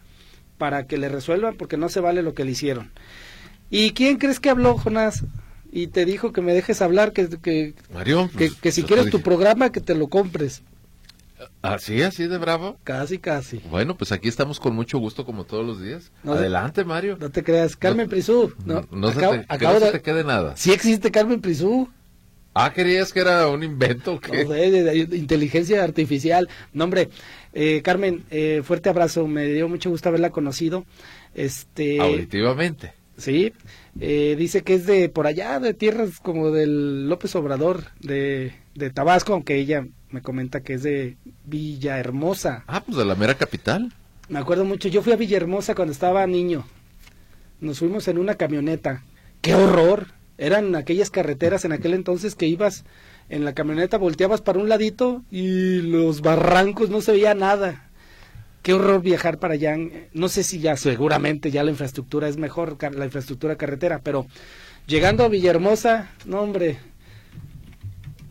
para 0.59 0.87
que 0.87 0.99
le 0.99 1.09
resuelvan 1.09 1.57
porque 1.57 1.77
no 1.77 1.89
se 1.89 2.01
vale 2.01 2.23
lo 2.23 2.35
que 2.35 2.45
le 2.45 2.53
hicieron. 2.53 2.91
¿Y 3.71 3.91
quién 3.91 4.17
crees 4.17 4.41
que 4.41 4.51
habló, 4.51 4.79
Jonás? 4.79 5.25
Y 5.73 5.89
te 5.89 6.05
dijo 6.05 6.33
que 6.33 6.41
me 6.41 6.55
dejes 6.55 6.81
hablar, 6.81 7.13
que, 7.13 7.29
que, 7.29 7.75
Mario, 7.93 8.31
que, 8.31 8.49
pues, 8.49 8.55
que 8.55 8.73
si 8.73 8.85
quieres 8.85 9.11
tu 9.11 9.21
programa, 9.21 9.73
que 9.73 9.81
te 9.81 9.95
lo 9.95 10.07
compres. 10.07 10.63
¿Así, 11.75 12.03
así 12.03 12.27
de 12.27 12.39
bravo? 12.39 12.79
Casi, 12.85 13.19
casi. 13.19 13.59
Bueno, 13.71 13.97
pues 13.97 14.13
aquí 14.13 14.29
estamos 14.29 14.61
con 14.61 14.75
mucho 14.75 14.99
gusto 14.99 15.25
como 15.25 15.45
todos 15.45 15.67
los 15.67 15.81
días. 15.83 16.13
No, 16.23 16.33
Adelante, 16.33 16.85
Mario. 16.85 17.17
No 17.21 17.31
te 17.31 17.43
creas. 17.43 17.77
Carmen 17.77 18.07
No- 18.07 18.11
Prisú. 18.11 18.53
No, 18.65 18.87
No, 18.91 19.13
se, 19.13 19.19
acabo- 19.19 19.33
te, 19.35 19.39
que 19.41 19.55
acabo 19.55 19.79
no 19.81 19.87
se 19.87 19.93
te 19.93 20.03
quede 20.03 20.25
nada. 20.25 20.57
Sí 20.57 20.73
existe 20.73 21.11
Carmen 21.11 21.41
Prisú. 21.41 21.89
Ah, 22.59 22.73
¿querías 22.73 23.13
que 23.13 23.21
era 23.21 23.49
un 23.49 23.63
invento 23.63 24.15
o 24.15 24.21
qué? 24.21 24.45
No 24.45 24.51
sé, 24.55 24.71
de, 24.71 24.83
de- 24.83 25.07
de 25.07 25.17
inteligencia 25.19 25.85
artificial. 25.85 26.49
No, 26.73 26.85
hombre, 26.85 27.11
eh, 27.53 27.83
Carmen, 27.83 28.25
eh, 28.31 28.63
fuerte 28.65 28.89
abrazo. 28.89 29.27
Me 29.27 29.45
dio 29.47 29.69
mucho 29.69 29.91
gusto 29.91 30.09
haberla 30.09 30.31
conocido. 30.31 30.87
Este, 31.35 32.01
Auditivamente. 32.01 32.95
sí, 33.19 33.53
eh, 34.01 34.37
dice 34.39 34.63
que 34.63 34.75
es 34.75 34.87
de 34.87 35.09
por 35.11 35.27
allá, 35.27 35.61
de 35.61 35.75
tierras 35.75 36.19
como 36.21 36.51
del 36.51 37.09
López 37.11 37.35
Obrador, 37.37 37.85
de, 38.01 38.55
de 38.75 38.91
Tabasco, 38.91 39.35
aunque 39.35 39.57
ella 39.57 39.87
me 40.11 40.23
comenta 40.23 40.63
que 40.63 40.75
es 40.75 40.83
de 40.83 41.17
Villahermosa. 41.45 42.65
Ah, 42.67 42.83
pues 42.85 42.97
de 42.97 43.05
la 43.05 43.15
mera 43.15 43.35
capital. 43.35 43.93
Me 44.29 44.39
acuerdo 44.39 44.65
mucho, 44.65 44.89
yo 44.89 45.03
fui 45.03 45.13
a 45.13 45.17
Villahermosa 45.17 45.75
cuando 45.75 45.93
estaba 45.93 46.27
niño. 46.27 46.65
Nos 47.61 47.79
fuimos 47.79 48.09
en 48.09 48.19
una 48.19 48.35
camioneta. 48.35 49.05
¡Qué 49.41 49.55
horror! 49.55 50.09
Eran 50.39 50.75
aquellas 50.77 51.11
carreteras 51.11 51.65
en 51.65 51.73
aquel 51.73 51.95
entonces 51.95 52.35
que 52.35 52.47
ibas 52.47 52.85
en 53.29 53.45
la 53.45 53.55
camioneta, 53.55 53.97
volteabas 53.97 54.43
para 54.43 54.59
un 54.59 54.69
ladito 54.69 55.23
y 55.31 55.81
los 55.81 56.21
barrancos 56.21 56.91
no 56.91 57.01
se 57.01 57.13
veía 57.13 57.35
nada. 57.35 57.91
Qué 58.63 58.75
horror 58.75 59.01
viajar 59.01 59.39
para 59.39 59.55
allá. 59.55 59.77
No 60.13 60.29
sé 60.29 60.43
si 60.43 60.59
ya, 60.59 60.77
seguramente 60.77 61.51
ya 61.51 61.65
la 61.65 61.71
infraestructura 61.71 62.29
es 62.29 62.37
mejor, 62.37 62.77
la 62.95 63.05
infraestructura 63.05 63.57
carretera, 63.57 64.01
pero 64.03 64.27
llegando 64.87 65.25
a 65.25 65.29
Villahermosa, 65.29 66.11
no 66.27 66.41
hombre, 66.41 66.79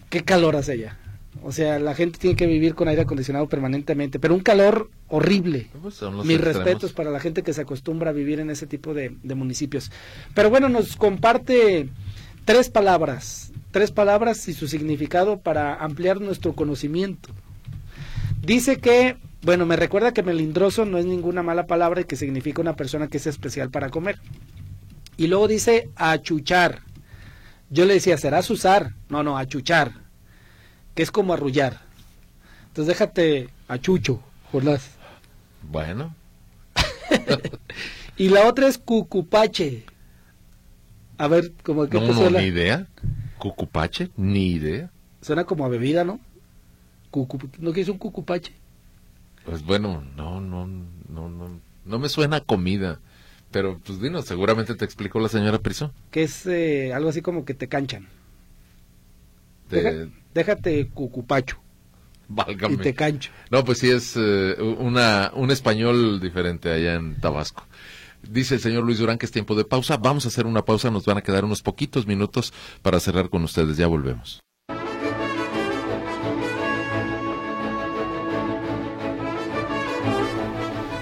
qué 0.10 0.24
calor 0.24 0.58
hace 0.58 0.74
allá. 0.74 0.98
O 1.44 1.52
sea, 1.52 1.80
la 1.80 1.94
gente 1.94 2.18
tiene 2.18 2.36
que 2.36 2.48
vivir 2.48 2.74
con 2.76 2.88
aire 2.88 3.04
acondicionado 3.04 3.48
permanentemente, 3.48 4.20
pero 4.20 4.34
un 4.34 4.40
calor 4.40 4.90
horrible. 5.08 5.68
Pues 5.82 6.02
Mis 6.24 6.42
respetos 6.42 6.94
para 6.94 7.12
la 7.12 7.20
gente 7.20 7.44
que 7.44 7.54
se 7.54 7.62
acostumbra 7.62 8.10
a 8.10 8.14
vivir 8.14 8.40
en 8.40 8.50
ese 8.50 8.66
tipo 8.66 8.94
de, 8.94 9.16
de 9.22 9.36
municipios. 9.36 9.92
Pero 10.34 10.50
bueno, 10.50 10.70
nos 10.70 10.96
comparte 10.96 11.90
tres 12.46 12.70
palabras, 12.70 13.52
tres 13.72 13.92
palabras 13.92 14.48
y 14.48 14.54
su 14.54 14.68
significado 14.68 15.40
para 15.40 15.76
ampliar 15.76 16.22
nuestro 16.22 16.54
conocimiento. 16.54 17.30
Dice 18.42 18.78
que, 18.78 19.18
bueno, 19.42 19.66
me 19.66 19.76
recuerda 19.76 20.14
que 20.14 20.24
melindroso 20.24 20.86
no 20.86 20.98
es 20.98 21.06
ninguna 21.06 21.44
mala 21.44 21.66
palabra 21.66 22.02
y 22.02 22.06
que 22.06 22.16
significa 22.16 22.62
una 22.62 22.76
persona 22.76 23.08
que 23.08 23.18
es 23.18 23.28
especial 23.28 23.72
para 23.72 23.90
comer. 23.90 24.20
Y 25.18 25.28
luego 25.28 25.48
dice 25.48 25.90
achuchar. 25.96 26.82
Yo 27.70 27.86
le 27.86 27.96
decía, 27.96 28.18
serás 28.18 28.50
usar. 28.50 28.94
No, 29.10 29.24
no, 29.24 29.38
achuchar. 29.38 30.05
Que 30.96 31.04
es 31.04 31.12
como 31.12 31.34
arrullar. 31.34 31.82
Entonces 32.68 32.88
déjate 32.88 33.50
achucho, 33.68 34.22
Jonás. 34.52 34.90
Bueno, 35.64 36.14
Y 38.18 38.30
la 38.30 38.48
otra 38.48 38.68
es 38.68 38.78
cucupache. 38.78 39.84
A 41.18 41.28
ver, 41.28 41.54
como 41.64 41.88
que 41.88 42.00
no, 42.00 42.06
te 42.08 42.12
no, 42.14 42.18
suena. 42.20 42.40
ni 42.40 42.46
idea. 42.48 42.88
¿Cucupache? 43.38 44.10
Ni 44.18 44.52
idea. 44.52 44.90
Suena 45.22 45.44
como 45.46 45.66
a 45.66 45.70
bebida, 45.70 46.04
¿no? 46.04 46.20
Cucu- 47.12 47.50
¿No 47.60 47.72
quieres 47.74 47.90
un 47.90 47.98
cucupache? 47.98 48.54
Pues 49.46 49.64
bueno, 49.64 50.04
no, 50.16 50.40
no, 50.42 50.66
no, 50.68 51.30
no, 51.30 51.60
no 51.86 52.00
me 52.00 52.10
suena 52.10 52.38
a 52.38 52.42
comida. 52.42 53.00
Pero 53.52 53.80
pues 53.86 54.02
dinos, 54.02 54.26
seguramente 54.26 54.76
te 54.76 54.86
explicó 54.86 55.20
la 55.20 55.30
señora 55.30 55.60
Priso. 55.60 55.92
Que 56.12 56.24
es 56.24 56.46
eh, 56.48 56.94
algo 56.94 57.10
así 57.10 57.22
como 57.22 57.46
que 57.46 57.54
te 57.54 57.68
canchan. 57.68 58.08
Deja- 59.70 60.08
déjate 60.34 60.88
cucupacho 60.90 61.58
Válgame. 62.28 62.76
y 62.76 62.78
te 62.78 62.94
cancho. 62.94 63.32
No, 63.52 63.64
pues 63.64 63.80
sí 63.80 63.90
es 63.90 64.14
eh, 64.16 64.56
una, 64.60 65.32
un 65.36 65.52
español 65.52 66.20
diferente 66.20 66.72
allá 66.72 66.96
en 66.96 67.20
Tabasco. 67.20 67.66
Dice 68.28 68.56
el 68.56 68.62
señor 68.62 68.84
Luis 68.84 68.98
Durán 68.98 69.18
que 69.20 69.26
es 69.28 69.32
tiempo 69.32 69.54
de 69.56 69.66
pausa. 69.66 69.98
Vamos 69.98 70.26
a 70.26 70.30
hacer 70.30 70.46
una 70.48 70.66
pausa, 70.66 70.90
nos 70.90 71.06
van 71.06 71.18
a 71.18 71.22
quedar 71.22 71.46
unos 71.46 71.62
poquitos 71.62 72.08
minutos 72.08 72.54
para 72.82 73.00
cerrar 73.00 73.30
con 73.30 73.44
ustedes. 73.44 73.78
Ya 73.78 73.86
volvemos. 73.88 74.40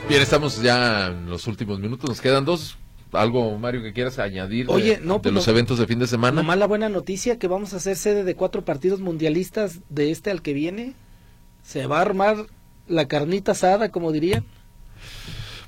Bien, 0.09 0.21
estamos 0.21 0.61
ya 0.61 1.07
en 1.07 1.29
los 1.29 1.47
últimos 1.47 1.79
minutos. 1.79 2.09
Nos 2.09 2.21
quedan 2.21 2.45
dos. 2.45 2.77
¿Algo, 3.13 3.57
Mario, 3.57 3.81
que 3.83 3.93
quieras 3.93 4.19
añadir 4.19 4.67
de- 4.67 4.99
no, 5.01 5.15
de, 5.15 5.19
pues 5.21 5.33
los 5.33 5.45
no- 5.47 5.51
eventos 5.53 5.79
de 5.79 5.87
fin 5.87 5.99
de 5.99 6.07
semana? 6.07 6.41
Nomás 6.41 6.57
la 6.57 6.67
buena 6.67 6.89
noticia 6.89 7.37
que 7.39 7.47
vamos 7.47 7.73
a 7.73 7.79
ser 7.79 7.95
sede 7.95 8.23
de 8.23 8.35
cuatro 8.35 8.65
partidos 8.65 8.99
mundialistas 8.99 9.79
de 9.89 10.11
este 10.11 10.31
al 10.31 10.41
que 10.41 10.53
viene. 10.53 10.93
Se 11.63 11.85
va 11.87 11.99
a 11.99 12.01
armar 12.01 12.47
la 12.87 13.07
carnita 13.07 13.53
asada, 13.53 13.89
como 13.89 14.11
diría. 14.11 14.43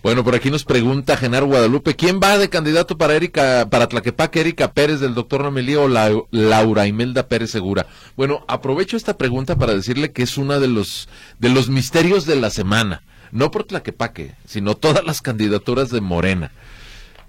Bueno, 0.04 0.24
por 0.24 0.36
aquí 0.36 0.52
nos 0.52 0.66
pregunta 0.66 1.18
Genaro 1.18 1.48
Guadalupe, 1.48 1.96
¿quién 1.96 2.20
va 2.22 2.38
de 2.38 2.48
candidato 2.50 2.96
para 2.96 3.16
Erika, 3.16 3.68
para 3.72 3.88
Tlaquepaque, 3.88 4.41
Erika 4.41 4.72
Pérez 4.72 5.00
del 5.00 5.16
doctor 5.16 5.41
Nomelí 5.43 5.74
o 5.76 5.88
la- 5.88 6.12
Laura 6.30 6.86
Imelda 6.86 7.28
Pérez 7.28 7.50
Segura? 7.50 7.88
Bueno, 8.16 8.46
aprovecho 8.48 8.98
esta 8.98 9.18
pregunta 9.18 9.56
para 9.56 9.74
decirle 9.74 10.12
que 10.12 10.22
es 10.22 10.38
una 10.38 10.60
de 10.60 10.68
los, 10.68 11.10
de 11.39 11.50
los 11.50 11.70
misterios 11.70 12.26
de 12.28 12.36
la 12.36 12.52
semana. 12.52 13.02
No 13.32 13.50
por 13.50 13.64
Tlaquepaque, 13.64 14.36
sino 14.46 14.76
todas 14.76 15.04
las 15.04 15.24
candidaturas 15.24 15.89
de 15.89 16.02
Morena. 16.02 16.52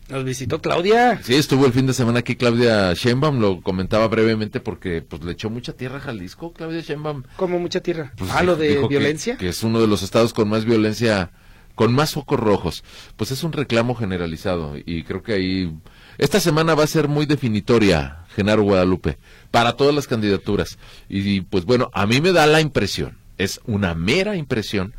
Nos 0.08 0.22
visitó 0.24 0.60
Claudia. 0.60 1.20
Sí, 1.22 1.34
estuvo 1.34 1.66
el 1.66 1.72
fin 1.72 1.86
de 1.86 1.92
semana 1.92 2.20
aquí 2.20 2.36
Claudia 2.36 2.92
Sheinbaum, 2.94 3.40
lo 3.40 3.60
comentaba 3.60 4.06
brevemente 4.06 4.60
porque 4.60 5.02
pues 5.02 5.24
le 5.24 5.32
echó 5.32 5.50
mucha 5.50 5.72
tierra 5.72 5.96
a 5.96 6.00
Jalisco, 6.00 6.52
Claudia 6.52 6.80
Sheinbaum. 6.80 7.24
Como 7.36 7.58
mucha 7.58 7.80
tierra. 7.80 8.12
Pues, 8.16 8.30
ah, 8.32 8.44
lo 8.44 8.54
de 8.54 8.68
dijo 8.68 8.82
que- 8.88 8.94
violencia. 8.98 9.36
Que, 9.36 9.48
es 9.48 9.62
uno 9.64 9.80
de 9.80 9.88
los 9.88 10.02
estados 10.04 10.32
con 10.32 10.48
más 10.48 10.64
violencia, 10.64 11.32
con 11.74 11.92
más 11.92 12.12
focos 12.14 12.38
rojos. 12.38 12.84
Pues 13.16 13.32
es 13.32 13.42
un 13.42 13.52
reclamo 13.52 13.96
generalizado 13.96 14.74
y 14.76 15.02
creo 15.02 15.24
que 15.24 15.32
ahí 15.32 15.72
esta 16.18 16.38
semana 16.38 16.76
va 16.76 16.84
a 16.84 16.88
ser 16.88 17.08
muy 17.08 17.26
definitoria, 17.26 18.24
Genaro 18.36 18.62
Guadalupe, 18.62 19.18
para 19.50 19.72
todas 19.72 19.92
las 19.94 20.06
candidaturas. 20.06 20.78
Y 21.08 21.40
pues 21.40 21.64
bueno, 21.64 21.90
a 21.92 22.06
mí 22.06 22.20
me 22.20 22.30
da 22.30 22.46
la 22.46 22.60
impresión, 22.60 23.18
es 23.38 23.60
una 23.66 23.94
mera 23.96 24.36
impresión 24.36 24.94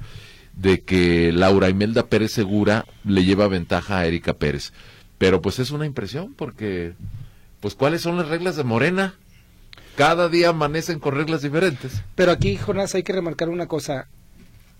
de 0.53 0.81
que 0.81 1.31
Laura 1.31 1.69
Imelda 1.69 2.07
Pérez 2.07 2.31
Segura 2.33 2.85
le 3.05 3.23
lleva 3.23 3.47
ventaja 3.47 3.99
a 3.99 4.05
Erika 4.05 4.33
Pérez. 4.33 4.73
Pero 5.17 5.41
pues 5.41 5.59
es 5.59 5.71
una 5.71 5.85
impresión 5.85 6.33
porque 6.35 6.93
pues 7.59 7.73
cuáles 7.75 8.01
son 8.01 8.17
las 8.17 8.27
reglas 8.27 8.55
de 8.55 8.63
Morena? 8.63 9.15
Cada 9.95 10.29
día 10.29 10.49
amanecen 10.49 10.99
con 10.99 11.15
reglas 11.15 11.41
diferentes. 11.41 12.03
Pero 12.15 12.31
aquí, 12.31 12.55
Jonás, 12.55 12.93
hay 12.93 13.01
que 13.03 13.13
remarcar 13.13 13.49
una 13.49 13.65
cosa. 13.67 14.07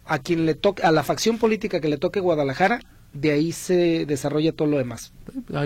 A 0.06 0.20
quien 0.20 0.46
le 0.46 0.54
toque, 0.54 0.84
a 0.84 0.92
la 0.92 1.04
facción 1.04 1.38
política 1.38 1.82
que 1.82 1.90
le 1.90 1.98
toque 1.98 2.20
Guadalajara, 2.20 2.80
de 3.14 3.32
ahí 3.32 3.52
se 3.52 4.06
desarrolla 4.06 4.52
todo 4.54 4.68
lo 4.68 4.78
demás. 4.78 5.12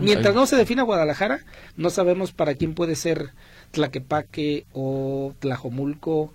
Mientras 0.02 0.34
no 0.34 0.46
se 0.48 0.56
defina 0.56 0.84
Guadalajara, 0.84 1.42
no 1.76 1.90
sabemos 1.90 2.32
para 2.32 2.56
quién 2.56 2.74
puede 2.74 2.96
ser 2.96 3.32
Tlaquepaque 3.72 4.66
o 4.74 5.34
Tlajomulco 5.40 6.34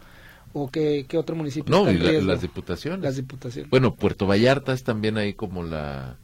o 0.53 0.71
qué, 0.71 1.05
qué 1.09 1.19
otro 1.19 1.35
municipio 1.37 1.75
No, 1.75 1.91
y 1.91 1.99
la- 1.99 2.13
las 2.21 2.43
diputaciones. 2.43 3.01
Las 3.03 3.17
diputaciones. 3.17 3.71
Bueno, 3.71 3.95
Puerto 3.95 4.27
Vallarta 4.27 4.73
es 4.73 4.85
también 4.85 5.17
ahí 5.17 5.33
como 5.35 5.63
la 5.65 6.17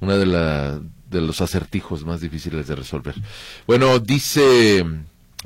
una 0.00 0.16
de 0.16 0.26
la 0.26 0.80
de 1.10 1.20
los 1.20 1.40
acertijos 1.40 2.04
más 2.04 2.20
difíciles 2.20 2.66
de 2.66 2.74
resolver. 2.76 3.14
Bueno, 3.66 3.98
dice 3.98 4.84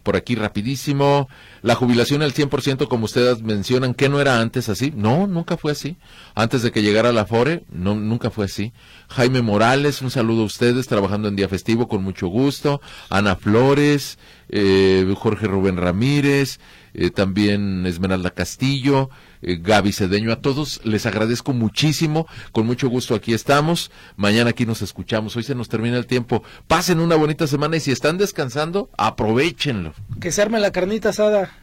por 0.03 0.17
aquí 0.17 0.35
rapidísimo, 0.35 1.29
la 1.61 1.75
jubilación 1.75 2.23
al 2.23 2.33
100% 2.33 2.89
como 2.89 3.05
ustedes 3.05 3.43
mencionan, 3.43 3.95
que 3.95 4.09
no 4.09 4.21
era 4.21 4.41
antes 4.41 4.69
así? 4.69 4.93
No, 4.97 5.27
nunca 5.27 5.57
fue 5.57 5.73
así. 5.73 5.97
Antes 6.35 6.63
de 6.63 6.73
que 6.73 6.83
llegara 6.83 7.13
la 7.13 7.27
FORE, 7.27 7.65
no, 7.71 7.95
nunca 7.95 8.31
fue 8.31 8.47
así. 8.47 8.73
Jaime 9.09 9.43
Morales, 9.43 10.01
un 10.01 10.11
saludo 10.11 10.43
a 10.43 10.47
ustedes, 10.47 10.89
trabajando 10.89 11.29
en 11.29 11.37
día 11.37 11.49
festivo 11.49 11.89
con 11.89 12.03
mucho 12.03 12.27
gusto. 12.29 12.81
Ana 13.11 13.37
Flores, 13.37 14.19
eh, 14.49 15.13
Jorge 15.17 15.47
Rubén 15.47 15.77
Ramírez, 15.77 16.59
eh, 16.95 17.11
también 17.11 17.87
Esmeralda 17.87 18.31
Castillo, 18.31 19.11
eh, 19.43 19.59
Gaby 19.61 19.93
Cedeño, 19.93 20.33
a 20.33 20.41
todos 20.41 20.81
les 20.85 21.07
agradezco 21.07 21.53
muchísimo, 21.53 22.27
con 22.53 22.67
mucho 22.67 22.89
gusto 22.89 23.15
aquí 23.15 23.35
estamos, 23.35 23.91
mañana 24.17 24.51
aquí 24.51 24.67
nos 24.67 24.83
escuchamos, 24.83 25.37
hoy 25.37 25.43
se 25.43 25.55
nos 25.55 25.69
termina 25.69 25.99
el 25.99 26.07
tiempo, 26.07 26.43
pasen 26.67 27.01
una 27.01 27.17
bonita 27.17 27.47
semana 27.47 27.77
y 27.77 27.81
si 27.81 27.91
están 27.93 28.19
descansando, 28.19 28.91
aprovechenlo. 28.97 29.95
Que 30.21 30.33
se 30.33 30.43
arme 30.43 30.61
la 30.61 30.73
carnita 30.73 31.11
asada. 31.11 31.62